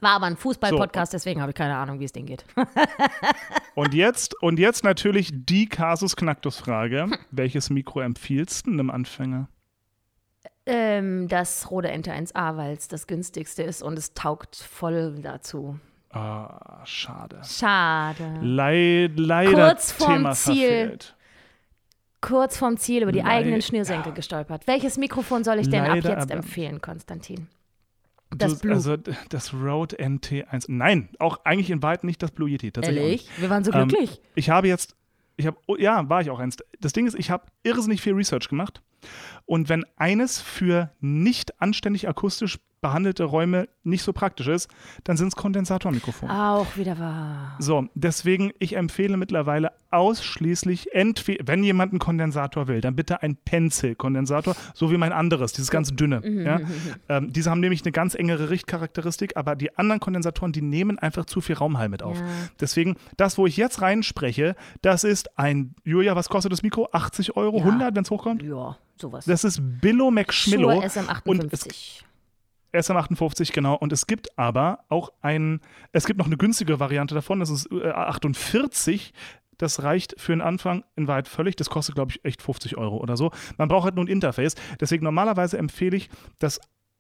[0.02, 2.46] War aber ein Fußball-Podcast, deswegen habe ich keine Ahnung, wie es denen geht.
[3.76, 7.08] Und jetzt, und jetzt natürlich die Kasus Knacktus-Frage.
[7.32, 9.50] Welches Mikro empfiehlst du einem Anfänger?
[10.66, 15.80] Ähm, das Rode Ente 1A, weil es das günstigste ist und es taugt voll dazu.
[16.12, 17.42] Ah, schade.
[17.44, 18.40] Schade.
[18.42, 20.56] Leid, leider Kurz vorm Thema Ziel.
[20.56, 21.16] verfehlt.
[22.22, 23.30] kurz vorm Ziel über die Leider.
[23.32, 24.66] eigenen Schnürsenkel gestolpert.
[24.66, 27.48] Welches Mikrofon soll ich denn ab Leider jetzt aber- empfehlen, Konstantin?
[28.36, 28.74] Das Blue.
[28.74, 28.98] Also
[29.30, 30.66] das Rode NT1.
[30.70, 32.72] Nein, auch eigentlich in Wahrheit nicht das Blue Yeti.
[32.82, 33.30] Ehrlich?
[33.38, 34.20] Wir waren so Ähm, glücklich.
[34.34, 34.96] Ich habe jetzt,
[35.38, 36.58] ich habe, oh, ja, war ich auch eins.
[36.82, 38.82] Das Ding ist, ich habe irrsinnig viel Research gemacht.
[39.46, 44.70] Und wenn eines für nicht anständig akustisch behandelte Räume nicht so praktisch ist,
[45.04, 46.32] dann sind es Kondensatormikrofone.
[46.32, 47.56] Auch wieder wahr.
[47.58, 53.38] So, deswegen, ich empfehle mittlerweile ausschließlich, entweder, wenn jemand einen Kondensator will, dann bitte ein
[53.38, 56.22] Pencil-Kondensator, so wie mein anderes, dieses ganz dünne.
[56.44, 56.60] Ja?
[57.10, 61.26] Ähm, diese haben nämlich eine ganz engere Richtcharakteristik, aber die anderen Kondensatoren, die nehmen einfach
[61.26, 62.20] zu viel Raumhall mit auf.
[62.20, 62.26] Ja.
[62.60, 66.88] Deswegen, das, wo ich jetzt reinspreche, das ist ein, Julia, was kostet das Mikro?
[66.92, 67.66] 80 Euro, Ja.
[67.66, 68.44] 100, wenn es hochkommt?
[68.44, 69.26] Ja, sowas.
[69.26, 70.70] Das ist Billo McSchmillo.
[70.72, 72.04] Shure Und es, SM58.
[72.74, 73.76] SM58, genau.
[73.76, 75.62] Und es gibt aber auch ein,
[75.92, 79.14] es gibt noch eine günstigere Variante davon, das ist äh, 48.
[79.58, 81.56] Das reicht für den Anfang in Wahrheit völlig.
[81.56, 83.32] Das kostet, glaube ich, echt 50 Euro oder so.
[83.58, 84.56] Man braucht halt nur ein Interface.
[84.82, 86.10] Deswegen normalerweise empfehle ich,
[86.40, 86.60] dass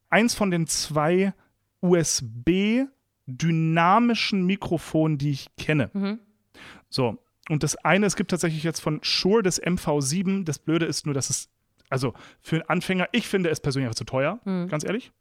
[0.10, 1.34] eins von den zwei
[1.82, 5.90] USB-dynamischen Mikrofonen, die ich kenne.
[5.94, 6.20] Mhm.
[6.90, 7.18] So.
[7.50, 10.46] Und das eine, es gibt tatsächlich jetzt von Shure das MV7.
[10.46, 11.50] Das Blöde ist nur, dass es,
[11.96, 14.68] also für einen Anfänger, ich finde es persönlich einfach zu teuer, Mhm.
[14.68, 15.12] ganz ehrlich.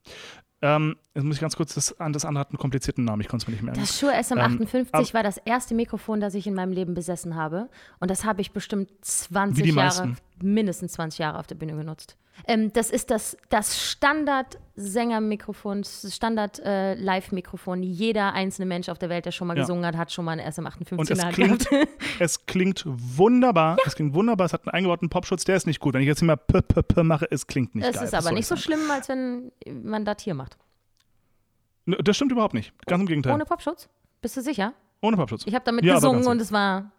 [0.60, 3.44] Ähm, jetzt muss ich ganz kurz, das, das andere hat einen komplizierten Namen, ich konnte
[3.44, 3.80] es mir nicht merken.
[3.80, 7.68] Das Shure SM58 ab- war das erste Mikrofon, das ich in meinem Leben besessen habe.
[8.00, 10.16] Und das habe ich bestimmt 20 Wie die Jahre, meisten.
[10.44, 12.16] Mindestens 20 Jahre auf der Bühne genutzt.
[12.46, 17.82] Ähm, das ist das, das Standard-Sänger-Mikrofon, das Standard-Live-Mikrofon.
[17.82, 19.62] Jeder einzelne Mensch auf der Welt, der schon mal Ja.
[19.62, 21.88] gesungen hat, hat schon mal ein SM58 Und es klingt, gehabt.
[22.20, 23.76] es klingt wunderbar.
[23.86, 24.46] Es klingt wunderbar.
[24.46, 25.94] Es hat einen eingebauten Popschutz, der ist nicht gut.
[25.94, 28.04] Wenn ich jetzt immer p, p, p mache, es klingt nicht Es geil.
[28.04, 29.50] ist aber nicht ich so schlimm, als wenn
[29.82, 30.56] man das hier macht.
[31.86, 32.72] Das stimmt überhaupt nicht.
[32.86, 33.34] Ganz im Gegenteil.
[33.34, 33.88] Ohne Popschutz?
[34.22, 34.72] Bist du sicher?
[35.02, 35.42] Ohne Popschutz.
[35.46, 36.90] Ich habe damit Ja, gesungen und es war.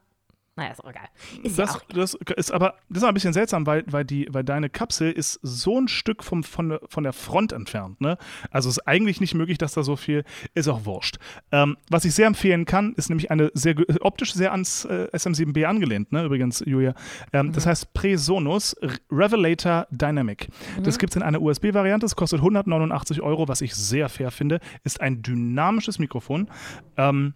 [0.58, 1.10] Naja, ist auch egal.
[1.44, 4.28] Ist ja Das, auch das ist aber das ist ein bisschen seltsam, weil, weil, die,
[4.32, 8.00] weil deine Kapsel ist so ein Stück vom, von, der- von der Front entfernt.
[8.00, 8.18] Ne?
[8.52, 11.18] Also es ist eigentlich nicht möglich, dass da so viel ist auch wurscht.
[11.52, 15.66] Ähm, was ich sehr empfehlen kann, ist nämlich eine sehr optisch sehr ans äh, SM7B
[15.66, 16.24] angelehnt, ne?
[16.24, 16.94] übrigens, Julia.
[17.34, 18.78] Ähm, Das heißt Presonus
[19.12, 20.48] Revelator Dynamic.
[20.84, 24.62] Das gibt es in einer USB-Variante, es kostet 189 Euro, was ich sehr fair finde,
[24.86, 26.48] ist ein dynamisches Mikrofon
[26.96, 27.34] ähm,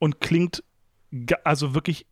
[0.00, 0.64] und klingt
[1.44, 2.06] also wirklich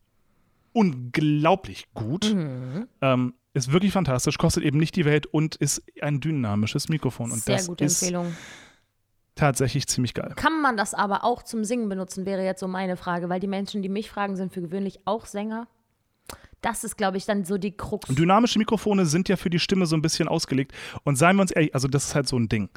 [0.78, 2.32] unglaublich gut.
[2.32, 2.86] Mhm.
[3.00, 7.32] Ähm, ist wirklich fantastisch, kostet eben nicht die Welt und ist ein dynamisches Mikrofon.
[7.32, 8.36] Und sehr das gute ist Empfehlung.
[9.34, 10.32] tatsächlich ziemlich geil.
[10.36, 13.48] Kann man das aber auch zum Singen benutzen, wäre jetzt so meine Frage, weil die
[13.48, 15.66] Menschen, die mich fragen, sind für gewöhnlich auch Sänger.
[16.60, 18.08] Das ist, glaube ich, dann so die Krux.
[18.08, 20.72] Dynamische Mikrofone sind ja für die Stimme so ein bisschen ausgelegt.
[21.04, 22.68] Und seien wir uns ehrlich, also das ist halt so ein Ding.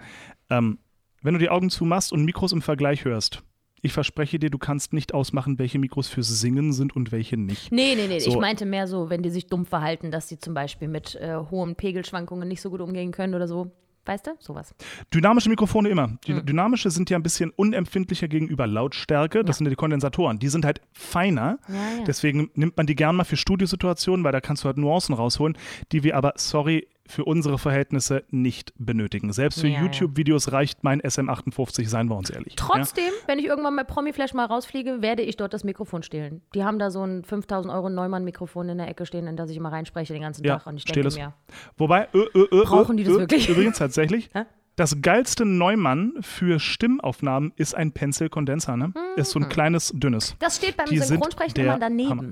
[0.50, 0.80] Ähm,
[1.22, 3.44] wenn du die Augen zumachst und Mikros im Vergleich hörst,
[3.82, 7.72] ich verspreche dir, du kannst nicht ausmachen, welche Mikros fürs Singen sind und welche nicht.
[7.72, 8.18] Nee, nee, nee.
[8.18, 8.40] Ich So.
[8.40, 11.76] meinte mehr so, wenn die sich dumm verhalten, dass sie zum Beispiel mit äh, hohen
[11.76, 13.72] Pegelschwankungen nicht so gut umgehen können oder so.
[14.04, 14.32] Weißt du?
[14.40, 14.74] Sowas.
[15.14, 16.18] Dynamische Mikrofone immer.
[16.26, 16.44] Die Hm.
[16.44, 19.44] Dynamische sind ja ein bisschen unempfindlicher gegenüber Lautstärke.
[19.44, 20.40] Das sind ja die Kondensatoren.
[20.40, 21.60] Die sind halt feiner.
[21.68, 22.04] Ja, ja.
[22.08, 25.56] Deswegen nimmt man die gern mal für Studiosituationen, weil da kannst du halt Nuancen rausholen,
[25.92, 29.34] die wir aber, sorry, für unsere Verhältnisse nicht benötigen.
[29.34, 29.82] Selbst für Ja, ja.
[29.84, 32.54] YouTube-Videos reicht mein SM58, seien wir uns ehrlich.
[32.58, 32.66] Ja?
[32.66, 36.42] Trotzdem, wenn ich irgendwann bei Promiflash mal rausfliege, werde ich dort das Mikrofon stehlen.
[36.54, 39.58] Die haben da so ein 5000 Euro Neumann-Mikrofon in der Ecke stehen, in das ich
[39.58, 40.68] immer reinspreche den ganzen Ja, Tag.
[40.68, 41.18] Und ich denke es.
[41.18, 41.34] mir,
[41.78, 43.50] Wobei, ö, ö, ö, Brauchen die das ö, wirklich?
[43.50, 44.30] Übrigens tatsächlich,
[44.78, 48.78] das geilste Neumann für Stimmaufnahmen ist ein Pencil-Kondenser.
[48.78, 48.94] Ne?
[49.18, 49.46] Ist so Mhm.
[49.46, 50.36] ein kleines, dünnes.
[50.40, 52.10] Das steht beim Synchronsprechen immer daneben.
[52.10, 52.24] Hammer.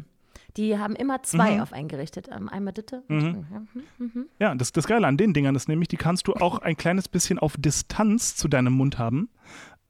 [0.58, 1.62] Die haben immer zwei Mhm.
[1.62, 2.28] auf eingerichtet.
[2.32, 3.04] Ähm, Einmal Ditte.
[4.40, 7.08] Ja, das, das Geile an den Dingern ist nämlich, die kannst du auch ein kleines
[7.08, 9.30] bisschen auf Distanz zu deinem Mund haben.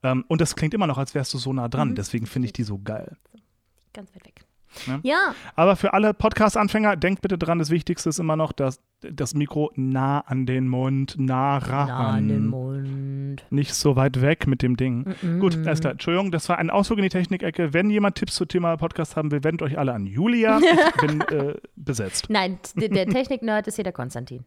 [0.03, 1.72] Ähm, und das klingt immer noch, als wärst du so nah Mhm.
[1.72, 1.95] dran.
[1.95, 3.18] Deswegen finde ich die so geil.
[3.93, 4.45] Ganz weit weg.
[4.88, 4.99] Ja.
[5.03, 9.34] Ja, Aber für alle Podcast-Anfänger, denkt bitte dran, das Wichtigste ist immer noch, dass das
[9.34, 11.88] Mikro nah an den Mund, nah ran.
[11.88, 13.45] nah an den Mund.
[13.49, 15.05] Nicht so weit weg mit dem Ding.
[15.39, 15.93] Gut, alles klar.
[15.93, 17.74] Entschuldigung, das war ein Ausflug in die Technikecke.
[17.74, 20.59] Wenn jemand Tipps zum Thema Podcast haben will, wendet euch alle an Julia.
[20.70, 22.26] Ich bin äh, besetzt.
[22.30, 24.45] Nein, der Technik-Nerd ist hier der Konstantin.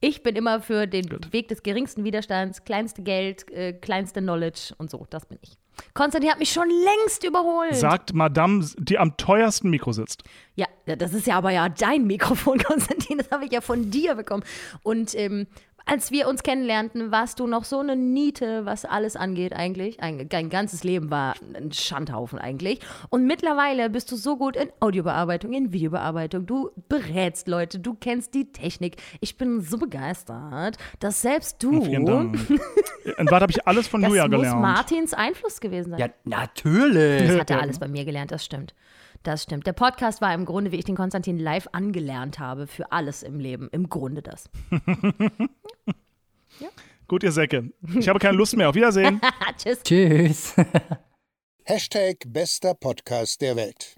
[0.00, 4.90] Ich bin immer für den Weg des geringsten Widerstands, kleinste Geld, äh, kleinste Knowledge und
[4.90, 5.06] so.
[5.10, 5.58] Das bin ich.
[5.94, 7.74] Konstantin hat mich schon längst überholt.
[7.76, 10.22] Sagt Madame, die am teuersten Mikro sitzt.
[10.54, 13.18] Ja, das ist ja aber ja dein Mikrofon, Konstantin.
[13.18, 14.44] Das habe ich ja von dir bekommen.
[14.82, 15.46] Und ähm,
[15.88, 20.00] als wir uns kennenlernten, warst du noch so eine Niete, was alles angeht eigentlich.
[20.00, 22.80] Ein, dein ganzes Leben war ein Schandhaufen eigentlich.
[23.08, 26.44] Und mittlerweile bist du so gut in Audiobearbeitung, in Videobearbeitung.
[26.44, 28.96] Du berätst Leute, du kennst die Technik.
[29.20, 31.82] Ich bin so begeistert, dass selbst du.
[31.82, 32.38] Vielen Dank.
[33.18, 34.60] Und was habe ich alles von Das Julia muss gelernt?
[34.60, 36.00] Martins Einfluss gewesen sein.
[36.00, 37.28] Ja, natürlich.
[37.28, 38.74] Das hat er alles bei mir gelernt, das stimmt.
[39.22, 39.66] Das stimmt.
[39.66, 43.40] Der Podcast war im Grunde, wie ich den Konstantin live angelernt habe, für alles im
[43.40, 43.68] Leben.
[43.72, 44.48] Im Grunde das.
[47.08, 47.72] Gut, ihr Säcke.
[47.98, 48.68] Ich habe keine Lust mehr.
[48.68, 49.20] Auf Wiedersehen.
[49.56, 49.82] Tschüss.
[49.82, 50.54] Tschüss.
[51.64, 53.97] Hashtag bester Podcast der Welt.